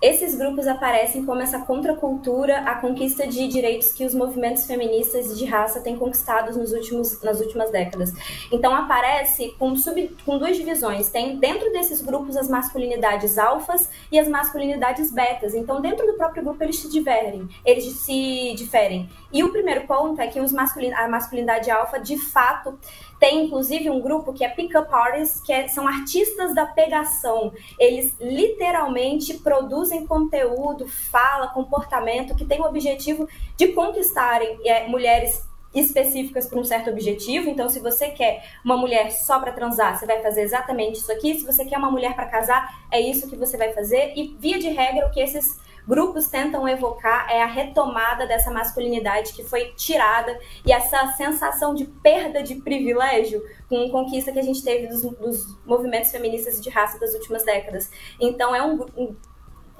Esses 0.00 0.36
grupos 0.36 0.68
aparecem 0.68 1.24
como 1.24 1.42
essa 1.42 1.58
contracultura 1.60 2.58
à 2.58 2.76
conquista 2.76 3.26
de 3.26 3.48
direitos 3.48 3.92
que 3.92 4.04
os 4.04 4.14
movimentos 4.14 4.64
feministas 4.64 5.36
de 5.36 5.44
raça 5.44 5.80
têm 5.80 5.96
conquistado 5.96 6.56
nos 6.56 6.72
últimos, 6.72 7.20
nas 7.20 7.40
últimas 7.40 7.70
décadas. 7.70 8.12
Então 8.52 8.72
aparece 8.74 9.54
com, 9.58 9.74
sub, 9.74 10.16
com 10.24 10.38
duas 10.38 10.56
divisões. 10.56 11.10
Tem 11.10 11.36
dentro 11.36 11.72
desses 11.72 12.00
grupos 12.00 12.36
as 12.36 12.48
masculinidades 12.48 13.38
alfas 13.38 13.90
e 14.12 14.18
as 14.18 14.28
masculinidades 14.28 15.12
betas. 15.12 15.52
Então 15.52 15.80
dentro 15.80 16.06
do 16.06 16.14
próprio 16.14 16.44
grupo 16.44 16.62
eles 16.62 16.78
se 16.78 16.88
diferem. 16.88 17.48
Eles 17.64 17.84
se 17.84 18.54
diferem. 18.56 19.08
E 19.32 19.42
o 19.42 19.50
primeiro 19.50 19.86
ponto 19.86 20.20
é 20.20 20.28
que 20.28 20.40
os 20.40 20.52
masculin, 20.52 20.92
a 20.92 21.08
masculinidade 21.08 21.70
alfa 21.70 21.98
de 21.98 22.16
fato 22.16 22.78
tem 23.18 23.44
inclusive 23.44 23.90
um 23.90 24.00
grupo 24.00 24.32
que 24.32 24.44
é 24.44 24.48
Pickup 24.48 24.92
Artists, 24.94 25.40
que 25.40 25.52
é, 25.52 25.66
são 25.68 25.86
artistas 25.88 26.54
da 26.54 26.66
pegação. 26.66 27.52
Eles 27.78 28.14
literalmente 28.20 29.34
produzem 29.34 29.87
conteúdo, 30.06 30.88
fala, 30.88 31.48
comportamento 31.48 32.34
que 32.34 32.44
tem 32.44 32.60
o 32.60 32.64
objetivo 32.64 33.28
de 33.56 33.68
conquistarem 33.68 34.58
é, 34.64 34.86
mulheres 34.86 35.46
específicas 35.74 36.46
para 36.46 36.58
um 36.58 36.64
certo 36.64 36.90
objetivo. 36.90 37.48
Então, 37.48 37.68
se 37.68 37.80
você 37.80 38.08
quer 38.10 38.42
uma 38.64 38.76
mulher 38.76 39.10
só 39.12 39.38
para 39.38 39.52
transar, 39.52 39.98
você 39.98 40.06
vai 40.06 40.22
fazer 40.22 40.42
exatamente 40.42 40.98
isso 40.98 41.12
aqui. 41.12 41.34
Se 41.38 41.44
você 41.44 41.64
quer 41.64 41.78
uma 41.78 41.90
mulher 41.90 42.14
para 42.14 42.26
casar, 42.26 42.86
é 42.90 43.00
isso 43.00 43.28
que 43.28 43.36
você 43.36 43.56
vai 43.56 43.72
fazer. 43.72 44.12
E 44.16 44.36
via 44.38 44.58
de 44.58 44.68
regra, 44.68 45.06
o 45.06 45.10
que 45.10 45.20
esses 45.20 45.58
grupos 45.88 46.28
tentam 46.28 46.68
evocar 46.68 47.26
é 47.30 47.42
a 47.42 47.46
retomada 47.46 48.26
dessa 48.26 48.50
masculinidade 48.50 49.32
que 49.32 49.42
foi 49.42 49.72
tirada 49.74 50.38
e 50.66 50.70
essa 50.70 51.06
sensação 51.12 51.74
de 51.74 51.86
perda 51.86 52.42
de 52.42 52.56
privilégio 52.56 53.42
com 53.70 53.84
a 53.84 53.90
conquista 53.90 54.30
que 54.30 54.38
a 54.38 54.42
gente 54.42 54.62
teve 54.62 54.86
dos, 54.86 55.00
dos 55.00 55.58
movimentos 55.64 56.10
feministas 56.10 56.60
de 56.60 56.68
raça 56.68 56.98
das 56.98 57.14
últimas 57.14 57.42
décadas. 57.42 57.90
Então 58.20 58.54
é 58.54 58.62
um, 58.62 58.84
um, 58.98 59.16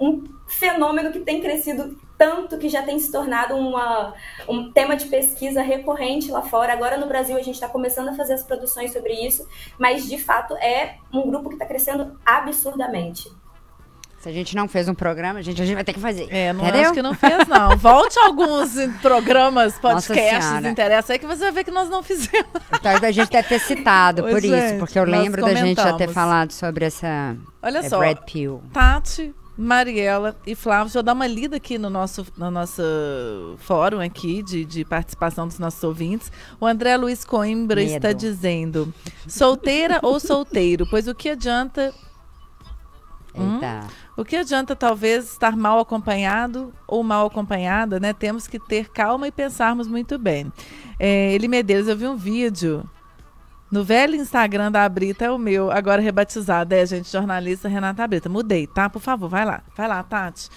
um 0.00 0.24
fenômeno 0.46 1.12
que 1.12 1.20
tem 1.20 1.40
crescido 1.40 1.98
tanto 2.18 2.58
que 2.58 2.68
já 2.68 2.82
tem 2.82 2.98
se 2.98 3.12
tornado 3.12 3.54
uma, 3.54 4.12
um 4.48 4.72
tema 4.72 4.96
de 4.96 5.06
pesquisa 5.06 5.62
recorrente 5.62 6.32
lá 6.32 6.42
fora. 6.42 6.72
Agora 6.72 6.96
no 6.98 7.06
Brasil 7.06 7.36
a 7.36 7.42
gente 7.42 7.54
está 7.54 7.68
começando 7.68 8.08
a 8.08 8.14
fazer 8.14 8.34
as 8.34 8.42
produções 8.42 8.92
sobre 8.92 9.12
isso, 9.14 9.46
mas 9.78 10.08
de 10.08 10.18
fato 10.18 10.54
é 10.56 10.96
um 11.12 11.30
grupo 11.30 11.48
que 11.48 11.54
está 11.54 11.64
crescendo 11.64 12.18
absurdamente. 12.26 13.30
Se 14.18 14.28
a 14.28 14.32
gente 14.32 14.56
não 14.56 14.66
fez 14.66 14.88
um 14.88 14.94
programa, 14.94 15.38
a 15.38 15.42
gente, 15.42 15.62
a 15.62 15.64
gente 15.64 15.76
vai 15.76 15.84
ter 15.84 15.92
que 15.92 16.00
fazer. 16.00 16.26
É, 16.28 16.52
não 16.52 16.64
Entendeu? 16.64 16.82
acho 16.82 16.92
que 16.92 17.02
não 17.02 17.14
fez, 17.14 17.46
não. 17.46 17.76
Volte 17.78 18.18
a 18.18 18.26
alguns 18.26 18.72
programas, 19.00 19.78
podcasts, 19.78 20.64
interessa 20.64 21.12
aí 21.12 21.20
que 21.20 21.26
você 21.26 21.44
vai 21.44 21.52
ver 21.52 21.64
que 21.64 21.70
nós 21.70 21.88
não 21.88 22.02
fizemos. 22.02 22.50
Então 22.74 22.90
a 23.00 23.10
gente 23.12 23.30
deve 23.30 23.48
ter 23.48 23.60
citado 23.60 24.22
pois 24.22 24.34
por 24.34 24.40
gente, 24.40 24.64
isso, 24.64 24.78
porque 24.80 24.98
eu 24.98 25.04
lembro 25.04 25.40
da 25.42 25.54
gente 25.54 25.80
já 25.80 25.92
ter 25.92 26.08
falado 26.08 26.50
sobre 26.50 26.86
essa 26.86 27.36
Olha 27.62 27.78
é, 27.78 27.88
só, 27.88 27.98
Brad 27.98 28.18
Pill. 28.26 28.60
Tati, 28.72 29.32
Mariela 29.58 30.36
e 30.46 30.54
Flávio, 30.54 30.84
deixa 30.84 31.00
eu 31.00 31.02
dar 31.02 31.14
uma 31.14 31.26
lida 31.26 31.56
aqui 31.56 31.78
no 31.78 31.90
nosso, 31.90 32.24
no 32.36 32.48
nosso 32.48 32.80
fórum 33.58 33.98
aqui 33.98 34.40
de, 34.40 34.64
de 34.64 34.84
participação 34.84 35.48
dos 35.48 35.58
nossos 35.58 35.82
ouvintes. 35.82 36.30
O 36.60 36.66
André 36.66 36.96
Luiz 36.96 37.24
Coimbra 37.24 37.80
Medo. 37.80 37.92
está 37.92 38.12
dizendo: 38.12 38.94
solteira 39.26 39.98
ou 40.00 40.20
solteiro? 40.20 40.86
Pois 40.88 41.08
o 41.08 41.14
que 41.14 41.30
adianta. 41.30 41.92
Hum? 43.34 43.60
O 44.16 44.24
que 44.24 44.36
adianta 44.36 44.76
talvez 44.76 45.32
estar 45.32 45.56
mal 45.56 45.80
acompanhado 45.80 46.72
ou 46.86 47.02
mal 47.02 47.26
acompanhada, 47.26 47.98
né? 47.98 48.12
Temos 48.12 48.46
que 48.46 48.60
ter 48.60 48.88
calma 48.88 49.26
e 49.26 49.32
pensarmos 49.32 49.88
muito 49.88 50.18
bem. 50.18 50.52
É, 51.00 51.34
Eli 51.34 51.48
Medeiros, 51.48 51.88
eu 51.88 51.96
vi 51.96 52.06
um 52.06 52.16
vídeo 52.16 52.88
no 53.70 53.84
velho 53.84 54.16
Instagram 54.16 54.72
da 54.72 54.88
Brita, 54.88 55.26
é 55.26 55.30
o 55.30 55.38
meu, 55.38 55.70
agora 55.70 56.00
rebatizado, 56.00 56.74
é, 56.74 56.84
gente, 56.86 57.10
jornalista 57.10 57.68
Renata 57.68 58.06
Brita. 58.06 58.28
Mudei, 58.28 58.66
tá? 58.66 58.88
Por 58.88 59.00
favor, 59.00 59.28
vai 59.28 59.44
lá. 59.44 59.62
Vai 59.76 59.88
lá, 59.88 60.02
Tati. 60.02 60.48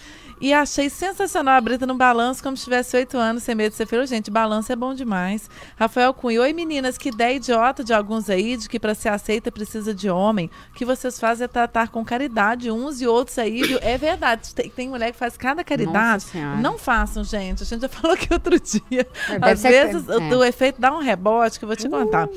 E 0.41 0.51
achei 0.53 0.89
sensacional 0.89 1.55
a 1.55 1.61
Brita 1.61 1.85
no 1.85 1.93
balanço, 1.93 2.41
como 2.41 2.57
se 2.57 2.63
tivesse 2.63 2.97
oito 2.97 3.15
anos, 3.15 3.43
sem 3.43 3.53
medo 3.53 3.69
de 3.69 3.77
ser 3.77 3.85
feio. 3.85 4.07
Gente, 4.07 4.31
balanço 4.31 4.71
é 4.71 4.75
bom 4.75 4.91
demais. 4.91 5.47
Rafael 5.77 6.11
Cunha. 6.15 6.41
Oi, 6.41 6.51
meninas, 6.51 6.97
que 6.97 7.09
ideia 7.09 7.35
idiota 7.35 7.83
de 7.83 7.93
alguns 7.93 8.27
aí, 8.27 8.57
de 8.57 8.67
que 8.67 8.79
para 8.79 8.95
ser 8.95 9.09
aceita 9.09 9.51
precisa 9.51 9.93
de 9.93 10.09
homem. 10.09 10.49
O 10.71 10.73
que 10.73 10.83
vocês 10.83 11.19
fazem 11.19 11.45
é 11.45 11.47
tratar 11.47 11.89
com 11.89 12.03
caridade 12.03 12.71
uns 12.71 13.01
e 13.01 13.07
outros 13.07 13.37
aí, 13.37 13.61
viu? 13.61 13.77
É 13.83 13.99
verdade. 13.99 14.55
Tem, 14.55 14.67
tem 14.67 14.89
mulher 14.89 15.11
que 15.11 15.17
faz 15.19 15.37
cada 15.37 15.63
caridade. 15.63 16.25
Não 16.59 16.75
façam, 16.75 17.23
gente. 17.23 17.61
A 17.61 17.65
gente 17.67 17.81
já 17.81 17.89
falou 17.89 18.15
aqui 18.15 18.33
outro 18.33 18.59
dia. 18.59 19.07
É, 19.29 19.51
Às 19.51 19.61
vezes 19.61 20.05
que... 20.07 20.11
é. 20.11 20.35
o, 20.35 20.43
efeito 20.43 20.81
dá 20.81 20.91
um 20.91 21.01
rebote 21.01 21.59
que 21.59 21.65
eu 21.65 21.67
vou 21.67 21.75
te 21.75 21.85
uh. 21.85 21.91
contar. 21.91 22.27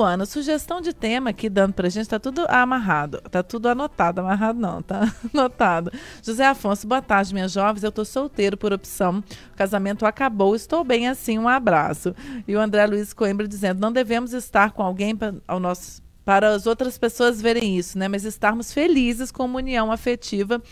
Valuana, 0.00 0.24
sugestão 0.24 0.80
de 0.80 0.94
tema 0.94 1.28
aqui 1.28 1.50
dando 1.50 1.74
pra 1.74 1.90
gente, 1.90 2.08
tá 2.08 2.18
tudo 2.18 2.46
amarrado. 2.48 3.20
Tá 3.30 3.42
tudo 3.42 3.68
anotado. 3.68 4.22
Amarrado 4.22 4.58
não, 4.58 4.80
tá 4.80 5.02
anotado. 5.34 5.92
José 6.22 6.46
Afonso, 6.46 6.86
boa 6.86 7.02
tarde 7.02 7.34
minhas 7.34 7.52
jovens. 7.52 7.84
Eu 7.84 7.92
tô 7.92 8.02
solteiro 8.02 8.56
por 8.56 8.72
opção. 8.72 9.22
O 9.52 9.56
casamento 9.56 10.06
acabou. 10.06 10.56
Estou 10.56 10.82
bem 10.82 11.06
assim. 11.06 11.38
Um 11.38 11.46
abraço. 11.46 12.14
E 12.48 12.56
o 12.56 12.60
André 12.60 12.86
Luiz 12.86 13.12
Coimbra 13.12 13.46
dizendo: 13.46 13.78
não 13.78 13.92
devemos 13.92 14.32
estar 14.32 14.72
com 14.72 14.82
alguém 14.82 15.14
para, 15.14 15.34
ao 15.46 15.60
nosso, 15.60 16.00
para 16.24 16.48
as 16.48 16.66
outras 16.66 16.96
pessoas 16.96 17.38
verem 17.38 17.76
isso, 17.76 17.98
né? 17.98 18.08
Mas 18.08 18.24
estarmos 18.24 18.72
felizes 18.72 19.30
com 19.30 19.44
uma 19.44 19.58
união 19.58 19.92
afetiva 19.92 20.62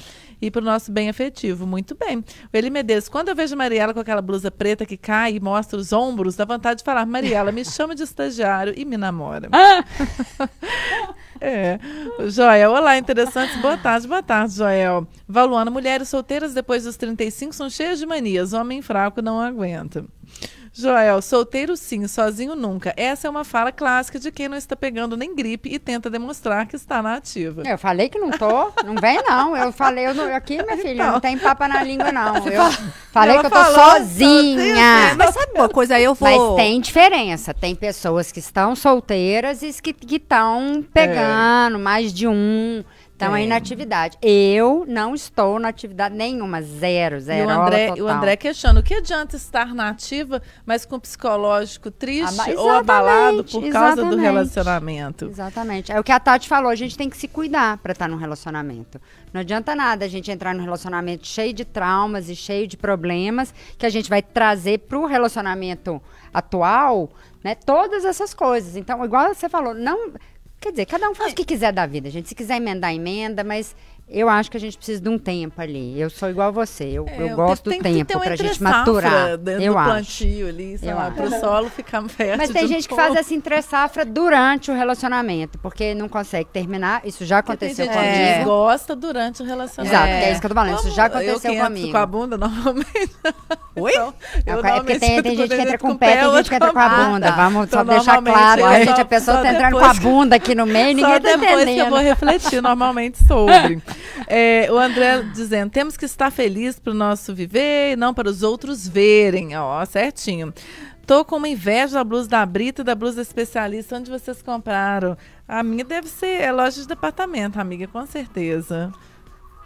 e 0.41 0.51
para 0.51 0.61
o 0.61 0.65
nosso 0.65 0.91
bem 0.93 1.09
afetivo. 1.09 1.67
Muito 1.67 1.95
bem. 1.95 2.19
O 2.19 2.25
Eli 2.53 2.71
Medeiros, 2.71 3.09
quando 3.09 3.29
eu 3.29 3.35
vejo 3.35 3.57
Mariela 3.57 3.95
com 3.95 4.01
aquela 4.01 4.23
blusa 4.23 4.51
preta 4.51 4.87
que 4.87 4.97
cai 4.97 5.35
e 5.35 5.41
mostra 5.41 5.79
os 5.79 5.93
ombros, 5.93 6.37
dá 6.37 6.45
vontade 6.45 6.79
de 6.79 6.85
falar: 6.85 7.07
Mariela, 7.07 7.53
me 7.53 7.65
chama 7.65 7.95
de 7.95 8.03
estagiário 8.03 8.73
e 8.77 8.85
me 8.85 8.97
namora. 8.97 9.49
É. 11.41 11.79
Joel, 12.29 12.73
olá, 12.73 12.99
interessantes. 12.99 13.57
Boa 13.61 13.77
tarde, 13.77 14.09
boa 14.09 14.23
tarde, 14.23 14.55
Joel. 14.55 15.07
Valuana, 15.27 15.71
mulheres 15.71 16.09
solteiras 16.09 16.53
depois 16.53 16.83
dos 16.83 16.97
35 16.97 17.55
são 17.55 17.71
cheias 17.71 17.99
de 17.99 18.07
manias. 18.07 18.53
Homem 18.53 18.83
fraco 18.83 19.23
não 19.23 19.41
aguenta. 19.41 20.05
Joel, 20.79 21.21
solteiro 21.21 21.77
sim, 21.77 22.07
sozinho 22.07 22.55
nunca. 22.55 22.95
Essa 22.97 23.27
é 23.27 23.31
uma 23.31 23.43
fala 23.43 23.73
clássica 23.73 24.17
de 24.17 24.31
quem 24.31 24.49
não 24.49 24.57
está 24.57 24.77
pegando 24.77 25.17
nem 25.17 25.35
gripe 25.35 25.69
e 25.69 25.77
tenta 25.77 26.09
demonstrar 26.09 26.67
que 26.67 26.77
está 26.77 27.03
na 27.03 27.17
ativa. 27.17 27.65
Eu 27.67 27.77
falei 27.77 28.09
que 28.09 28.17
não 28.17 28.31
tô, 28.31 28.71
não 28.85 28.95
vem 28.95 29.21
não. 29.25 29.57
Eu 29.57 29.73
falei, 29.73 30.07
eu 30.07 30.15
não, 30.15 30.33
aqui, 30.33 30.63
minha 30.63 30.77
filha, 30.77 30.93
Então. 30.93 31.13
não 31.13 31.21
tem 31.21 31.37
papa 31.37 31.67
na 31.67 31.83
língua 31.83 32.13
não. 32.13 32.37
Eu 32.47 32.71
falei 33.11 33.35
Ela 33.35 33.41
que 33.41 33.47
eu 33.47 33.51
tô 33.51 33.65
sozinha. 33.75 35.15
Mas 35.17 35.35
sabe 35.35 35.53
uma 35.57 35.69
coisa? 35.69 35.97
Aí 35.97 36.05
eu 36.05 36.15
vou. 36.15 36.55
Mas 36.55 36.65
tem 36.65 36.81
diferença. 36.81 37.53
Tem 37.53 37.75
pessoas 37.75 38.31
que 38.31 38.39
estão 38.39 38.77
solteiras 38.77 39.63
e 39.63 39.73
que 39.83 39.97
estão 40.15 40.85
pegando 40.95 41.79
mais 41.81 42.13
de 42.13 42.29
um. 42.29 42.85
Estão 43.19 43.35
aí 43.35 43.43
Tem. 43.43 43.49
na 43.49 43.57
atividade. 43.57 44.17
Eu 44.23 44.85
não 44.87 45.13
estou 45.13 45.59
na 45.59 45.67
atividade 45.71 46.15
nenhuma. 46.15 46.63
Zero, 46.63 47.17
E 47.17 47.21
zero. 47.21 47.49
o 47.49 47.51
André, 47.51 47.93
o 48.01 48.07
André 48.07 48.37
questiona, 48.37 48.79
o 48.79 48.83
que 48.83 48.95
adianta 48.95 49.35
estar 49.35 49.75
na 49.75 49.89
ativa, 49.89 50.41
mas 50.65 50.87
com 50.87 51.01
psicológico 51.01 51.91
triste 51.91 52.41
Aba- 52.41 52.61
ou 52.61 52.71
abalado 52.71 53.43
por 53.43 53.65
exatamente, 53.65 53.73
causa 53.73 54.05
do 54.05 54.17
relacionamento? 54.17 55.25
Exatamente. 55.25 55.91
É 55.91 55.99
o 55.99 56.05
que 56.05 56.13
a 56.13 56.21
Tati 56.21 56.49
falou, 56.49 56.71
a 56.71 56.77
gente 56.77 56.97
tem 56.97 57.11
que 57.11 57.17
se 57.17 57.27
cuidar 57.27 57.79
para 57.79 57.91
estar 57.91 58.07
num 58.09 58.17
relacionamento. 58.17 59.01
Não 59.33 59.41
adianta 59.41 59.75
nada 59.75 60.05
a 60.05 60.09
gente 60.09 60.31
entrar 60.31 60.55
num 60.55 60.63
relacionamento 60.63 61.27
cheio 61.27 61.53
de 61.53 61.65
traumas 61.65 62.29
e 62.29 62.37
cheio 62.37 62.69
de 62.69 62.77
problemas 62.77 63.53
que 63.77 63.85
a 63.85 63.91
gente 63.91 64.09
vai 64.09 64.23
trazer 64.23 64.79
pro 64.79 65.07
relacionamento 65.07 66.01
atual, 66.33 67.11
né? 67.43 67.57
Todas 67.57 68.05
essas 68.05 68.33
coisas. 68.33 68.77
Então, 68.77 69.05
igual 69.05 69.35
você 69.35 69.49
falou, 69.49 69.75
não, 69.75 70.13
quer 70.61 70.71
dizer, 70.71 70.87
cada 70.87 71.09
um 71.09 71.15
faz 71.15 71.33
o 71.33 71.37
que 71.37 71.45
quiser 71.45 71.73
da 71.73 71.87
vida, 71.87 72.11
gente. 72.11 72.29
Se 72.29 72.35
quiser 72.35 72.57
emendar, 72.57 72.95
emenda, 72.95 73.45
mas 73.45 73.75
eu 74.11 74.29
acho 74.29 74.51
que 74.51 74.57
a 74.57 74.61
gente 74.61 74.77
precisa 74.77 75.01
de 75.01 75.09
um 75.09 75.19
tempo 75.19 75.61
ali. 75.61 76.01
Eu 76.01 76.09
sou 76.11 76.31
igual 76.31 76.49
a 76.49 76.51
você, 76.51 76.85
eu, 76.85 77.07
É, 77.09 77.23
eu 77.23 77.37
gosto 77.37 77.69
tem 77.71 77.79
do 77.79 77.85
que 77.85 77.91
tempo 78.05 78.13
uma 78.15 78.25
pra 78.25 78.37
gente 78.37 78.47
entre-safra 78.53 78.79
maturar. 78.79 79.37
dentro 79.39 79.63
Eu 79.63 79.73
do 79.73 79.79
acho. 79.79 79.91
plantio 79.91 80.49
ali, 80.49 80.79
sei 80.79 80.91
Eu 80.91 80.97
lá, 80.97 81.11
pro 81.11 81.31
solo 81.41 81.69
ficar 81.71 82.03
fértil 82.09 82.37
Mas 82.39 82.51
tem 82.51 82.67
gente 82.67 82.89
que 82.89 82.95
novo. 82.97 83.03
faz 83.07 83.17
essa 83.17 83.35
entre-safra 83.35 84.05
durante 84.05 84.71
o 84.71 84.75
relacionamento, 84.75 85.59
porque 85.59 85.95
não 85.95 86.09
consegue 86.09 86.49
terminar. 86.51 87.03
Isso 87.05 87.25
já 87.25 87.43
Porque 87.43 87.57
tem 87.59 87.69
aconteceu 87.71 87.87
gente 87.93 87.97
comigo. 87.97 88.39
que 88.39 88.45
gosta 88.45 88.97
durante 88.97 89.43
o 89.43 89.47
relacionamento. 89.47 89.95
Exato, 89.97 90.13
é 90.13 90.31
isso 90.33 90.41
que 90.41 90.47
eu 90.47 90.51
tô 90.51 90.55
falando. 90.55 90.79
Isso 90.79 90.91
já 90.91 91.03
eu 91.03 91.07
aconteceu 91.07 91.41
que 91.41 91.49
entro 91.49 91.65
comigo. 91.67 91.91
com 91.93 91.99
a 91.99 92.07
bunda, 92.07 92.39
normalmente. 92.39 93.11
Oi? 93.77 93.93
Então, 93.93 94.15
eu 94.47 94.59
É 94.65 94.73
porque 94.81 94.99
tem, 94.99 95.23
tem 95.23 95.37
gente 95.37 95.49
que 95.55 95.61
entra 95.61 95.75
eu 95.75 95.79
com 95.79 95.91
o 95.91 95.99
pé, 95.99 96.17
tem 96.17 96.33
gente 96.33 96.49
que 96.49 96.55
entra 96.57 96.73
com 96.73 96.79
a 96.79 96.89
bunda. 96.89 97.31
Vamos 97.33 97.67
Então, 97.67 97.79
só 97.81 97.85
deixar 97.85 98.23
claro. 98.23 98.61
eu 98.61 98.67
só- 98.67 98.75
gente, 98.75 99.01
a 99.01 99.05
pessoa 99.05 99.37
tá 99.39 99.53
entrando 99.53 99.79
com 99.79 99.85
a 99.85 99.95
bunda 99.95 100.37
aqui 100.37 100.55
no 100.55 100.67
meio 100.67 100.91
e 100.91 100.95
ninguém 100.95 101.13
tá 101.13 101.19
depois 101.19 101.49
que 101.49 101.55
eu 101.55 101.61
entendendo. 101.63 101.91
vou 101.91 101.99
refletir 102.01 102.61
normalmente 102.63 103.19
sobre. 103.25 103.81
É, 104.27 104.69
o 104.71 104.79
André 104.79 105.23
dizendo, 105.35 105.71
temos 105.71 105.97
que 105.97 106.05
estar 106.05 106.31
felizes 106.31 106.79
para 106.79 106.91
o 106.93 106.95
nosso 106.95 107.35
viver 107.35 107.93
e 107.93 107.97
não 107.97 108.13
para 108.15 108.29
os 108.29 108.43
outros 108.43 108.87
verem. 108.89 109.57
Ó, 109.57 109.85
certinho. 109.85 110.53
Tô 111.07 111.25
com 111.25 111.37
uma 111.37 111.49
inveja 111.49 111.95
da 111.95 112.05
blusa 112.05 112.29
da 112.29 112.45
Brita 112.45 112.83
e 112.83 112.85
da 112.85 112.95
blusa 112.95 113.23
especialista. 113.23 113.97
Onde 113.97 114.11
vocês 114.11 114.43
compraram? 114.43 115.17
A 115.47 115.63
minha 115.63 115.85
deve 115.85 116.07
ser 116.09 116.43
é 116.43 116.53
loja 116.53 116.83
de 116.83 116.87
departamento, 116.89 117.59
amiga, 117.59 117.87
com 117.87 118.05
certeza. 118.05 118.93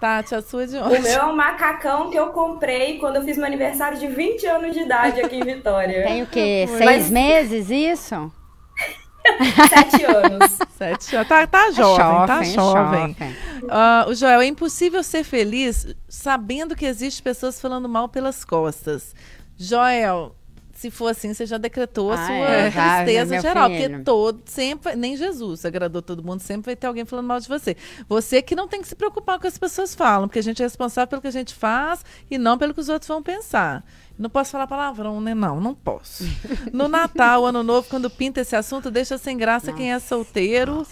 Tati, 0.01 0.35
a 0.35 0.43
sua 0.43 0.67
de 0.67 0.77
O 0.77 0.85
onde? 0.85 1.01
meu 1.01 1.13
é 1.21 1.25
um 1.25 1.35
macacão 1.37 2.11
que 2.11 2.17
eu 2.19 2.29
comprei 2.29 2.99
quando 2.99 3.17
eu 3.17 3.23
fiz 3.23 3.37
meu 3.37 3.47
aniversário 3.47 3.99
de 3.99 4.09
20 4.09 4.47
anos 4.47 4.73
de 4.73 4.81
idade 4.81 5.21
aqui 5.21 5.37
em 5.37 5.45
Vitória. 5.45 6.05
Tem 6.05 6.23
o 6.23 6.27
quê? 6.27 6.67
Mas- 6.69 6.79
Seis 6.79 7.11
meses 7.11 7.71
isso? 7.71 8.33
Sete 9.69 10.05
anos. 10.05 10.59
Sete 10.77 11.17
anos. 11.17 11.29
Tá, 11.29 11.47
tá 11.47 11.71
jovem, 11.71 12.27
tá 12.27 12.43
Jovem, 12.43 12.53
jovem. 12.55 13.17
jovem. 13.19 13.37
Ah, 13.69 14.07
o 14.09 14.15
Joel, 14.15 14.41
é 14.41 14.47
impossível 14.47 15.03
ser 15.03 15.25
feliz 15.25 15.87
sabendo 16.09 16.75
que 16.75 16.85
existe 16.85 17.23
pessoas 17.23 17.61
falando 17.61 17.89
mal 17.89 18.09
pelas 18.09 18.45
costas. 18.45 19.15
Joel, 19.57 20.35
se 20.75 20.91
for 20.91 21.09
assim, 21.09 21.33
você 21.33 21.47
já 21.47 21.59
decretou 21.59 22.11
a 22.11 22.15
Ah, 22.15 22.27
sua 22.27 22.35
é, 22.35 22.71
tristeza 22.71 23.31
meu 23.35 23.43
geral. 23.43 23.71
filho. 23.71 23.89
Porque 23.91 24.05
todo, 24.05 24.43
sempre, 24.47 24.97
nem 24.97 25.17
Jesus 25.17 25.65
agradou 25.65 26.03
todo 26.03 26.25
mundo, 26.25 26.41
sempre 26.41 26.67
vai 26.67 26.77
ter 26.77 26.89
alguém 26.89 27.05
falando 27.05 27.27
mal 27.27 27.39
de 27.39 27.47
você. 27.49 27.77
Você 28.09 28.43
que 28.43 28.57
não 28.57 28.67
tem 28.67 28.81
que 28.83 28.89
se 28.89 28.97
preocupar 28.97 29.37
com 29.37 29.39
o 29.39 29.43
que 29.43 29.47
as 29.47 29.59
pessoas 29.59 29.95
falam, 29.95 30.27
porque 30.27 30.41
a 30.41 30.43
gente 30.43 30.61
é 30.61 30.65
responsável 30.67 31.07
pelo 31.09 31.23
que 31.23 31.29
a 31.29 31.33
gente 31.33 31.55
faz 31.55 32.05
e 32.29 32.37
não 32.39 32.59
pelo 32.59 32.75
que 32.75 32.81
os 32.81 32.89
outros 32.89 33.07
vão 33.07 33.23
pensar. 33.23 33.85
Não 34.23 34.31
posso 34.31 34.53
falar 34.53 34.69
palavrão, 34.69 35.21
né? 35.21 35.35
Não, 35.35 35.61
não 35.61 35.75
posso. 35.75 36.23
No 36.73 36.87
Natal, 36.87 37.45
Ano 37.45 37.65
Novo, 37.65 37.89
quando 37.91 38.09
pinta 38.09 38.41
esse 38.41 38.55
assunto, 38.55 38.89
deixa 38.89 39.19
sem 39.19 39.37
graça 39.37 39.73
quem 39.73 39.93
é 39.93 39.99
solteiro 39.99 40.87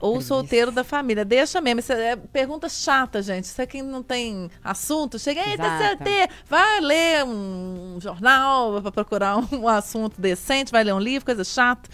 ou 0.00 0.22
solteiro 0.22 0.72
da 0.72 0.82
família. 0.82 1.26
Deixa 1.26 1.60
mesmo. 1.60 1.80
Isso 1.80 1.92
é 1.92 2.16
pergunta 2.16 2.70
chata, 2.70 3.20
gente. 3.20 3.44
Isso 3.44 3.60
é 3.60 3.66
quem 3.66 3.82
não 3.82 4.02
tem 4.02 4.50
assunto. 4.64 5.18
Chega 5.18 5.42
aí, 5.42 5.58
tá 5.58 5.88
solteiro. 5.88 6.32
Vai 6.48 6.80
ler 6.80 7.22
um 7.24 7.98
jornal 8.00 8.80
para 8.80 8.90
procurar 8.90 9.36
um 9.52 9.68
assunto 9.68 10.18
decente, 10.18 10.72
vai 10.72 10.82
ler 10.82 10.94
um 10.94 11.00
livro, 11.00 11.26
coisa 11.26 11.44
chata. 11.44 11.86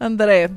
André, 0.00 0.52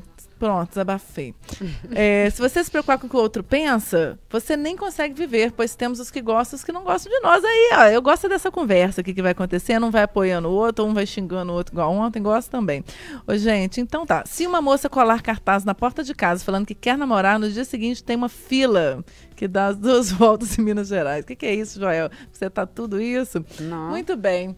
pronto, 0.46 0.70
desabafei. 0.70 1.34
É, 1.98 2.30
se 2.30 2.42
você 2.42 2.64
se 2.64 2.70
preocupar 2.70 2.98
com 2.98 3.08
o 3.08 3.10
que 3.10 3.16
o 3.16 3.20
outro 3.20 3.44
pensa, 3.44 4.20
você 4.30 4.58
nem 4.58 4.76
consegue 4.76 5.14
viver, 5.14 5.52
pois 5.52 5.76
temos 5.76 6.00
os 6.00 6.12
que 6.12 6.22
gostam 6.22 6.58
e 6.58 6.60
os 6.60 6.64
que 6.64 6.72
não 6.72 6.84
gostam 6.84 7.12
de 7.12 7.20
nós. 7.22 7.44
Aí, 7.44 7.70
ó, 7.74 7.84
eu 7.86 8.02
gosto 8.02 8.28
dessa 8.28 8.52
conversa 8.52 9.02
aqui 9.02 9.14
que 9.14 9.22
vai 9.22 9.32
acontecer, 9.32 9.82
um 9.82 9.90
vai 9.90 10.04
apoiando 10.04 10.50
o 10.50 10.52
outro, 10.52 10.84
um 10.84 10.94
vai 10.94 11.06
xingando 11.06 11.52
o 11.52 11.56
outro 11.56 11.74
igual 11.74 11.92
ontem, 11.94 12.22
gosto 12.22 12.50
também. 12.50 12.84
Ô, 13.26 13.38
gente, 13.38 13.80
então 13.80 14.06
tá. 14.06 14.24
Se 14.26 14.46
uma 14.46 14.62
moça 14.62 14.90
colar 14.90 15.22
cartaz 15.22 15.64
na 15.64 15.74
porta 15.74 16.04
de 16.04 16.14
casa 16.14 16.44
falando 16.44 16.66
que 16.66 16.76
quer 16.76 16.98
namorar, 16.98 17.40
no 17.40 17.50
dia 17.50 17.64
seguinte 17.64 18.04
tem 18.04 18.18
uma 18.18 18.30
fila 18.30 19.04
que 19.36 19.48
dá 19.48 19.68
as 19.68 19.78
duas 19.78 20.12
voltas 20.12 20.58
em 20.58 20.62
Minas 20.62 20.90
Gerais. 20.90 21.24
O 21.24 21.28
que, 21.28 21.36
que 21.36 21.46
é 21.46 21.54
isso, 21.54 21.80
Joel? 21.80 22.10
Você 22.32 22.50
tá 22.50 22.66
tudo 22.66 23.00
isso? 23.00 23.44
Não. 23.60 23.90
Muito 23.90 24.18
bem. 24.18 24.56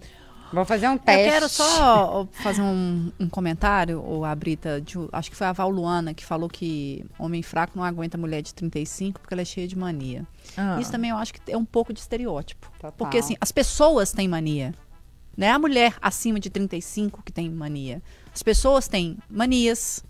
Vou 0.54 0.64
fazer 0.66 0.88
um 0.88 0.94
Eu 0.94 1.00
teste. 1.00 1.30
quero 1.30 1.50
só 1.50 2.28
fazer 2.32 2.62
um, 2.62 3.12
um 3.20 3.28
comentário, 3.28 4.02
ou 4.02 4.24
a 4.24 4.34
Brita, 4.34 4.80
de- 4.82 4.96
acho 5.12 5.30
que 5.30 5.36
foi 5.36 5.46
a 5.48 5.52
Val 5.52 5.70
Luana 5.70 6.14
que 6.14 6.24
falou 6.26 6.48
que 6.50 7.06
homem 7.20 7.44
fraco 7.44 7.74
não 7.78 7.84
aguenta 7.84 8.18
mulher 8.18 8.42
de 8.42 8.54
35 8.54 9.20
porque 9.20 9.34
ela 9.34 9.42
é 9.42 9.46
cheia 9.46 9.68
de 9.68 9.78
mania. 9.78 10.26
Ah. 10.56 10.78
Isso 10.80 10.92
também 10.92 11.10
eu 11.10 11.18
acho 11.18 11.34
que 11.34 11.52
é 11.52 11.58
um 11.58 11.66
pouco 11.66 11.92
de 11.92 12.00
estereótipo. 12.00 12.72
Total. 12.80 12.92
Porque 12.94 13.18
assim, 13.18 13.36
as 13.42 13.52
pessoas 13.52 14.12
têm 14.12 14.28
mania. 14.28 14.74
Não 15.36 15.46
é 15.46 15.52
a 15.52 15.60
mulher 15.60 15.96
acima 16.02 16.40
de 16.40 16.50
35 16.50 17.22
que 17.24 17.32
tem 17.32 17.50
mania. 17.50 18.02
As 18.34 18.42
pessoas 18.42 18.88
têm 18.88 19.18
manias, 19.30 20.04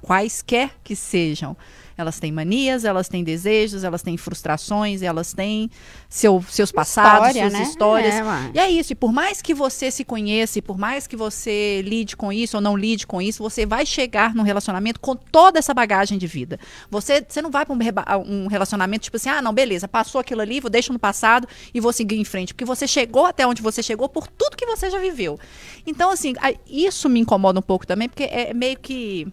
quaisquer 0.00 0.70
que 0.82 0.96
sejam. 0.96 1.56
Elas 1.96 2.18
têm 2.18 2.32
manias, 2.32 2.84
elas 2.84 3.08
têm 3.08 3.22
desejos, 3.22 3.84
elas 3.84 4.02
têm 4.02 4.16
frustrações, 4.16 5.02
elas 5.02 5.32
têm 5.32 5.70
seu- 6.08 6.44
seus 6.48 6.72
passados, 6.72 7.28
História, 7.28 7.42
suas 7.42 7.52
né? 7.52 7.62
histórias. 7.62 8.14
É. 8.14 8.22
E 8.54 8.58
é 8.58 8.70
isso, 8.70 8.92
e 8.92 8.96
por 8.96 9.12
mais 9.12 9.40
que 9.42 9.54
você 9.54 9.90
se 9.90 10.04
conheça, 10.04 10.58
e 10.58 10.62
por 10.62 10.78
mais 10.78 11.06
que 11.06 11.16
você 11.16 11.82
lide 11.82 12.16
com 12.16 12.32
isso 12.32 12.56
ou 12.56 12.60
não 12.60 12.76
lide 12.76 13.06
com 13.06 13.20
isso, 13.20 13.42
você 13.42 13.66
vai 13.66 13.84
chegar 13.86 14.34
num 14.34 14.42
relacionamento 14.42 15.00
com 15.00 15.14
toda 15.14 15.58
essa 15.58 15.74
bagagem 15.74 16.18
de 16.18 16.26
vida. 16.26 16.58
Você, 16.90 17.24
você 17.26 17.40
não 17.42 17.50
vai 17.50 17.64
para 17.66 17.74
um, 18.18 18.44
um 18.44 18.46
relacionamento 18.46 19.04
tipo 19.04 19.16
assim, 19.16 19.28
ah, 19.28 19.42
não, 19.42 19.52
beleza, 19.52 19.86
passou 19.86 20.20
aquilo 20.20 20.40
ali, 20.40 20.60
vou 20.60 20.70
deixar 20.70 20.92
no 20.92 20.98
passado 20.98 21.46
e 21.72 21.80
vou 21.80 21.92
seguir 21.92 22.16
em 22.18 22.24
frente. 22.24 22.52
Porque 22.54 22.64
você 22.64 22.86
chegou 22.86 23.26
até 23.26 23.46
onde 23.46 23.62
você 23.62 23.82
chegou 23.82 24.08
por 24.08 24.26
tudo 24.28 24.56
que 24.56 24.66
você 24.66 24.90
já 24.90 24.98
viveu. 24.98 25.38
Então, 25.86 26.10
assim, 26.10 26.34
isso 26.68 27.08
me 27.08 27.20
incomoda 27.20 27.58
um 27.58 27.62
pouco 27.62 27.86
também, 27.86 28.08
porque 28.08 28.24
é 28.24 28.52
meio 28.54 28.78
que. 28.78 29.26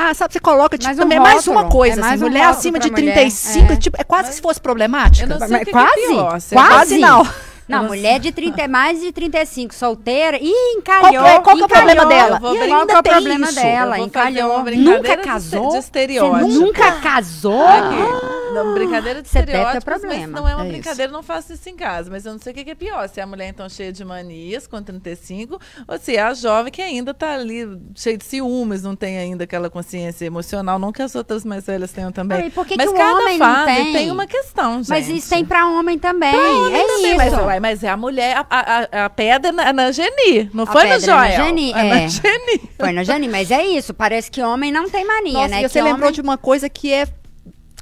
Ah, 0.00 0.14
sabe, 0.14 0.32
você 0.32 0.38
coloca, 0.38 0.78
tipo, 0.78 0.86
Mais 0.86 0.96
um 0.98 1.02
também 1.02 1.18
é 1.18 1.20
mais 1.20 1.46
uma 1.48 1.64
coisa, 1.68 1.98
É 1.98 2.00
mais 2.00 2.12
assim, 2.14 2.24
um 2.24 2.28
mulher 2.28 2.44
acima 2.46 2.78
de 2.78 2.88
mulher, 2.88 3.14
35, 3.14 3.72
é. 3.72 3.76
tipo, 3.76 4.00
é 4.00 4.04
quase 4.04 4.28
que 4.28 4.34
se 4.36 4.40
fosse 4.40 4.60
problemática. 4.60 5.24
Eu 5.26 5.28
não 5.30 5.38
sei 5.40 5.48
Mas 5.56 5.64
que, 5.64 5.70
quase, 5.72 5.94
que 5.94 6.00
é 6.00 6.06
pior. 6.06 6.18
é 6.26 6.30
quase. 6.30 6.54
Quase 6.54 6.98
não. 6.98 7.24
Não, 7.68 7.82
não 7.82 7.88
mulher 7.88 8.18
de 8.20 8.32
30, 8.32 8.62
e 8.62 8.68
mais 8.68 9.00
de 9.00 9.12
35, 9.12 9.74
solteira. 9.74 10.38
Ih, 10.40 10.50
Qual 10.86 11.00
encalhou. 11.02 11.10
que 11.10 11.16
é- 11.30 11.40
qual 11.40 11.56
que 11.56 11.62
é 11.62 11.64
o 11.64 11.68
problema 11.68 12.06
dela? 12.06 12.36
E 12.36 12.40
brincar- 12.40 12.68
qual 12.68 12.86
que 12.86 12.92
é 12.94 12.98
o 12.98 13.02
tem 13.02 13.12
problema 13.12 13.46
isso. 13.46 13.54
dela? 13.56 13.98
Encalhou. 13.98 14.64
Nunca 14.76 15.16
casou? 15.18 15.68
de. 15.72 16.38
Você 16.40 16.46
nunca 16.60 16.92
casou? 16.92 17.66
Aqui. 17.66 18.27
Não, 18.52 18.74
brincadeira 18.74 19.22
de 19.22 19.28
ter 19.28 19.38
estereótipos, 19.40 19.84
mas 19.84 20.00
problema. 20.00 20.40
não 20.40 20.48
é 20.48 20.54
uma 20.54 20.64
É 20.64 20.68
brincadeira, 20.68 21.12
não 21.12 21.22
faço 21.22 21.52
isso 21.52 21.68
em 21.68 21.76
casa. 21.76 22.10
Mas 22.10 22.24
eu 22.26 22.32
não 22.32 22.38
sei 22.38 22.52
o 22.52 22.56
que 22.56 22.70
é 22.70 22.74
pior, 22.74 23.08
se 23.08 23.20
é 23.20 23.22
a 23.22 23.26
mulher 23.26 23.48
então 23.48 23.68
cheia 23.68 23.92
de 23.92 24.04
manias, 24.04 24.66
com 24.66 24.82
35, 24.82 25.60
ou 25.86 25.98
se 25.98 26.16
é 26.16 26.22
a 26.22 26.34
jovem 26.34 26.72
que 26.72 26.82
ainda 26.82 27.12
tá 27.14 27.34
ali 27.34 27.66
cheia 27.94 28.16
de 28.16 28.24
ciúmes, 28.24 28.82
não 28.82 28.94
tem 28.96 29.18
ainda 29.18 29.44
aquela 29.44 29.68
consciência 29.70 30.24
emocional, 30.24 30.78
não 30.78 30.92
que 30.92 31.02
as 31.02 31.14
outras 31.14 31.44
mais 31.44 31.66
velhas 31.66 31.92
tenham 31.92 32.10
também. 32.12 32.46
E 32.46 32.50
por 32.50 32.66
que 32.66 32.76
mas 32.76 32.86
que 32.88 32.94
o 32.94 32.96
cada 32.96 33.14
homem 33.20 33.38
não 33.38 33.46
fase 33.46 33.92
tem? 33.92 34.10
uma 34.10 34.26
questão, 34.26 34.78
gente. 34.78 34.88
Mas 34.88 35.08
isso 35.08 35.28
tem 35.30 35.44
pra 35.44 35.66
homem 35.68 35.98
também. 35.98 36.32
Também, 36.32 36.74
é 36.74 37.16
mas, 37.16 37.32
isso. 37.32 37.42
ué, 37.42 37.60
mas 37.60 37.84
é 37.84 37.88
a 37.88 37.96
mulher, 37.96 38.36
a, 38.38 38.46
a, 38.50 39.04
a 39.04 39.10
pedra 39.10 39.52
na, 39.52 39.72
na 39.72 39.92
Geni, 39.92 40.50
não 40.52 40.64
A 40.64 40.66
foi 40.66 40.84
na 40.84 40.94
pedra 40.96 41.14
na 41.14 41.28
Joel? 41.28 41.44
Geni, 41.46 41.72
É 41.72 41.78
é. 41.78 41.88
na 42.02 42.08
Geni. 42.08 42.70
Foi 42.78 42.92
na 42.92 43.04
Jane, 43.04 43.28
mas 43.28 43.50
é 43.50 43.64
isso. 43.64 43.92
Parece 43.94 44.30
que 44.30 44.42
homem 44.42 44.70
não 44.72 44.88
tem 44.88 45.04
mania, 45.04 45.32
Nossa, 45.32 45.48
né? 45.48 45.68
você 45.68 45.80
lembrou 45.80 46.04
homem... 46.08 46.12
de 46.12 46.20
uma 46.20 46.38
coisa 46.38 46.68
que 46.68 46.92
é 46.92 47.06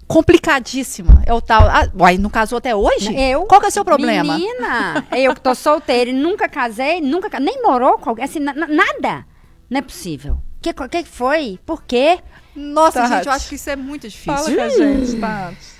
complicadíssima. 0.06 1.22
É 1.26 1.32
o 1.32 1.40
tal. 1.40 1.62
Ah, 1.68 1.88
uai, 1.98 2.18
não 2.18 2.30
casou 2.30 2.58
até 2.58 2.74
hoje? 2.74 3.14
Eu? 3.18 3.44
Qual 3.44 3.60
que 3.60 3.66
é 3.66 3.68
o 3.68 3.72
seu 3.72 3.84
problema? 3.84 4.34
Menina, 4.36 5.04
eu 5.16 5.34
que 5.34 5.40
tô 5.40 5.54
solteira 5.54 6.10
e 6.10 6.12
nunca 6.12 6.48
casei, 6.48 7.00
nunca 7.00 7.28
ca- 7.30 7.40
nem 7.40 7.62
morou 7.62 7.98
com 7.98 8.10
alguém, 8.10 8.24
assim, 8.24 8.38
na- 8.40 8.54
na- 8.54 8.66
nada. 8.68 9.26
Não 9.68 9.78
é 9.78 9.82
possível. 9.82 10.34
O 10.34 10.60
que, 10.62 10.72
que 10.72 11.02
que 11.02 11.08
foi? 11.08 11.58
Por 11.66 11.82
quê? 11.84 12.18
Nossa, 12.54 13.00
Tati. 13.02 13.14
gente, 13.14 13.26
eu 13.26 13.32
acho 13.32 13.48
que 13.48 13.54
isso 13.56 13.70
é 13.70 13.76
muito 13.76 14.08
difícil. 14.08 14.32
Fala 14.34 14.54
com 14.54 14.62
a 14.62 14.68
gente, 14.68 15.20
Tati. 15.20 15.76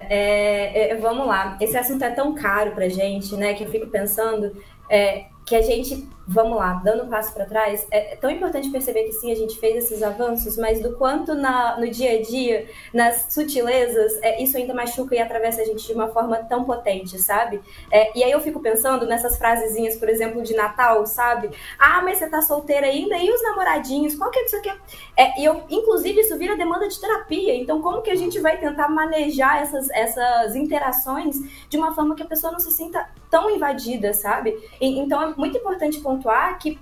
É, 0.00 0.90
é, 0.92 0.96
vamos 0.96 1.26
lá, 1.26 1.56
esse 1.60 1.76
assunto 1.78 2.02
é 2.02 2.10
tão 2.10 2.34
caro 2.34 2.72
pra 2.72 2.88
gente, 2.88 3.34
né, 3.36 3.54
que 3.54 3.64
eu 3.64 3.70
fico 3.70 3.86
pensando 3.86 4.54
é, 4.90 5.24
que 5.46 5.56
a 5.56 5.62
gente, 5.62 6.06
vamos 6.26 6.56
lá, 6.56 6.80
dando 6.84 7.04
um 7.04 7.08
passo 7.08 7.32
para 7.34 7.44
trás, 7.44 7.86
é, 7.90 8.14
é 8.14 8.16
tão 8.16 8.30
importante 8.30 8.70
perceber 8.70 9.04
que 9.04 9.12
sim, 9.12 9.30
a 9.30 9.34
gente 9.34 9.58
fez 9.58 9.84
esses 9.84 10.02
avanços, 10.02 10.56
mas 10.56 10.80
do 10.80 10.96
quanto 10.96 11.34
na, 11.34 11.78
no 11.78 11.88
dia 11.90 12.18
a 12.18 12.22
dia, 12.22 12.66
nas 12.92 13.26
sutilezas, 13.32 14.12
é, 14.22 14.42
isso 14.42 14.56
ainda 14.56 14.72
machuca 14.72 15.14
e 15.14 15.18
atravessa 15.18 15.60
a 15.62 15.64
gente 15.64 15.86
de 15.86 15.92
uma 15.92 16.08
forma 16.08 16.36
tão 16.44 16.64
potente, 16.64 17.18
sabe? 17.18 17.60
É, 17.90 18.16
e 18.18 18.24
aí 18.24 18.30
eu 18.30 18.40
fico 18.40 18.60
pensando 18.60 19.06
nessas 19.06 19.36
frasezinhas, 19.36 19.96
por 19.96 20.08
exemplo, 20.08 20.42
de 20.42 20.54
Natal, 20.54 21.06
sabe? 21.06 21.50
Ah, 21.78 22.00
mas 22.02 22.18
você 22.18 22.28
tá 22.28 22.40
solteira 22.40 22.86
ainda? 22.86 23.16
E 23.18 23.30
os 23.30 23.42
namoradinhos? 23.42 24.14
Qual 24.14 24.30
que 24.30 24.38
é 24.38 24.44
isso 24.44 24.56
aqui? 24.56 24.70
É, 25.16 25.40
e 25.40 25.44
eu, 25.44 25.62
inclusive, 25.68 26.20
isso 26.20 26.36
vira 26.36 26.56
demanda 26.56 26.88
de 26.88 27.00
terapia. 27.00 27.54
Então, 27.54 27.80
como 27.80 28.02
que 28.02 28.10
a 28.10 28.14
gente 28.14 28.38
vai 28.40 28.58
tentar 28.58 28.88
manejar 28.88 29.62
essas, 29.62 29.88
essas 29.90 30.56
interações 30.56 31.36
de 31.68 31.76
uma 31.76 31.94
forma 31.94 32.14
que 32.14 32.22
a 32.22 32.26
pessoa 32.26 32.52
não 32.52 32.60
se 32.60 32.70
sinta 32.72 33.08
tão 33.30 33.50
invadida, 33.50 34.12
sabe? 34.12 34.50
E- 34.80 34.98
então, 34.98 35.22
é 35.22 35.34
muito 35.36 35.56
importante 35.58 36.00
pontuar 36.14 36.58
que, 36.58 36.78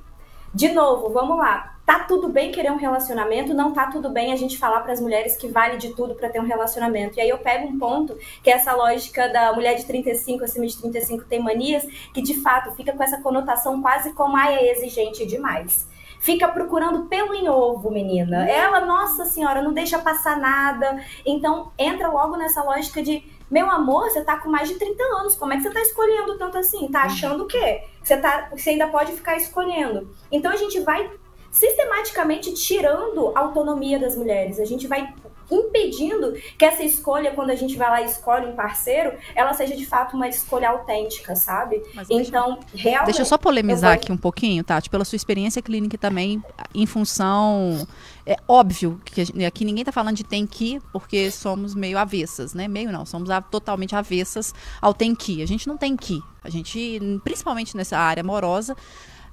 de 0.54 0.68
novo, 0.72 1.10
vamos 1.10 1.38
lá. 1.38 1.70
Tá 1.84 2.00
tudo 2.00 2.28
bem 2.28 2.52
querer 2.52 2.70
um 2.70 2.76
relacionamento, 2.76 3.52
não 3.52 3.72
tá 3.72 3.86
tudo 3.86 4.08
bem 4.08 4.32
a 4.32 4.36
gente 4.36 4.56
falar 4.56 4.80
para 4.80 4.92
as 4.92 5.00
mulheres 5.00 5.36
que 5.36 5.48
vale 5.48 5.78
de 5.78 5.94
tudo 5.94 6.14
para 6.14 6.28
ter 6.28 6.40
um 6.40 6.46
relacionamento. 6.46 7.18
E 7.18 7.20
aí 7.20 7.28
eu 7.28 7.38
pego 7.38 7.66
um 7.66 7.78
ponto 7.78 8.16
que 8.42 8.50
é 8.50 8.54
essa 8.54 8.72
lógica 8.74 9.28
da 9.28 9.52
mulher 9.52 9.74
de 9.74 9.84
35 9.84 10.44
acima 10.44 10.66
de 10.66 10.78
35 10.78 11.24
tem 11.24 11.42
manias, 11.42 11.84
que 12.14 12.22
de 12.22 12.40
fato 12.40 12.72
fica 12.76 12.92
com 12.92 13.02
essa 13.02 13.20
conotação 13.20 13.82
quase 13.82 14.12
como 14.12 14.36
ai 14.36 14.54
é 14.54 14.72
exigente 14.72 15.26
demais 15.26 15.90
fica 16.22 16.46
procurando 16.46 17.06
pelo 17.06 17.34
em 17.34 17.48
ovo, 17.48 17.90
menina. 17.90 18.48
Ela, 18.48 18.82
nossa 18.82 19.24
senhora, 19.24 19.60
não 19.60 19.72
deixa 19.72 19.98
passar 19.98 20.38
nada. 20.38 21.04
Então, 21.26 21.72
entra 21.76 22.08
logo 22.08 22.36
nessa 22.36 22.62
lógica 22.62 23.02
de, 23.02 23.24
meu 23.50 23.68
amor, 23.68 24.08
você 24.08 24.22
tá 24.22 24.38
com 24.38 24.48
mais 24.48 24.68
de 24.68 24.76
30 24.76 25.02
anos, 25.02 25.34
como 25.34 25.52
é 25.52 25.56
que 25.56 25.64
você 25.64 25.70
tá 25.72 25.80
escolhendo 25.80 26.38
tanto 26.38 26.56
assim? 26.58 26.86
Tá 26.86 27.02
achando 27.02 27.42
o 27.42 27.46
quê? 27.48 27.82
Você, 28.04 28.16
tá, 28.16 28.48
você 28.52 28.70
ainda 28.70 28.86
pode 28.86 29.10
ficar 29.10 29.36
escolhendo. 29.36 30.14
Então, 30.30 30.52
a 30.52 30.56
gente 30.56 30.78
vai 30.78 31.10
sistematicamente 31.50 32.54
tirando 32.54 33.32
a 33.34 33.40
autonomia 33.40 33.98
das 33.98 34.14
mulheres. 34.14 34.60
A 34.60 34.64
gente 34.64 34.86
vai 34.86 35.12
impedindo 35.54 36.32
que 36.58 36.64
essa 36.64 36.82
escolha, 36.82 37.32
quando 37.32 37.50
a 37.50 37.54
gente 37.54 37.76
vai 37.76 37.88
lá 37.90 38.02
e 38.02 38.06
escolhe 38.06 38.46
um 38.46 38.54
parceiro, 38.54 39.12
ela 39.34 39.52
seja 39.52 39.76
de 39.76 39.84
fato 39.86 40.16
uma 40.16 40.28
escolha 40.28 40.70
autêntica, 40.70 41.34
sabe? 41.36 41.82
Mas 41.94 42.08
deixa- 42.08 42.28
Então, 42.28 42.58
realmente. 42.74 43.06
Deixa 43.06 43.22
eu 43.22 43.26
só 43.26 43.36
polemizar 43.38 43.90
eu 43.90 43.94
vou- 43.94 44.02
aqui 44.02 44.12
um 44.12 44.16
pouquinho, 44.16 44.62
Tati, 44.64 44.88
pela 44.90 45.04
sua 45.04 45.16
experiência 45.16 45.60
clínica 45.62 45.96
também, 45.98 46.42
em 46.74 46.86
função. 46.86 47.86
É 48.24 48.36
óbvio 48.46 49.00
que 49.04 49.22
aqui 49.44 49.64
ninguém 49.64 49.84
tá 49.84 49.90
falando 49.92 50.16
de 50.16 50.24
tem 50.24 50.46
que, 50.46 50.80
porque 50.92 51.30
somos 51.30 51.74
meio 51.74 51.98
avessas, 51.98 52.54
né? 52.54 52.68
Meio 52.68 52.92
não, 52.92 53.04
somos 53.04 53.28
totalmente 53.50 53.94
avessas 53.96 54.54
ao 54.80 54.94
tem 54.94 55.14
que. 55.14 55.42
A 55.42 55.46
gente 55.46 55.66
não 55.66 55.76
tem 55.76 55.96
que. 55.96 56.20
A 56.44 56.48
gente, 56.50 57.00
principalmente 57.24 57.76
nessa 57.76 57.98
área 57.98 58.20
amorosa, 58.20 58.76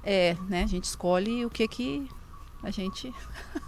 é, 0.04 0.36
né? 0.48 0.64
A 0.64 0.66
gente 0.66 0.84
escolhe 0.84 1.44
o 1.44 1.50
que 1.50 1.68
que 1.68 2.08
a 2.62 2.70
gente. 2.70 3.12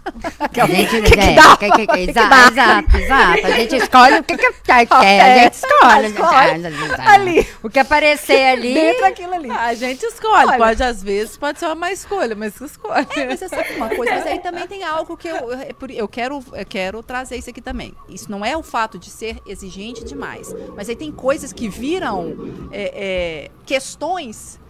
A 0.05 0.65
gente, 0.67 0.95
é, 0.97 1.57
que- 1.57 1.71
que- 1.71 1.87
que- 1.87 1.99
exa- 2.11 2.21
exato, 2.51 2.97
exato. 2.97 3.45
A 3.47 3.51
gente 3.51 3.75
escolhe 3.77 4.19
o 4.19 4.23
que, 4.23 4.37
que 4.37 4.51
quer, 4.63 4.87
a 5.21 5.39
gente 5.43 5.53
escolhe. 5.53 6.07
Escolhe. 6.13 7.01
Ali. 7.07 7.47
O 7.63 7.69
que 7.69 7.79
aparecer 7.79 8.45
ali. 8.47 8.73
Dentro 8.73 9.01
daquilo 9.01 9.33
ali. 9.33 9.49
A 9.49 9.73
gente 9.73 10.03
escolhe. 10.05 10.57
Pode, 10.57 10.83
às 10.83 11.01
vezes, 11.01 11.37
pode 11.37 11.59
ser 11.59 11.65
uma 11.65 11.75
má 11.75 11.91
escolha, 11.91 12.35
mas 12.35 12.57
que 12.57 12.65
escolhe. 12.65 13.07
É, 13.15 13.25
mas 13.25 13.39
você 13.39 13.49
sabe 13.49 13.73
uma 13.75 13.89
coisa, 13.89 14.13
mas 14.13 14.27
aí 14.27 14.39
também 14.39 14.67
tem 14.67 14.83
algo 14.83 15.15
que 15.17 15.27
eu, 15.27 15.35
eu, 15.51 15.57
eu 15.89 16.07
quero, 16.07 16.43
eu 16.53 16.65
quero 16.65 17.01
trazer 17.01 17.37
isso 17.37 17.49
aqui 17.49 17.61
também. 17.61 17.93
Isso 18.09 18.29
não 18.29 18.43
é 18.45 18.55
o 18.55 18.61
fato 18.63 18.99
de 18.99 19.09
ser 19.09 19.39
exigente 19.47 20.03
demais, 20.03 20.53
mas 20.75 20.89
aí 20.89 20.95
tem 20.95 21.11
coisas 21.11 21.51
que 21.53 21.67
viram 21.69 22.35
é, 22.71 22.91
é, 22.93 23.51
questões 23.65 24.59
que, 24.59 24.62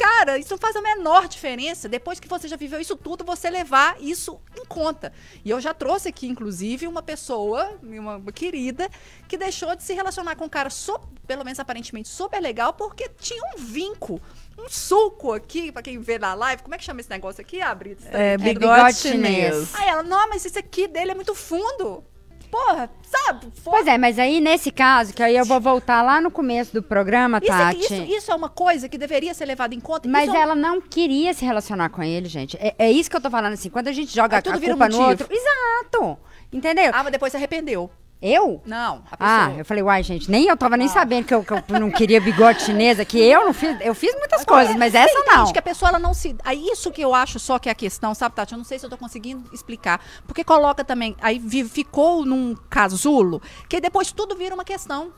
cara, 0.00 0.38
isso 0.38 0.50
não 0.52 0.58
faz 0.58 0.74
a 0.74 0.80
menor 0.82 1.28
diferença. 1.28 1.88
Depois 1.88 2.18
que 2.18 2.26
você 2.28 2.48
já 2.48 2.56
viveu 2.56 2.80
isso 2.80 2.96
tudo, 2.96 3.24
você 3.24 3.50
levar 3.50 3.96
isso 4.00 4.40
em 4.58 4.64
conta. 4.64 5.12
E 5.44 5.50
eu 5.50 5.60
já 5.60 5.74
trouxe 5.74 6.08
aqui, 6.08 6.26
inclusive, 6.26 6.86
uma 6.86 7.02
pessoa, 7.02 7.78
uma 7.82 8.20
querida, 8.32 8.88
que 9.28 9.36
deixou 9.36 9.74
de 9.76 9.82
se 9.82 9.92
relacionar 9.92 10.36
com 10.36 10.46
um 10.46 10.48
cara, 10.48 10.70
so- 10.70 11.00
pelo 11.26 11.44
menos 11.44 11.60
aparentemente, 11.60 12.08
super 12.08 12.40
legal, 12.40 12.72
porque 12.72 13.08
tinha 13.20 13.42
um 13.54 13.58
vinco. 13.58 14.20
Um 14.58 14.68
suco 14.68 15.32
aqui, 15.32 15.72
pra 15.72 15.82
quem 15.82 15.98
vê 15.98 16.18
na 16.18 16.34
live. 16.34 16.62
Como 16.62 16.74
é 16.74 16.78
que 16.78 16.84
chama 16.84 17.00
esse 17.00 17.08
negócio 17.08 17.40
aqui, 17.40 17.60
Abrita? 17.62 18.08
É, 18.08 18.36
bigode 18.36 18.58
bigode 18.58 18.94
chinês. 18.96 19.54
chinês. 19.54 19.74
Aí 19.74 19.88
ela, 19.88 20.02
não, 20.02 20.28
mas 20.28 20.44
esse 20.44 20.58
aqui 20.58 20.86
dele 20.86 21.12
é 21.12 21.14
muito 21.14 21.34
fundo. 21.34 22.04
Porra, 22.50 22.90
sabe? 23.02 23.46
Pois 23.62 23.86
é, 23.86 23.96
mas 23.96 24.18
aí 24.18 24.40
nesse 24.40 24.70
caso, 24.70 25.14
que 25.14 25.22
aí 25.22 25.36
eu 25.36 25.44
vou 25.44 25.60
voltar 25.60 26.02
lá 26.02 26.20
no 26.20 26.30
começo 26.30 26.72
do 26.72 26.82
programa, 26.82 27.38
isso, 27.42 27.52
é- 27.52 27.56
Tati. 27.58 27.78
isso, 27.80 27.94
isso 27.94 28.32
é 28.32 28.34
uma 28.34 28.48
coisa 28.48 28.88
que 28.88 28.98
deveria 28.98 29.32
ser 29.32 29.44
levada 29.46 29.74
em 29.74 29.80
conta. 29.80 30.08
Mas 30.08 30.28
Isso 30.28 30.36
é 30.36 30.40
ela 30.40 30.54
não 30.54 30.80
queria 30.80 31.32
se 31.32 31.44
relacionar 31.44 31.88
com 31.90 32.02
ele, 32.02 32.28
gente. 32.28 32.56
É, 32.60 32.74
é 32.78 32.90
isso 32.90 33.08
que 33.08 33.16
eu 33.16 33.20
tô 33.20 33.30
falando 33.30 33.52
assim. 33.52 33.70
Quando 33.70 33.88
a 33.88 33.92
gente 33.92 34.14
joga 34.14 34.36
Aí 34.36 34.42
tudo 34.42 34.56
a 34.56 34.58
vira 34.58 34.74
um 34.74 34.78
culpa 34.78 34.92
no 34.92 35.00
outro. 35.02 35.28
Exato. 35.30 36.18
Entendeu? 36.52 36.90
Ah, 36.92 37.02
mas 37.04 37.12
depois 37.12 37.30
se 37.30 37.36
arrependeu. 37.36 37.90
Eu? 38.22 38.60
Não. 38.66 39.02
Ah, 39.18 39.50
eu 39.56 39.64
falei, 39.64 39.82
uai, 39.82 40.02
gente, 40.02 40.30
nem 40.30 40.46
eu 40.46 40.56
tava 40.56 40.76
nem 40.76 40.88
sabendo 40.88 41.24
que 41.24 41.32
eu, 41.34 41.42
que 41.42 41.52
eu 41.52 41.80
não 41.80 41.90
queria 41.90 42.20
bigode 42.20 42.62
chinesa, 42.62 43.02
que 43.04 43.18
eu 43.18 43.46
não 43.46 43.54
fiz. 43.54 43.76
Eu 43.80 43.94
fiz 43.94 44.14
muitas 44.14 44.44
coisas, 44.44 44.76
mas 44.76 44.94
essa 44.94 45.24
não. 45.24 45.50
que 45.50 45.58
a 45.58 45.62
pessoa 45.62 45.88
ela 45.88 45.98
não 45.98 46.12
se. 46.12 46.36
Aí 46.44 46.62
isso 46.70 46.90
que 46.90 47.00
eu 47.00 47.14
acho 47.14 47.38
só 47.38 47.58
que 47.58 47.68
é 47.68 47.72
a 47.72 47.74
questão, 47.74 48.14
sabe, 48.14 48.34
Tati? 48.34 48.52
Eu 48.52 48.58
não 48.58 48.64
sei 48.64 48.78
se 48.78 48.84
eu 48.84 48.90
tô 48.90 48.98
conseguindo 48.98 49.48
explicar. 49.54 50.04
Porque 50.26 50.44
coloca 50.44 50.84
também. 50.84 51.16
Aí 51.22 51.38
vi- 51.38 51.64
ficou 51.64 52.26
num 52.26 52.54
casulo 52.68 53.40
que 53.68 53.80
depois 53.80 54.12
tudo 54.12 54.36
vira 54.36 54.54
uma 54.54 54.64
questão. 54.64 55.12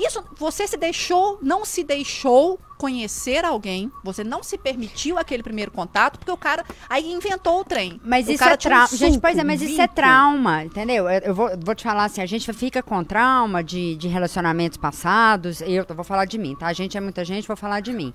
Isso, 0.00 0.24
você 0.36 0.66
se 0.66 0.76
deixou, 0.76 1.38
não 1.42 1.64
se 1.64 1.84
deixou 1.84 2.58
conhecer 2.78 3.44
alguém, 3.44 3.92
você 4.02 4.24
não 4.24 4.42
se 4.42 4.56
permitiu 4.56 5.18
aquele 5.18 5.42
primeiro 5.42 5.70
contato, 5.70 6.18
porque 6.18 6.32
o 6.32 6.36
cara 6.36 6.64
aí 6.88 7.12
inventou 7.12 7.60
o 7.60 7.64
trem. 7.64 8.00
Mas 8.02 8.26
O 8.26 8.32
isso 8.32 8.42
é 8.42 8.56
tinha 8.56 8.72
um 8.72 8.76
trauma. 8.76 8.96
gente, 8.96 9.20
pois 9.20 9.36
é, 9.36 9.44
mas 9.44 9.60
isso 9.60 9.78
é 9.78 9.82
vinco. 9.82 9.94
trauma, 9.94 10.64
entendeu? 10.64 11.06
Eu, 11.10 11.20
eu 11.20 11.34
vou, 11.34 11.50
vou 11.62 11.74
te 11.74 11.82
falar 11.84 12.04
assim, 12.04 12.22
a 12.22 12.26
gente 12.26 12.50
fica 12.54 12.82
com 12.82 13.04
trauma 13.04 13.62
de, 13.62 13.96
de 13.96 14.08
relacionamentos 14.08 14.78
passados. 14.78 15.60
Eu 15.60 15.84
vou 15.94 16.04
falar 16.04 16.24
de 16.24 16.38
mim, 16.38 16.56
tá? 16.56 16.68
A 16.68 16.72
gente 16.72 16.96
é 16.96 17.00
muita 17.02 17.22
gente, 17.22 17.46
vou 17.46 17.56
falar 17.56 17.80
de 17.80 17.92
mim. 17.92 18.14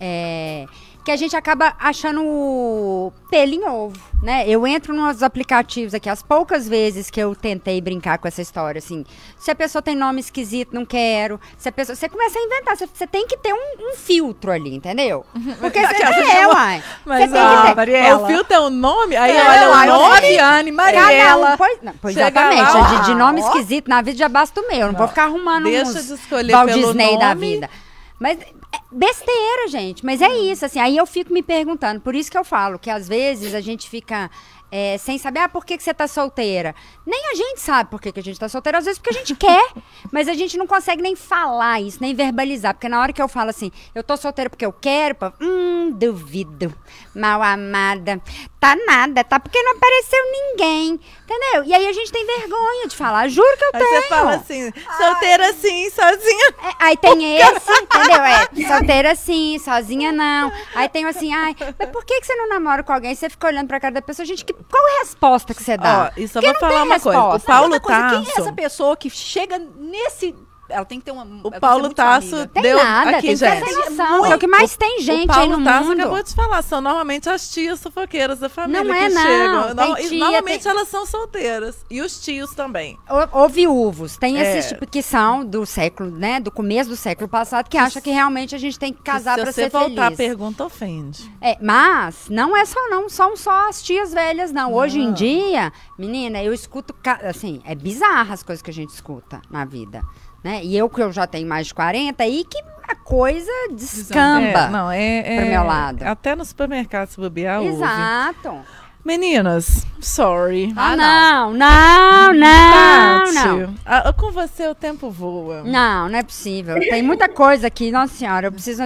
É, 0.00 0.66
que 1.04 1.10
a 1.10 1.16
gente 1.16 1.34
acaba 1.34 1.74
achando 1.78 2.22
o 2.22 3.12
pelo 3.30 3.52
em 3.52 3.64
ovo, 3.68 3.96
né? 4.22 4.44
Eu 4.46 4.66
entro 4.66 4.94
nos 4.94 5.22
aplicativos 5.22 5.94
aqui, 5.94 6.08
as 6.08 6.22
poucas 6.22 6.68
vezes 6.68 7.10
que 7.10 7.18
eu 7.20 7.34
tentei 7.34 7.80
brincar 7.80 8.18
com 8.18 8.28
essa 8.28 8.42
história, 8.42 8.78
assim, 8.78 9.04
se 9.38 9.50
a 9.50 9.54
pessoa 9.54 9.80
tem 9.80 9.96
nome 9.96 10.20
esquisito, 10.20 10.74
não 10.74 10.84
quero. 10.84 11.40
Se 11.56 11.68
a 11.68 11.72
pessoa, 11.72 11.96
você 11.96 12.08
começa 12.08 12.38
a 12.38 12.42
inventar, 12.42 12.76
você, 12.76 12.86
você 12.86 13.06
tem 13.06 13.26
que 13.26 13.36
ter 13.38 13.52
um, 13.52 13.90
um 13.90 13.94
filtro 13.96 14.50
ali, 14.50 14.74
entendeu? 14.74 15.24
Porque 15.58 15.80
você 15.80 16.02
é, 16.02 16.46
uai. 16.46 16.82
Mas, 17.04 17.20
Você 17.20 17.28
tem 17.28 17.48
que 17.48 17.54
ó, 17.56 17.62
ter. 17.62 17.74
Mariela, 17.76 18.22
o 18.22 18.26
fio 18.26 18.44
tem 18.44 18.58
um 18.58 18.70
nome, 18.70 19.16
aí 19.16 19.36
É, 19.36 19.48
olha 19.48 19.70
uai, 19.70 19.88
o 19.88 19.92
nome. 19.92 20.36
Cada 20.36 20.72
Mariela. 20.72 21.54
um, 21.54 21.56
pois, 21.56 21.78
não, 21.82 21.94
pois 22.00 22.16
exatamente. 22.16 22.72
lá, 22.72 22.82
de, 22.82 23.06
de 23.06 23.14
nome 23.14 23.42
ó. 23.42 23.46
esquisito, 23.46 23.88
na 23.88 24.02
vida 24.02 24.18
já 24.18 24.28
basta 24.28 24.60
o 24.60 24.68
meu. 24.68 24.92
Não, 24.92 24.98
vou 24.98 25.08
ficar 25.08 25.24
arrumando 25.24 25.64
Deixa 25.64 25.90
uns 25.90 26.06
de 26.06 26.14
escolher 26.14 26.52
Walt 26.52 26.68
pelo 26.68 26.86
Disney 26.86 27.18
da 27.18 27.34
nome. 27.34 27.54
vida. 27.54 27.70
Mas 28.18 28.38
é 28.38 28.59
besteira, 28.90 29.68
gente. 29.68 30.04
Mas 30.04 30.20
é 30.20 30.28
isso, 30.38 30.64
assim. 30.64 30.80
Aí 30.80 30.96
eu 30.96 31.06
fico 31.06 31.32
me 31.32 31.42
perguntando. 31.42 32.00
Por 32.00 32.14
isso 32.14 32.30
que 32.30 32.38
eu 32.38 32.44
falo 32.44 32.78
que 32.78 32.90
às 32.90 33.08
vezes 33.08 33.54
a 33.54 33.60
gente 33.60 33.88
fica 33.88 34.30
é, 34.70 34.96
sem 34.98 35.18
saber, 35.18 35.40
ah, 35.40 35.48
por 35.48 35.64
que, 35.64 35.76
que 35.76 35.82
você 35.82 35.92
tá 35.92 36.06
solteira? 36.06 36.74
Nem 37.04 37.30
a 37.32 37.34
gente 37.34 37.60
sabe 37.60 37.90
por 37.90 38.00
que, 38.00 38.12
que 38.12 38.20
a 38.20 38.22
gente 38.22 38.38
tá 38.38 38.48
solteira, 38.48 38.78
às 38.78 38.84
vezes 38.84 38.98
porque 38.98 39.16
a 39.16 39.18
gente 39.18 39.34
quer. 39.36 39.72
Mas 40.12 40.28
a 40.28 40.34
gente 40.34 40.56
não 40.56 40.66
consegue 40.66 41.02
nem 41.02 41.16
falar 41.16 41.80
isso, 41.80 41.98
nem 42.00 42.14
verbalizar. 42.14 42.74
Porque 42.74 42.88
na 42.88 43.00
hora 43.00 43.12
que 43.12 43.20
eu 43.20 43.28
falo 43.28 43.50
assim, 43.50 43.72
eu 43.94 44.02
tô 44.02 44.16
solteira 44.16 44.48
porque 44.48 44.64
eu 44.64 44.72
quero, 44.72 45.14
pô, 45.14 45.32
hum, 45.40 45.90
duvido. 45.92 46.72
Mal 47.14 47.42
amada. 47.42 48.20
Tá 48.60 48.76
nada, 48.86 49.24
tá? 49.24 49.40
Porque 49.40 49.60
não 49.62 49.72
apareceu 49.72 50.18
ninguém. 50.30 51.00
Entendeu? 51.24 51.64
E 51.64 51.74
aí 51.74 51.86
a 51.86 51.92
gente 51.92 52.12
tem 52.12 52.26
vergonha 52.26 52.86
de 52.88 52.96
falar. 52.96 53.28
Juro 53.28 53.56
que 53.56 53.64
eu 53.64 53.70
Aí 53.74 53.80
tenho. 53.80 54.02
você 54.02 54.08
fala 54.08 54.34
assim, 54.34 54.72
solteira 54.96 55.50
assim, 55.50 55.90
sozinha. 55.90 56.54
É, 56.62 56.74
aí 56.78 56.96
tem 56.96 57.36
esse, 57.36 57.72
entendeu? 57.72 58.22
É, 58.22 58.68
solteira 58.68 59.14
sim, 59.14 59.58
sozinha 59.58 60.12
não. 60.12 60.52
Aí 60.74 60.88
tem 60.88 61.04
assim, 61.06 61.32
ai, 61.32 61.56
mas 61.78 61.88
por 61.90 62.04
que, 62.04 62.20
que 62.20 62.26
você 62.26 62.34
não 62.34 62.48
namora 62.48 62.82
com 62.82 62.92
alguém? 62.92 63.14
Você 63.14 63.30
fica 63.30 63.46
olhando 63.46 63.66
pra 63.68 63.80
cara 63.80 63.94
da 63.94 64.02
pessoa, 64.02 64.26
gente, 64.26 64.44
que, 64.44 64.52
qual 64.52 64.88
é 64.88 64.96
a 64.96 65.00
resposta 65.00 65.54
que 65.54 65.62
você 65.62 65.76
dá? 65.76 66.12
Ó, 66.16 66.20
e 66.20 66.28
só 66.28 66.40
Porque 66.40 66.46
vou 66.46 66.52
não 66.52 66.60
falar 66.60 66.82
tem 66.82 66.82
uma 66.82 67.00
coisa. 67.00 67.18
O 67.18 67.22
resposta. 67.22 67.52
Paulo 67.52 67.80
coisa, 67.80 68.10
quem 68.10 68.18
é 68.28 68.40
essa 68.40 68.52
pessoa 68.52 68.96
que 68.96 69.10
chega 69.10 69.58
nesse 69.58 70.34
ela 70.70 70.84
tem 70.84 70.98
que 70.98 71.04
ter 71.04 71.10
uma. 71.10 71.24
O 71.44 71.50
que 71.50 71.60
Paulo 71.60 71.88
ser 71.88 71.94
Tasso. 71.94 72.46
Tem 72.48 72.62
deu 72.62 72.76
nada, 72.76 73.10
aqui, 73.10 73.20
tem 73.22 73.30
que 73.30 73.36
gente. 73.36 73.64
ter 73.64 73.70
essa 73.70 73.90
noção. 73.90 74.26
É 74.26 74.34
o 74.34 74.38
que 74.38 74.46
mais 74.46 74.76
tem 74.76 75.00
gente 75.00 75.24
o 75.24 75.26
Paulo 75.26 75.52
aí 75.54 75.58
no 75.58 75.64
Tasso 75.64 75.88
mundo. 75.88 76.00
acabou 76.00 76.22
de 76.22 76.34
falar, 76.34 76.62
são 76.62 76.80
normalmente 76.80 77.28
as 77.28 77.50
tias 77.50 77.80
sufoqueiras 77.80 78.38
da 78.38 78.48
família 78.48 78.82
Não 78.84 78.92
que 78.94 78.98
é, 79.00 79.08
não. 79.08 79.22
chegam. 79.22 79.76
Tem 79.76 79.88
No- 79.90 79.98
e 79.98 80.08
tia, 80.08 80.18
normalmente 80.18 80.62
tem- 80.62 80.70
elas 80.72 80.88
são 80.88 81.06
solteiras. 81.06 81.84
E 81.90 82.00
os 82.00 82.20
tios 82.20 82.54
também. 82.54 82.98
Ou, 83.08 83.42
ou 83.42 83.48
viúvos. 83.48 84.16
Tem 84.16 84.38
É. 84.38 84.42
esses 84.58 84.70
tipo 84.72 84.86
que 84.86 85.02
são 85.02 85.44
do 85.44 85.64
século, 85.66 86.10
né? 86.10 86.40
Do 86.40 86.50
começo 86.50 86.88
do 86.90 86.96
século 86.96 87.28
passado, 87.28 87.68
que 87.68 87.76
acha 87.78 88.00
que 88.00 88.10
realmente 88.10 88.54
a 88.54 88.58
gente 88.58 88.78
tem 88.78 88.92
que 88.92 89.02
casar 89.02 89.34
Se 89.36 89.42
pra 89.42 89.52
você 89.52 89.62
ser 89.64 89.70
voltar 89.70 90.04
feliz. 90.04 90.14
a 90.14 90.16
pergunta, 90.16 90.64
ofende. 90.64 91.30
É, 91.40 91.56
mas 91.60 92.28
não 92.28 92.56
é 92.56 92.64
só 92.64 92.88
não, 92.88 93.08
são 93.08 93.36
só 93.36 93.68
as 93.68 93.82
tias 93.82 94.12
velhas, 94.12 94.52
não. 94.52 94.72
Hoje 94.74 95.00
em 95.00 95.06
Não. 95.06 95.12
dia, 95.12 95.72
menina, 95.98 96.42
eu 96.42 96.52
escuto, 96.52 96.94
assim, 97.28 97.60
é 97.64 97.74
bizarra 97.74 98.34
as 98.34 98.42
coisas 98.42 98.62
que 98.62 98.70
a 98.70 98.74
gente 98.74 98.90
escuta 98.90 99.40
na 99.50 99.64
vida, 99.64 100.02
né? 100.42 100.60
E 100.64 100.76
eu 100.76 100.88
que 100.88 101.00
eu 101.02 101.12
já 101.12 101.26
tenho 101.26 101.48
mais 101.48 101.68
de 101.68 101.74
40, 101.74 102.22
aí 102.22 102.44
que 102.48 102.58
a 102.88 102.94
coisa 102.96 103.50
descamba. 103.72 104.58
É, 104.58 104.68
não, 104.68 104.90
é, 104.90 105.18
é, 105.18 105.40
pro 105.40 105.50
meu 105.50 105.62
lado. 105.64 106.02
Até 106.02 106.34
no 106.34 106.44
supermercado, 106.44 107.08
se 107.08 107.16
bobear, 107.20 107.60
ouve. 107.60 107.74
Exato. 107.74 108.58
Meninas, 109.02 109.86
sorry. 109.98 110.74
Ah, 110.76 110.92
Ah, 110.92 110.96
não, 110.96 111.54
não, 111.54 112.32
não, 112.34 113.32
não. 113.32 113.58
Tati, 113.66 113.80
ah, 113.86 114.12
com 114.12 114.30
você 114.30 114.68
o 114.68 114.74
tempo 114.74 115.10
voa. 115.10 115.62
Não, 115.64 116.06
não 116.10 116.18
é 116.18 116.22
possível. 116.22 116.78
Tem 116.78 117.00
muita 117.02 117.26
coisa 117.26 117.66
aqui, 117.68 117.90
nossa 117.90 118.12
senhora, 118.14 118.48
eu 118.48 118.52
preciso... 118.52 118.82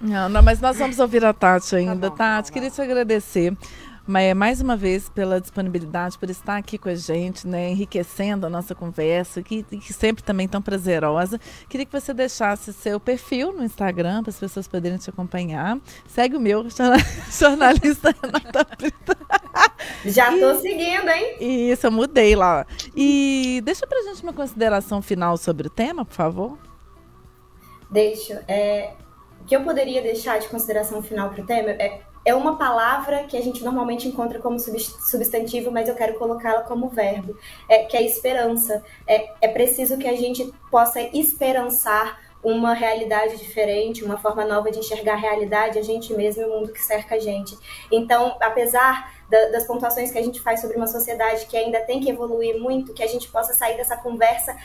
Não, 0.00 0.30
não, 0.30 0.42
mas 0.42 0.62
nós 0.62 0.78
vamos 0.78 0.98
ouvir 0.98 1.22
a 1.26 1.34
Tati 1.34 1.76
ainda. 1.76 2.08
bom, 2.08 2.16
Tati, 2.16 2.50
queria 2.50 2.70
te 2.70 2.80
agradecer. 2.80 3.54
Mas, 4.10 4.34
mais 4.34 4.60
uma 4.60 4.76
vez 4.76 5.08
pela 5.08 5.40
disponibilidade, 5.40 6.18
por 6.18 6.28
estar 6.28 6.56
aqui 6.56 6.76
com 6.76 6.88
a 6.88 6.96
gente, 6.96 7.46
né, 7.46 7.70
enriquecendo 7.70 8.44
a 8.44 8.50
nossa 8.50 8.74
conversa, 8.74 9.40
que, 9.40 9.62
que 9.62 9.92
sempre 9.92 10.20
também 10.24 10.48
tão 10.48 10.60
prazerosa. 10.60 11.38
Queria 11.68 11.86
que 11.86 11.92
você 11.92 12.12
deixasse 12.12 12.72
seu 12.72 12.98
perfil 12.98 13.52
no 13.52 13.62
Instagram 13.62 14.24
para 14.24 14.30
as 14.30 14.40
pessoas 14.40 14.66
poderem 14.66 14.98
te 14.98 15.08
acompanhar. 15.08 15.78
Segue 16.08 16.36
o 16.36 16.40
meu, 16.40 16.68
jorna- 16.76 16.96
jornalista 17.30 18.12
Renata 18.20 18.66
Brito. 18.76 19.16
Já 20.04 20.36
tô 20.36 20.56
seguindo, 20.60 21.08
hein? 21.08 21.36
Isso, 21.70 21.86
eu 21.86 21.92
mudei 21.92 22.34
lá. 22.34 22.66
E 22.96 23.62
deixa 23.64 23.86
pra 23.86 24.02
gente 24.02 24.24
uma 24.24 24.32
consideração 24.32 25.00
final 25.00 25.36
sobre 25.36 25.68
o 25.68 25.70
tema, 25.70 26.04
por 26.04 26.14
favor. 26.14 26.58
Deixo. 27.88 28.32
É, 28.48 28.92
o 29.40 29.44
que 29.44 29.54
eu 29.54 29.62
poderia 29.62 30.02
deixar 30.02 30.40
de 30.40 30.48
consideração 30.48 31.00
final 31.00 31.30
para 31.30 31.42
o 31.44 31.46
tema 31.46 31.70
é, 31.70 32.00
é 32.24 32.34
uma 32.34 32.56
palavra 32.56 33.24
que 33.24 33.36
a 33.36 33.40
gente 33.42 33.64
normalmente 33.64 34.06
encontra 34.06 34.38
como 34.38 34.58
subs- 34.58 34.96
substantivo, 35.10 35.70
mas 35.70 35.88
eu 35.88 35.94
quero 35.94 36.14
colocá-la 36.18 36.62
como 36.62 36.88
verbo, 36.88 37.36
é, 37.68 37.84
que 37.84 37.96
é 37.96 38.02
esperança. 38.02 38.84
É, 39.06 39.30
é 39.40 39.48
preciso 39.48 39.96
que 39.98 40.06
a 40.08 40.16
gente 40.16 40.52
possa 40.70 41.00
esperançar 41.00 42.18
uma 42.42 42.72
realidade 42.72 43.36
diferente, 43.36 44.02
uma 44.02 44.16
forma 44.16 44.44
nova 44.46 44.70
de 44.70 44.78
enxergar 44.78 45.12
a 45.14 45.16
realidade, 45.16 45.78
a 45.78 45.82
gente 45.82 46.14
mesmo 46.14 46.42
e 46.42 46.46
o 46.46 46.48
mundo 46.48 46.72
que 46.72 46.82
cerca 46.82 47.16
a 47.16 47.18
gente. 47.18 47.56
Então, 47.92 48.34
apesar 48.40 49.12
da- 49.28 49.48
das 49.50 49.64
pontuações 49.66 50.10
que 50.10 50.18
a 50.18 50.22
gente 50.22 50.40
faz 50.40 50.60
sobre 50.60 50.76
uma 50.76 50.86
sociedade 50.86 51.44
que 51.46 51.56
ainda 51.56 51.80
tem 51.80 52.00
que 52.00 52.10
evoluir 52.10 52.58
muito, 52.58 52.94
que 52.94 53.02
a 53.02 53.06
gente 53.06 53.28
possa 53.28 53.52
sair 53.52 53.76
dessa 53.76 53.96
conversa 53.96 54.56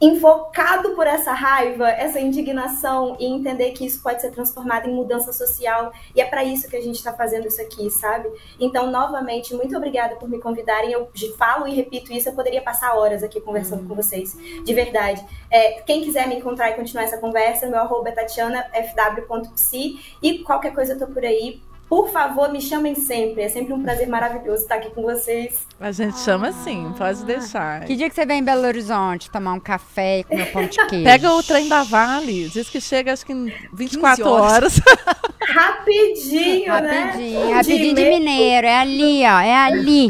invocado 0.00 0.90
por 0.94 1.06
essa 1.06 1.32
raiva, 1.32 1.88
essa 1.88 2.20
indignação 2.20 3.16
e 3.18 3.26
entender 3.26 3.70
que 3.72 3.86
isso 3.86 4.02
pode 4.02 4.20
ser 4.20 4.30
transformado 4.30 4.88
em 4.88 4.94
mudança 4.94 5.32
social 5.32 5.92
e 6.14 6.20
é 6.20 6.24
para 6.24 6.44
isso 6.44 6.68
que 6.68 6.76
a 6.76 6.80
gente 6.80 6.96
está 6.96 7.12
fazendo 7.12 7.46
isso 7.46 7.60
aqui, 7.60 7.88
sabe? 7.90 8.28
Então, 8.58 8.90
novamente, 8.90 9.54
muito 9.54 9.76
obrigada 9.76 10.16
por 10.16 10.28
me 10.28 10.38
convidarem. 10.38 10.92
Eu 10.92 11.08
falo 11.38 11.66
e 11.66 11.74
repito 11.74 12.12
isso, 12.12 12.28
eu 12.28 12.34
poderia 12.34 12.62
passar 12.62 12.94
horas 12.94 13.22
aqui 13.22 13.40
conversando 13.40 13.86
com 13.88 13.94
vocês, 13.94 14.36
de 14.64 14.74
verdade. 14.74 15.24
É, 15.50 15.82
quem 15.82 16.02
quiser 16.02 16.26
me 16.26 16.36
encontrar 16.36 16.70
e 16.70 16.74
continuar 16.74 17.04
essa 17.04 17.18
conversa, 17.18 17.66
meu 17.66 17.78
arroba 17.78 18.08
é 18.08 18.12
tatianafw.psi 18.12 19.98
e 20.22 20.38
qualquer 20.40 20.74
coisa 20.74 20.94
eu 20.94 20.98
tô 20.98 21.06
por 21.06 21.24
aí. 21.24 21.62
Por 21.94 22.10
favor, 22.10 22.50
me 22.50 22.60
chamem 22.60 22.92
sempre. 22.96 23.42
É 23.42 23.48
sempre 23.48 23.72
um 23.72 23.80
prazer 23.80 24.08
maravilhoso 24.08 24.64
estar 24.64 24.74
aqui 24.74 24.90
com 24.90 25.02
vocês. 25.02 25.64
A 25.78 25.92
gente 25.92 26.18
chama 26.18 26.50
sim, 26.50 26.92
pode 26.98 27.24
deixar. 27.24 27.84
Que 27.84 27.94
dia 27.94 28.08
que 28.08 28.16
você 28.16 28.26
vem 28.26 28.40
em 28.40 28.42
Belo 28.42 28.66
Horizonte 28.66 29.30
tomar 29.30 29.52
um 29.52 29.60
café 29.60 30.18
e 30.18 30.24
comer 30.24 30.50
pão 30.52 30.66
de 30.66 30.76
queijo? 30.88 31.04
Pega 31.04 31.32
o 31.32 31.40
trem 31.40 31.68
da 31.68 31.84
Vale, 31.84 32.48
diz 32.48 32.68
que 32.68 32.80
chega 32.80 33.12
acho 33.12 33.24
que 33.24 33.32
em 33.32 33.46
24 33.72 34.28
horas. 34.28 34.80
Rapidinho, 35.46 36.72
né? 36.82 37.00
Rapidinho, 37.04 37.40
Um 37.40 37.54
rapidinho 37.54 37.94
de 37.94 38.00
e 38.00 38.04
meio. 38.04 38.18
mineiro, 38.18 38.66
é 38.66 38.76
ali, 38.76 39.22
ó, 39.22 39.38
é 39.40 39.54
ali. 39.54 40.08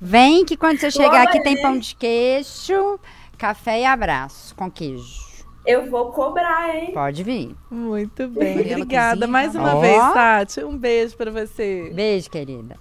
Vem 0.00 0.44
que 0.44 0.56
quando 0.56 0.78
você 0.78 0.88
chegar 0.92 1.24
aqui 1.24 1.42
tem 1.42 1.60
pão 1.60 1.76
de 1.76 1.96
queijo, 1.96 3.00
café 3.36 3.80
e 3.80 3.84
abraço 3.84 4.54
com 4.54 4.70
queijo. 4.70 5.27
Eu 5.68 5.90
vou 5.90 6.10
cobrar, 6.12 6.74
hein? 6.74 6.92
Pode 6.94 7.22
vir. 7.22 7.54
Muito 7.70 8.26
bem, 8.28 8.58
obrigada 8.58 9.10
cozinha, 9.26 9.28
mais 9.28 9.54
uma 9.54 9.78
vez, 9.78 9.98
Tati. 10.14 10.64
Um 10.64 10.78
beijo 10.78 11.14
pra 11.14 11.30
você. 11.30 11.90
Beijo, 11.94 12.30
querida. 12.30 12.74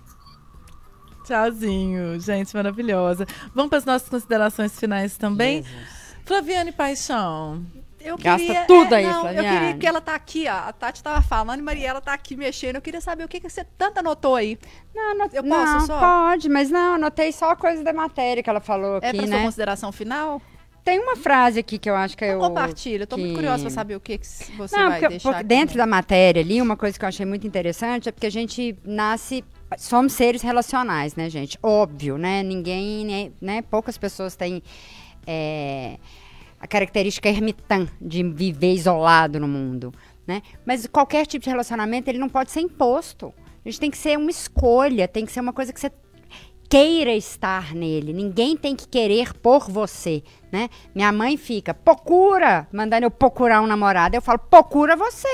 Tchauzinho, 1.26 2.18
gente 2.20 2.56
maravilhosa. 2.56 3.26
Vamos 3.54 3.70
para 3.70 3.80
as 3.80 3.86
nossas 3.86 4.08
considerações 4.08 4.80
finais 4.80 5.18
também. 5.18 5.64
Jesus. 5.64 5.88
Flaviane 6.24 6.72
Paixão. 6.72 7.66
Eu 8.00 8.16
Gasta 8.18 8.46
queria, 8.46 8.66
tudo 8.66 8.94
é, 8.94 8.98
aí, 9.00 9.04
não, 9.06 9.16
Eu 9.16 9.22
Flaviane. 9.22 9.58
queria 9.60 9.78
que 9.78 9.88
ela 9.88 10.00
tá 10.00 10.16
aqui, 10.16 10.46
ó. 10.48 10.70
A 10.70 10.72
Tati 10.72 11.04
tava 11.04 11.22
falando 11.22 11.60
e 11.60 11.64
Mariela 11.64 12.00
tá 12.00 12.14
aqui 12.14 12.38
mexendo. 12.38 12.76
Eu 12.76 12.82
queria 12.82 13.02
saber 13.02 13.26
o 13.26 13.28
que, 13.28 13.42
que 13.42 13.50
você 13.50 13.66
tanto 13.78 14.00
anotou 14.00 14.36
aí. 14.36 14.58
Não, 14.96 15.18
não, 15.18 15.26
Eu 15.34 15.44
posso 15.44 15.74
não, 15.74 15.80
só? 15.82 16.00
pode, 16.00 16.48
mas 16.48 16.70
não, 16.70 16.94
anotei 16.96 17.34
só 17.34 17.54
coisa 17.56 17.84
da 17.84 17.92
matéria 17.92 18.42
que 18.42 18.50
ela 18.50 18.62
falou 18.62 19.00
É 19.02 19.10
aqui, 19.10 19.18
pra 19.18 19.28
sua 19.28 19.36
né? 19.38 19.44
consideração 19.44 19.92
final? 19.92 20.42
Tem 20.88 21.02
uma 21.02 21.18
frase 21.18 21.60
aqui 21.60 21.78
que 21.78 21.90
eu 21.90 21.98
acho 21.98 22.16
que 22.16 22.24
eu... 22.24 22.40
Compartilha. 22.40 23.04
Eu 23.04 23.08
tô 23.08 23.18
muito 23.18 23.32
que- 23.32 23.36
curiosa 23.36 23.64
pra 23.64 23.70
saber 23.70 23.98
o 23.98 24.00
que, 24.00 24.18
que 24.18 24.26
você 24.26 24.78
Não, 24.78 24.88
vai 24.88 25.00
porque, 25.02 25.08
deixar 25.10 25.30
porque 25.32 25.44
dentro 25.44 25.78
da 25.78 25.86
matéria 25.86 26.42
ali, 26.42 26.62
uma 26.62 26.78
coisa 26.78 26.98
que 26.98 27.04
eu 27.04 27.10
achei 27.10 27.26
muito 27.26 27.46
interessante 27.46 28.08
é 28.08 28.12
porque 28.14 28.26
a 28.26 28.32
gente 28.32 28.74
nasce. 28.86 29.44
Somos 29.78 30.14
seres 30.14 30.42
relacionais, 30.42 31.14
né, 31.14 31.30
gente? 31.30 31.60
Óbvio, 31.62 32.18
né? 32.18 32.42
Ninguém, 32.42 33.34
né? 33.42 33.62
Poucas 33.64 33.98
pessoas 33.98 34.38
têm 34.38 34.64
é, 35.28 35.98
a 36.58 36.66
característica 36.66 37.28
ermitã 37.28 37.86
de 38.00 38.24
viver 38.24 38.72
isolado 38.72 39.42
no 39.42 39.48
mundo, 39.48 39.94
né? 40.26 40.42
Mas 40.66 40.88
qualquer 40.88 41.26
tipo 41.26 41.44
de 41.44 41.50
relacionamento, 41.50 42.10
ele 42.10 42.18
não 42.18 42.30
pode 42.30 42.50
ser 42.50 42.62
imposto. 42.62 43.34
A 43.66 43.70
gente 43.70 43.82
tem 43.82 43.92
que 43.92 43.98
ser 43.98 44.18
uma 44.18 44.32
escolha, 44.32 45.06
tem 45.06 45.26
que 45.26 45.34
ser 45.34 45.42
uma 45.42 45.52
coisa 45.52 45.74
que 45.74 45.82
você 45.82 45.92
queira 46.70 47.12
estar 47.14 47.74
nele. 47.74 48.14
Ninguém 48.14 48.56
tem 48.58 48.76
que 48.76 48.88
querer 48.88 49.34
por 49.34 49.70
você, 49.70 50.24
né? 50.52 50.70
Minha 50.94 51.12
mãe 51.12 51.38
fica, 51.38 51.74
procura, 51.74 52.68
mandando 52.72 53.06
eu 53.06 53.12
procurar 53.12 53.62
um 53.62 53.68
namorado. 53.68 54.16
Eu 54.16 54.22
falo, 54.22 54.40
procura 54.40 54.96
você. 54.96 55.28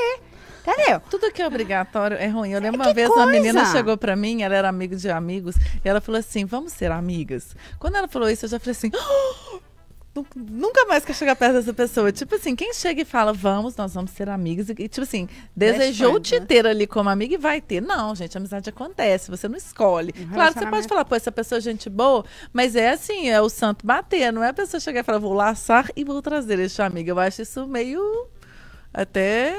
Entendeu? 0.66 1.02
Tudo 1.10 1.30
que 1.32 1.42
é 1.42 1.48
obrigatório 1.48 2.16
é 2.16 2.28
ruim. 2.28 2.52
Eu 2.52 2.62
lembro 2.62 2.80
uma 2.80 2.88
que 2.88 2.94
vez 2.94 3.10
uma 3.10 3.24
coisa! 3.26 3.32
menina 3.32 3.66
chegou 3.66 3.98
pra 3.98 4.16
mim, 4.16 4.44
ela 4.44 4.56
era 4.56 4.70
amiga 4.70 4.96
de 4.96 5.10
amigos, 5.12 5.58
e 5.58 5.90
ela 5.90 6.00
falou 6.00 6.20
assim: 6.20 6.46
vamos 6.46 6.72
ser 6.72 6.90
amigas. 6.90 7.54
Quando 7.78 7.98
ela 7.98 8.08
falou 8.08 8.30
isso, 8.30 8.46
eu 8.46 8.50
já 8.50 8.60
falei 8.60 8.72
assim. 8.72 8.90
"Ah, 8.96 9.52
nu- 9.54 9.62
Nunca 10.36 10.86
mais 10.86 11.04
quer 11.04 11.16
chegar 11.16 11.36
perto 11.36 11.54
dessa 11.54 11.74
pessoa. 11.74 12.12
Tipo 12.12 12.36
assim, 12.36 12.56
quem 12.56 12.72
chega 12.74 13.02
e 13.02 13.06
fala, 13.06 13.34
vamos, 13.34 13.76
nós 13.76 13.96
vamos 13.96 14.12
ser 14.12 14.30
amigas, 14.30 14.70
e 14.70 14.88
tipo 14.88 15.02
assim, 15.02 15.28
desejou 15.56 16.20
te 16.20 16.40
né? 16.40 16.46
ter 16.46 16.68
ali 16.68 16.86
como 16.86 17.10
amiga 17.10 17.34
e 17.34 17.38
vai 17.38 17.60
ter. 17.60 17.82
Não, 17.82 18.14
gente, 18.14 18.38
amizade 18.38 18.70
acontece, 18.70 19.32
você 19.32 19.48
não 19.48 19.58
escolhe. 19.58 20.14
Claro 20.14 20.54
que 20.54 20.60
você 20.60 20.68
pode 20.68 20.88
falar, 20.88 21.06
pô, 21.06 21.16
essa 21.16 21.32
pessoa 21.32 21.58
é 21.58 21.62
gente 21.62 21.90
boa, 21.90 22.24
mas 22.52 22.76
é 22.76 22.92
assim, 22.92 23.30
é 23.30 23.42
o 23.42 23.50
santo 23.50 23.86
bater, 23.86 24.32
não 24.32 24.44
é 24.44 24.50
a 24.50 24.54
pessoa 24.54 24.80
chegar 24.80 25.00
e 25.00 25.04
falar, 25.04 25.18
vou 25.18 25.34
laçar 25.34 25.90
e 25.96 26.04
vou 26.04 26.22
trazer 26.22 26.60
este 26.60 26.82
amigo. 26.82 27.10
Eu 27.10 27.20
acho 27.20 27.42
isso 27.42 27.66
meio 27.66 28.28
até 28.94 29.56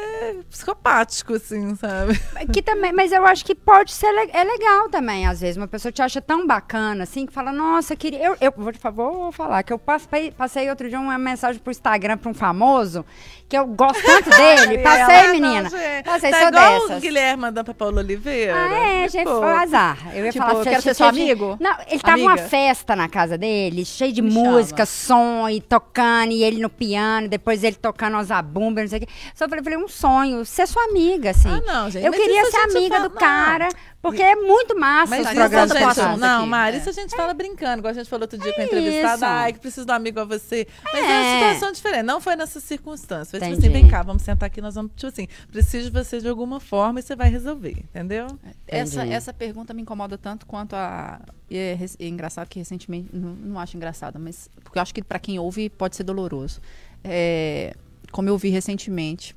psicopático, 0.50 1.34
assim, 1.34 1.74
sabe? 1.74 2.18
Que 2.52 2.62
também, 2.62 2.92
mas 2.92 3.10
eu 3.12 3.24
acho 3.26 3.44
que 3.44 3.54
pode 3.54 3.92
ser 3.92 4.10
le- 4.12 4.30
é 4.32 4.44
legal 4.44 4.88
também, 4.88 5.26
às 5.26 5.40
vezes. 5.40 5.56
Uma 5.56 5.66
pessoa 5.66 5.90
te 5.90 6.00
acha 6.02 6.20
tão 6.20 6.46
bacana, 6.46 7.02
assim, 7.04 7.26
que 7.26 7.32
fala, 7.32 7.52
nossa, 7.52 7.96
queria. 7.96 8.24
Eu, 8.24 8.36
eu 8.40 8.52
vou, 8.56 8.72
te 8.72 8.78
fa- 8.78 8.90
vou 8.90 9.32
falar 9.32 9.62
que 9.62 9.72
eu 9.72 9.78
passei, 9.78 10.30
passei 10.30 10.68
outro 10.70 10.88
dia 10.88 10.98
uma 11.00 11.18
mensagem 11.18 11.60
pro 11.60 11.70
Instagram 11.70 12.16
pra 12.16 12.30
um 12.30 12.34
famoso, 12.34 13.04
que 13.48 13.56
eu 13.58 13.66
gosto 13.66 14.02
tanto 14.04 14.30
dele. 14.36 14.78
Passei, 14.78 15.22
não, 15.26 15.32
menina. 15.32 15.68
gente. 15.70 16.04
Passei, 16.04 16.30
tá 16.30 16.38
sou 16.40 16.48
igual 16.48 16.80
dessas. 16.80 16.98
o 16.98 17.00
Guilherme 17.00 17.42
mandando 17.42 17.64
pra 17.64 17.74
Paula 17.74 18.00
Oliveira. 18.00 18.54
Ah, 18.54 18.72
é, 18.74 19.00
Mas, 19.02 19.12
gente, 19.12 19.24
foi 19.24 19.40
um 19.40 19.44
azar. 19.58 19.98
Eu 20.14 20.24
ia 20.26 20.32
Tipo, 20.32 20.46
falar 20.46 20.64
quero 20.64 20.82
ser 20.82 20.94
seu 20.94 21.06
amigo? 21.06 21.56
Não, 21.60 21.76
ele 21.88 22.00
tava 22.00 22.18
uma 22.22 22.32
Amiga. 22.32 22.48
festa 22.48 22.94
na 22.96 23.08
casa 23.08 23.36
dele, 23.36 23.84
cheio 23.84 24.12
de 24.12 24.22
Me 24.22 24.30
música, 24.30 24.86
som 24.86 25.48
e 25.48 25.60
tocando, 25.60 26.30
e 26.32 26.42
ele 26.44 26.60
no 26.60 26.70
piano, 26.70 27.28
depois 27.28 27.62
ele 27.64 27.76
tocando 27.76 28.16
as 28.16 28.30
abumbas, 28.30 28.84
não 28.84 28.88
sei 28.90 28.98
o 28.98 29.06
quê. 29.06 29.12
Só 29.34 29.48
falei, 29.48 29.62
falei, 29.64 29.78
um 29.78 29.88
sonho, 29.88 30.44
ser 30.44 30.66
sua 30.66 30.84
amiga, 30.84 31.30
assim. 31.30 31.48
Ah, 31.48 31.60
não, 31.60 31.90
gente. 31.90 32.04
Eu 32.04 32.10
mas 32.12 32.20
queria 32.20 32.50
ser 32.50 32.56
amiga 32.58 32.96
fala- 32.96 33.08
do 33.08 33.14
não. 33.14 33.20
cara, 33.20 33.68
porque 34.02 34.22
é 34.22 34.36
muito 34.36 34.78
massa 34.78 35.10
Mas 35.10 35.20
os 35.20 35.26
isso, 35.26 35.34
programas 35.34 35.70
a 35.70 35.74
que 35.74 35.94
gente, 35.94 36.18
não, 36.20 36.40
aqui. 36.40 36.48
Mari, 36.48 36.76
É. 36.76 36.80
isso 36.80 36.90
a 36.90 36.92
gente 36.92 37.16
fala 37.16 37.32
brincando, 37.34 37.78
igual 37.78 37.90
a 37.90 37.94
gente 37.94 38.08
falou 38.10 38.24
outro 38.24 38.38
dia 38.38 38.52
com 38.52 38.60
a 38.60 38.64
É 38.64 38.66
entrevistada. 38.66 39.14
isso. 39.14 39.24
Ai, 39.24 39.52
que 39.52 39.58
preciso 39.58 39.86
de 39.86 39.92
um 39.92 39.94
amigo 39.94 40.20
a 40.20 40.24
você. 40.24 40.66
Mas 40.84 40.94
é, 40.94 40.98
É. 40.98 41.02
uma 41.38 41.44
situação 41.44 41.72
diferente. 41.72 42.02
Não 42.04 42.20
foi 42.20 42.36
nessa 42.36 42.60
circunstância. 42.60 43.38
Foi 43.38 43.48
tipo 43.48 43.58
assim, 43.60 43.70
vem 43.72 43.88
cá, 43.88 44.02
vamos 44.02 44.22
sentar 44.22 44.46
aqui, 44.46 44.60
nós 44.60 44.74
vamos, 44.74 44.92
tipo 44.94 45.08
assim, 45.12 45.26
preciso 45.50 45.90
de 45.90 45.98
você 45.98 46.20
de 46.20 46.28
alguma 46.28 46.60
forma 46.60 47.00
e 47.00 47.02
você 47.02 47.16
vai 47.16 47.30
resolver, 47.30 47.76
entendeu? 47.78 48.26
Essa, 48.66 48.96
Entendi. 49.00 49.14
essa 49.14 49.32
pergunta 49.32 49.72
me 49.72 49.82
incomoda 49.82 50.18
tanto 50.18 50.44
quanto 50.46 50.74
a. 50.74 51.20
E 51.50 51.56
é, 51.56 51.78
é 52.00 52.06
engraçado 52.06 52.48
que 52.48 52.58
recentemente. 52.58 53.08
Não, 53.12 53.30
não 53.30 53.60
acho 53.60 53.76
engraçado, 53.76 54.18
mas. 54.18 54.48
Porque 54.62 54.78
eu 54.78 54.82
acho 54.82 54.94
que 54.94 55.02
pra 55.02 55.18
quem 55.18 55.38
ouve 55.38 55.68
pode 55.70 55.96
ser 55.96 56.02
doloroso. 56.04 56.60
é, 57.06 57.74
como 58.14 58.28
eu 58.28 58.38
vi 58.38 58.48
recentemente. 58.48 59.34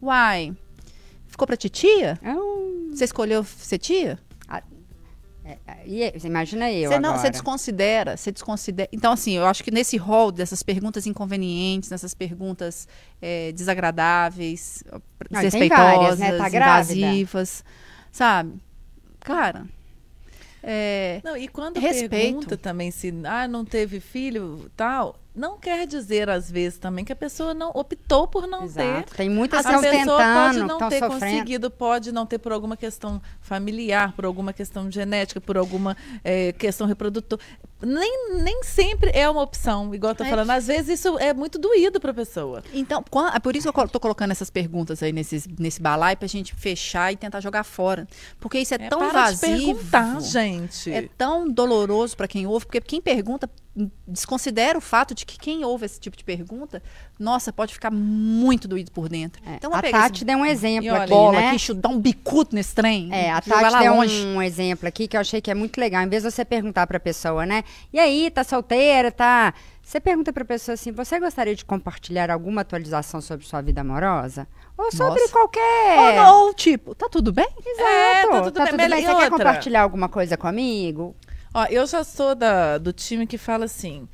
Uai, 0.00 0.56
ficou 1.26 1.46
pra 1.46 1.58
titia? 1.58 2.18
Hum, 2.24 2.88
Você 2.90 3.04
escolheu 3.04 3.44
ser 3.44 3.76
tia? 3.76 4.18
é, 5.46 5.58
e 5.84 6.18
você 6.18 6.26
imagina 6.26 6.72
eu 6.72 6.90
Você 6.90 6.98
não, 6.98 7.18
você 7.18 7.28
desconsidera, 7.28 8.16
você 8.16 8.32
desconsidera. 8.32 8.88
Então, 8.90 9.12
assim, 9.12 9.32
eu 9.36 9.44
acho 9.44 9.62
que 9.62 9.70
nesse 9.70 9.98
rol 9.98 10.32
dessas 10.32 10.62
perguntas 10.62 11.06
inconvenientes, 11.06 11.90
nessas 11.90 12.14
perguntas 12.14 12.88
é, 13.20 13.52
desagradáveis, 13.52 14.82
Não, 15.30 15.42
desrespeitosas, 15.42 15.98
várias, 15.98 16.18
né? 16.18 16.38
Tá 16.38 16.48
grávida? 16.48 16.94
invasivas, 16.94 17.62
sabe? 18.10 18.54
Cara, 19.20 19.66
é, 20.62 21.20
Não, 21.22 21.36
e 21.36 21.46
quando 21.46 21.78
Respeito. 21.78 22.08
pergunta 22.08 22.56
também 22.56 22.90
se 22.90 23.12
ah, 23.26 23.46
não 23.46 23.66
teve 23.66 24.00
filho 24.00 24.70
tal, 24.74 25.20
não 25.34 25.58
quer 25.58 25.86
dizer, 25.86 26.30
às 26.30 26.50
vezes, 26.50 26.78
também 26.78 27.04
que 27.04 27.12
a 27.12 27.16
pessoa 27.16 27.52
não 27.54 27.70
optou 27.74 28.26
por 28.28 28.46
não 28.46 28.60
ter. 28.68 28.82
Exato. 28.82 29.14
Tem 29.16 29.28
muitas 29.28 29.66
A 29.66 29.70
que 29.74 29.80
pessoa 29.80 29.90
pode 29.90 29.98
tentando, 30.54 30.66
não 30.66 30.74
estão 30.76 30.88
ter 30.88 30.98
sofrendo. 31.00 31.20
conseguido, 31.20 31.70
pode 31.70 32.12
não 32.12 32.24
ter 32.26 32.38
por 32.38 32.52
alguma 32.52 32.76
questão 32.76 33.20
familiar, 33.40 34.12
por 34.12 34.24
alguma 34.24 34.52
questão 34.52 34.90
genética, 34.90 35.40
por 35.40 35.56
alguma 35.56 35.96
eh, 36.24 36.52
questão 36.52 36.86
reprodutora. 36.86 37.42
Nem, 37.82 38.34
nem 38.42 38.62
sempre 38.62 39.10
é 39.12 39.28
uma 39.28 39.42
opção, 39.42 39.94
igual 39.94 40.12
eu 40.12 40.16
tô 40.16 40.24
É. 40.24 40.30
falando. 40.30 40.50
Às 40.50 40.66
vezes 40.68 41.00
isso 41.00 41.18
é 41.18 41.34
muito 41.34 41.58
doído 41.58 42.00
para 42.00 42.12
a 42.12 42.14
pessoa. 42.14 42.62
Então, 42.72 43.04
é 43.34 43.38
por 43.40 43.54
isso 43.56 43.70
que 43.70 43.78
eu 43.80 43.88
tô 43.88 44.00
colocando 44.00 44.30
essas 44.30 44.48
perguntas 44.48 45.02
aí 45.02 45.12
nesses, 45.12 45.46
nesse 45.58 45.82
balai 45.82 46.16
pra 46.16 46.26
gente 46.28 46.54
fechar 46.54 47.12
e 47.12 47.16
tentar 47.16 47.40
jogar 47.40 47.62
fora. 47.64 48.06
Porque 48.40 48.58
isso 48.58 48.72
é, 48.74 48.78
É, 48.80 48.88
tão 48.88 49.00
para 49.00 49.30
de 49.32 49.36
vazio. 49.36 49.74
perguntar, 49.74 50.20
gente. 50.20 50.90
É 50.92 51.08
tão 51.18 51.46
doloroso 51.50 52.16
pra 52.16 52.26
quem 52.28 52.46
ouve, 52.46 52.64
porque 52.64 52.80
quem 52.80 53.00
pergunta 53.02 53.50
desconsidera 54.06 54.78
o 54.78 54.80
fato 54.80 55.14
de 55.14 55.26
que 55.26 55.36
quem 55.38 55.64
ouve 55.64 55.84
esse 55.86 55.98
tipo 55.98 56.16
de 56.16 56.22
pergunta, 56.24 56.82
nossa, 57.18 57.52
pode 57.52 57.74
ficar 57.74 57.90
muito 57.90 58.68
doído 58.68 58.92
por 58.92 59.08
dentro. 59.08 59.42
É, 59.44 59.56
Então, 59.56 59.74
a 59.74 59.82
Tati 59.82 60.18
esse 60.18 60.24
deu 60.24 60.38
um 60.38 60.46
exemplo 60.46 60.86
E 60.86 60.90
aqui, 60.90 61.10
bola 61.10 61.40
né? 61.40 61.50
aqui, 61.50 61.74
dar 61.74 61.88
um 61.88 61.98
bicudo 61.98 62.50
nesse 62.52 62.74
trem. 62.74 63.08
É, 63.12 63.30
a 63.32 63.40
Tati 63.40 63.78
deu 63.82 63.94
longe. 63.94 64.24
um 64.26 64.40
exemplo 64.40 64.86
aqui 64.88 65.08
que 65.08 65.16
eu 65.16 65.20
achei 65.20 65.40
que 65.40 65.50
é 65.50 65.54
muito 65.54 65.78
legal. 65.80 66.02
Em 66.02 66.08
vez 66.08 66.22
de 66.22 66.30
você 66.30 66.44
perguntar 66.44 66.86
pra 66.86 67.00
pessoa, 67.00 67.44
né? 67.44 67.64
E 67.92 67.98
aí, 67.98 68.30
tá 68.30 68.44
solteira, 68.44 69.10
tá? 69.10 69.52
Você 69.82 70.00
pergunta 70.00 70.32
pra 70.32 70.44
pessoa 70.44 70.74
assim: 70.74 70.92
você 70.92 71.18
gostaria 71.20 71.54
de 71.54 71.64
compartilhar 71.64 72.30
alguma 72.30 72.60
atualização 72.62 73.20
sobre 73.20 73.44
sua 73.46 73.60
vida 73.60 73.80
amorosa? 73.82 74.46
Ou 74.78 74.90
sobre 74.90 75.20
Nossa. 75.20 75.32
qualquer. 75.32 76.20
Ou, 76.26 76.46
ou 76.46 76.54
tipo, 76.54 76.94
tá 76.94 77.08
tudo 77.08 77.32
bem? 77.32 77.46
Exato. 77.64 77.82
É, 77.88 78.22
tá 78.22 78.42
tudo 78.66 78.76
bem. 78.76 78.88
Melhor- 78.88 78.96
Você 78.96 79.02
e 79.02 79.06
quer 79.06 79.12
outra? 79.14 79.30
compartilhar 79.30 79.82
alguma 79.82 80.08
coisa 80.08 80.36
comigo? 80.36 81.14
Ó, 81.54 81.64
eu 81.70 81.86
já 81.86 82.02
sou 82.02 82.34
da, 82.34 82.76
do 82.78 82.92
time 82.92 83.26
que 83.26 83.38
fala 83.38 83.64
assim: 83.66 84.08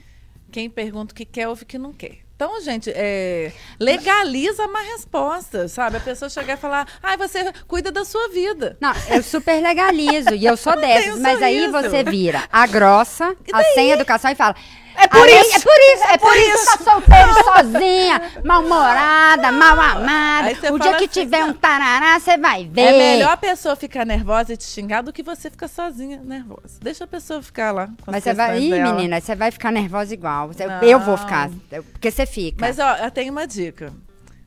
quem 0.53 0.69
pergunta 0.69 1.13
o 1.13 1.17
que 1.17 1.25
quer, 1.25 1.49
ouve 1.49 1.63
o 1.63 1.67
que 1.67 1.79
não 1.79 1.93
quer. 1.93 2.19
Então, 2.37 2.59
gente, 2.63 2.91
é, 2.95 3.53
legaliza 3.79 4.65
a 4.65 4.69
má 4.69 4.81
resposta, 4.81 5.69
sabe? 5.69 5.99
A 5.99 6.01
pessoa 6.01 6.31
chegar 6.31 6.55
e 6.55 6.57
falar, 6.57 6.87
ai, 7.03 7.15
você 7.15 7.53
cuida 7.69 7.93
da 7.93 8.03
sua 8.03 8.31
vida. 8.31 8.79
Não, 8.81 8.95
eu 9.11 9.23
super 9.23 9.63
legalizo 9.63 10.35
e 10.35 10.47
eu 10.47 10.57
sou 10.57 10.75
dessas, 10.81 11.19
mas 11.19 11.43
aí 11.43 11.71
sorriso. 11.71 11.91
você 11.91 12.03
vira 12.03 12.45
a 12.51 12.67
grossa, 12.67 13.37
a 13.53 13.63
sem 13.75 13.91
educação 13.91 14.31
e 14.31 14.35
fala. 14.35 14.57
É 14.97 15.09
por 15.09 15.21
"Além- 15.21 15.41
isso, 15.41 15.57
É 15.57 15.61
por 15.61 15.79
isso, 15.95 16.05
é, 16.05 16.19
por 16.19 16.37
isso 16.37 16.79
que 16.79 16.85
tá 16.85 16.91
solteira, 16.93 17.33
sozinha, 17.45 18.33
mal-humorada, 18.45 19.53
mal 19.53 19.79
amada. 19.81 20.47
Aí 20.49 20.55
você 20.55 20.71
O 20.71 20.79
dia 20.79 20.91
que 20.95 21.05
assim, 21.05 21.07
tiver 21.09 21.41
não. 21.41 21.49
um 21.51 21.53
tarará, 21.55 22.19
você 22.19 22.37
vai 22.37 22.65
ver. 22.67 22.81
É 22.81 22.93
melhor 22.99 23.33
a 23.33 23.37
pessoa 23.37 23.75
ficar 23.77 24.05
nervosa 24.05 24.53
e 24.53 24.57
te 24.57 24.65
xingar 24.65 25.03
do 25.03 25.13
que 25.13 25.23
você 25.23 25.51
ficar 25.51 25.69
sozinha 25.69 26.21
nervosa. 26.23 26.79
Deixa 26.83 27.05
a 27.05 27.07
pessoa 27.07 27.43
ficar 27.43 27.73
lá 27.73 27.89
Mas 28.07 28.23
você 28.25 28.35
vai. 28.35 28.59
Ih, 28.61 28.71
dela. 28.71 28.93
menina, 28.93 29.21
você 29.21 29.35
vai 29.35 29.51
ficar 29.51 29.71
nervosa 29.71 30.13
igual. 30.13 30.51
Não. 30.59 30.83
Eu 30.83 30.99
vou 31.01 31.17
ficar. 31.17 31.51
eu- 31.71 31.83
Porque 31.85 32.11
você 32.11 32.27
fica. 32.27 32.59
Mas 32.61 32.79
ó, 32.79 32.97
eu 32.97 33.11
tenho 33.11 33.33
uma 33.33 33.47
dica. 33.47 33.93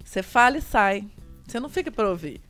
Você 0.03 0.21
fala 0.21 0.57
e 0.57 0.61
sai. 0.61 1.03
Você 1.47 1.59
não 1.59 1.69
fica 1.69 1.89
pra 1.91 2.07
ouvir. 2.09 2.41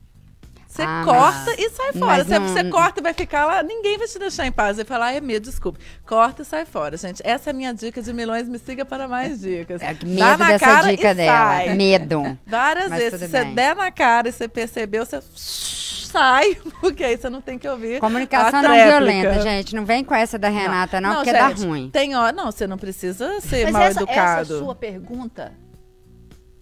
Você 0.74 0.82
Ah, 0.82 1.04
corta 1.06 1.44
mas- 1.52 1.60
e 1.60 1.70
sai 1.70 1.94
fora. 1.94 2.24
Você, 2.24 2.40
não- 2.40 2.48
você 2.48 2.64
corta 2.72 3.00
e 3.00 3.04
vai 3.04 3.14
ficar 3.14 3.46
lá, 3.46 3.62
ninguém 3.62 3.96
vai 3.98 4.08
te 4.08 4.18
deixar 4.18 4.48
em 4.48 4.52
paz. 4.52 4.78
Vai 4.78 4.86
falar, 4.86 5.06
ai, 5.08 5.18
é 5.18 5.22
medo, 5.22 5.44
desculpe. 5.44 5.78
Corta 6.04 6.42
e 6.42 6.46
sai 6.46 6.66
fora, 6.66 6.98
gente. 6.98 7.22
Essa 7.24 7.50
é 7.50 7.52
a 7.52 7.54
minha 7.54 7.72
dica 7.74 8.02
de 8.02 8.12
milhões. 8.12 8.50
Me 8.50 8.58
siga 8.58 8.84
para 8.84 9.08
mais 9.08 9.42
dicas. 9.42 9.82
É, 9.84 9.94
Dá 9.94 10.06
medo 10.06 10.20
na 10.40 10.48
dessa 10.48 10.66
cara 10.66 10.90
dica 10.90 11.12
e 11.12 11.14
dela. 11.14 11.38
sai. 11.38 11.76
Medo. 11.76 12.38
Várias 12.48 12.90
Mas 12.90 13.00
vezes. 13.04 13.20
Se 13.20 13.28
você 13.28 13.44
bem. 13.46 13.54
der 13.54 13.76
na 13.76 13.92
cara 13.92 14.30
e 14.30 14.32
você 14.32 14.48
percebeu, 14.48 15.06
você 15.06 15.22
sai. 15.36 16.56
Porque 16.82 17.04
aí 17.04 17.18
você 17.18 17.30
não 17.30 17.42
tem 17.42 17.58
que 17.60 17.68
ouvir. 17.68 18.00
Comunicação 18.00 18.60
a 18.60 18.64
não 18.64 18.74
violenta, 18.74 19.42
gente. 19.42 19.76
Não 19.76 19.86
vem 19.86 20.04
com 20.04 20.16
essa 20.16 20.38
da 20.40 20.50
Renata, 20.50 21.00
não, 21.00 21.16
porque 21.18 21.32
gente, 21.32 21.40
dá 21.40 21.48
ruim. 21.68 21.90
Tem 21.92 22.16
hora. 22.16 22.32
Não, 22.32 22.52
você 22.52 22.66
não 22.68 22.78
precisa 22.78 23.40
ser 23.42 23.66
Mas 23.66 23.74
mal 23.74 23.82
essa, 23.84 24.00
educado. 24.02 24.42
essa 24.42 24.58
sua 24.60 24.76
pergunta, 24.76 25.52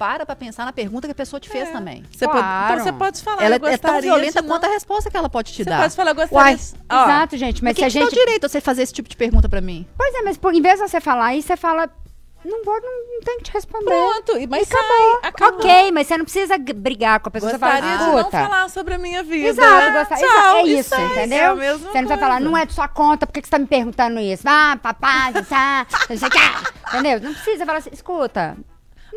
para 0.02 0.26
pra 0.26 0.36
pensar 0.36 0.66
na 0.66 0.74
pergunta 0.74 1.08
que 1.08 1.12
a 1.12 1.16
pessoa 1.16 1.40
te 1.40 1.48
fez 1.48 1.70
É. 1.70 1.72
também. 1.72 2.04
Você 2.12 2.26
pode, 2.26 2.40
Claro. 2.40 2.74
então 2.74 2.84
você 2.86 2.92
pode 2.94 3.22
falar. 3.22 3.44
Ela 3.44 3.56
é 3.70 3.78
tão 3.78 4.02
violenta 4.02 4.42
quanto 4.42 4.66
a 4.66 4.70
resposta 4.70 5.12
que 5.12 5.16
ela 5.16 5.30
pode 5.30 5.54
te 5.54 5.64
Você 5.64 5.70
dar. 5.70 5.80
pode 5.82 5.96
falar, 5.96 6.12
eu 6.12 6.16
gostaria. 6.16 6.44
Uai, 6.56 6.60
Ó, 6.92 7.04
Exato, 7.04 7.38
gente. 7.38 7.64
Mas 7.64 7.78
se 7.78 7.84
a 7.84 7.90
gente. 7.90 8.08
o 8.08 8.10
direito 8.10 8.46
a 8.46 8.50
você 8.50 8.60
fazer 8.60 8.82
esse 8.82 8.94
tipo 8.94 9.08
de 9.08 9.16
pergunta 9.16 9.48
pra 9.48 9.62
mim? 9.62 9.86
Pois 9.96 10.12
é, 10.16 10.24
mas 10.24 10.38
pô, 10.38 10.50
em 10.52 10.60
vez 10.62 10.80
de 10.80 10.88
você 10.88 11.00
falar 11.00 11.26
aí, 11.28 11.42
você 11.44 11.56
fala. 11.56 11.88
Não 12.44 12.64
vou, 12.66 12.74
não, 12.82 12.90
não 13.14 13.22
tenho 13.24 13.38
que 13.38 13.44
te 13.44 13.54
responder. 13.54 13.86
Pronto, 13.86 14.36
e- 14.40 14.48
mas 14.48 14.68
E 14.68 14.74
acabou. 14.74 15.20
sai, 15.22 15.30
acabou. 15.30 15.60
Ok, 15.60 15.92
mas 15.92 16.08
você 16.08 16.18
não 16.18 16.26
precisa 16.26 16.58
brigar 16.58 17.20
com 17.20 17.30
a 17.30 17.32
pessoa. 17.32 17.52
Você 17.52 17.58
Gostaria 17.60 17.82
fala, 18.00 18.24
de 18.24 18.24
não 18.24 18.32
falar 18.32 18.68
sobre 18.72 18.96
a 18.96 18.98
minha 18.98 19.22
vida. 19.22 19.50
Exato, 19.50 19.92
gostaria. 20.00 20.28
Tchau, 20.28 20.56
é 20.58 20.64
isso, 20.64 20.90
sai, 20.90 21.06
entendeu? 21.06 21.62
É 21.62 21.74
você 21.78 21.84
não 21.86 21.92
vai 21.92 22.04
coisa. 22.06 22.18
falar, 22.18 22.40
não 22.42 22.58
é 22.58 22.66
de 22.66 22.74
sua 22.74 22.88
conta, 22.88 23.28
por 23.28 23.34
que 23.34 23.42
que 23.44 23.48
você 23.48 23.52
tá 23.52 23.60
me 23.60 23.68
perguntando 23.68 24.20
isso? 24.20 24.42
Ah, 24.48 24.76
papai, 24.82 25.34
tá, 25.48 25.86
não 26.10 26.18
sei 26.18 26.28
o 26.28 26.32
que. 26.32 26.40
Entendeu? 26.98 27.22
Não 27.22 27.32
precisa 27.32 27.64
falar 27.64 27.78
assim, 27.78 27.92
escuta. 27.94 28.58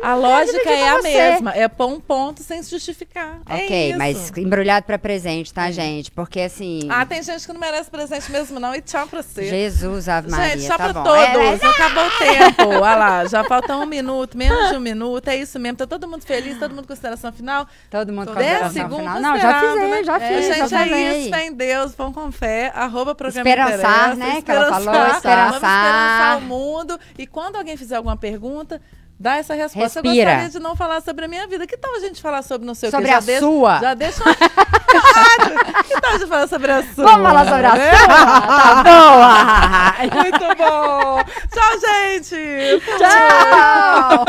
A 0.01 0.15
lógica 0.15 0.69
é 0.69 0.89
a 0.89 0.95
você. 0.97 1.01
mesma. 1.07 1.51
É 1.55 1.67
pôr 1.67 1.87
um 1.87 1.99
ponto 1.99 2.43
sem 2.43 2.61
se 2.61 2.69
justificar. 2.71 3.39
É 3.47 3.55
ok, 3.65 3.89
isso. 3.89 3.97
mas 3.97 4.31
embrulhado 4.37 4.85
pra 4.85 4.97
presente, 4.97 5.53
tá, 5.53 5.69
gente? 5.71 6.11
Porque 6.11 6.41
assim. 6.41 6.87
Ah, 6.89 7.05
tem 7.05 7.21
gente 7.23 7.45
que 7.45 7.53
não 7.53 7.59
merece 7.59 7.89
presente 7.89 8.31
mesmo, 8.31 8.59
não. 8.59 8.75
E 8.75 8.81
tchau 8.81 9.07
pra 9.07 9.21
você. 9.21 9.45
Jesus, 9.45 10.07
Ave 10.09 10.29
Maria, 10.29 10.57
Gente, 10.57 10.67
tchau 10.67 10.77
tá 10.77 10.83
pra 10.85 10.93
bom. 10.93 11.03
todos. 11.03 11.63
É, 11.63 11.65
é, 11.65 11.69
Acabou 11.69 12.05
o 12.05 12.11
tempo. 12.17 12.69
Olha 12.69 12.95
lá, 12.95 13.25
já 13.25 13.43
falta 13.43 13.75
um 13.77 13.85
minuto, 13.85 14.37
menos 14.37 14.69
de 14.69 14.75
um 14.75 14.79
minuto. 14.79 15.27
É 15.27 15.35
isso 15.37 15.59
mesmo. 15.59 15.77
Tá 15.77 15.87
todo 15.87 16.07
mundo 16.07 16.23
feliz, 16.23 16.57
todo 16.59 16.71
mundo 16.71 16.81
com 16.83 16.87
consideração 16.89 17.31
final. 17.31 17.67
todo 17.89 18.11
mundo 18.13 18.27
com 18.27 18.33
consideração 18.33 18.71
segundos 18.71 18.97
final. 18.97 19.21
Não, 19.21 19.39
já 19.39 19.59
fiz, 19.59 19.75
né? 19.75 20.03
já 20.03 20.19
É, 20.19 20.27
fiz, 20.27 20.55
gente, 20.55 20.69
já 20.69 20.87
é 20.87 21.19
isso, 21.19 21.29
fé 21.29 21.45
em 21.47 21.53
Deus, 21.53 21.95
vão 21.95 22.11
com 22.13 22.31
fé, 22.31 22.71
arroba 22.75 23.13
programa 23.15 23.49
Esperançar, 23.49 24.15
né, 24.15 24.41
que 24.41 24.51
ela 24.51 24.69
falou, 24.69 24.93
Vamos 24.93 25.15
esperançar. 25.17 25.53
esperançar 25.55 26.37
o 26.37 26.41
mundo. 26.41 26.99
E 27.17 27.27
quando 27.27 27.55
alguém 27.57 27.75
fizer 27.77 27.95
alguma 27.95 28.15
pergunta, 28.17 28.81
dá 29.19 29.37
essa 29.37 29.53
resposta. 29.53 29.99
Eu 29.99 30.03
Respira. 30.03 30.31
gostaria 30.31 30.49
de 30.49 30.59
não 30.59 30.75
falar 30.75 31.01
sobre 31.01 31.25
a 31.25 31.27
minha 31.27 31.47
vida. 31.47 31.65
Que 31.67 31.77
tal 31.77 31.93
a 31.95 31.99
gente 31.99 32.21
falar 32.21 32.41
sobre 32.41 32.65
não 32.67 32.75
sei 32.75 32.89
Sobre 32.91 33.05
o 33.05 33.09
que? 33.09 33.15
a 33.15 33.19
deixa- 33.19 33.39
sua. 33.41 33.79
Já 33.79 33.93
deixa... 33.93 34.23
Claro. 34.23 34.35
que 35.87 36.01
tal 36.01 36.11
a 36.11 36.17
gente 36.17 36.27
falar 36.27 36.47
sobre 36.47 36.71
a 36.71 36.83
sua? 36.93 37.03
Vamos 37.05 37.27
falar 37.27 37.45
sobre 37.45 37.65
a 37.65 37.77
É? 37.77 37.97
sua? 37.97 38.07
Tá 38.45 38.83
boa! 40.11 40.21
Muito 40.21 40.57
bom! 40.57 41.23
Tchau, 41.51 41.79
gente! 41.79 42.81
Tchau! 42.97 44.25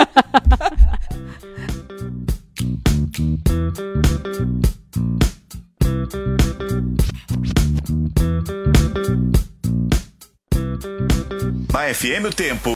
Na 11.72 11.92
FM 11.94 12.26
o 12.28 12.30
tempo 12.34 12.74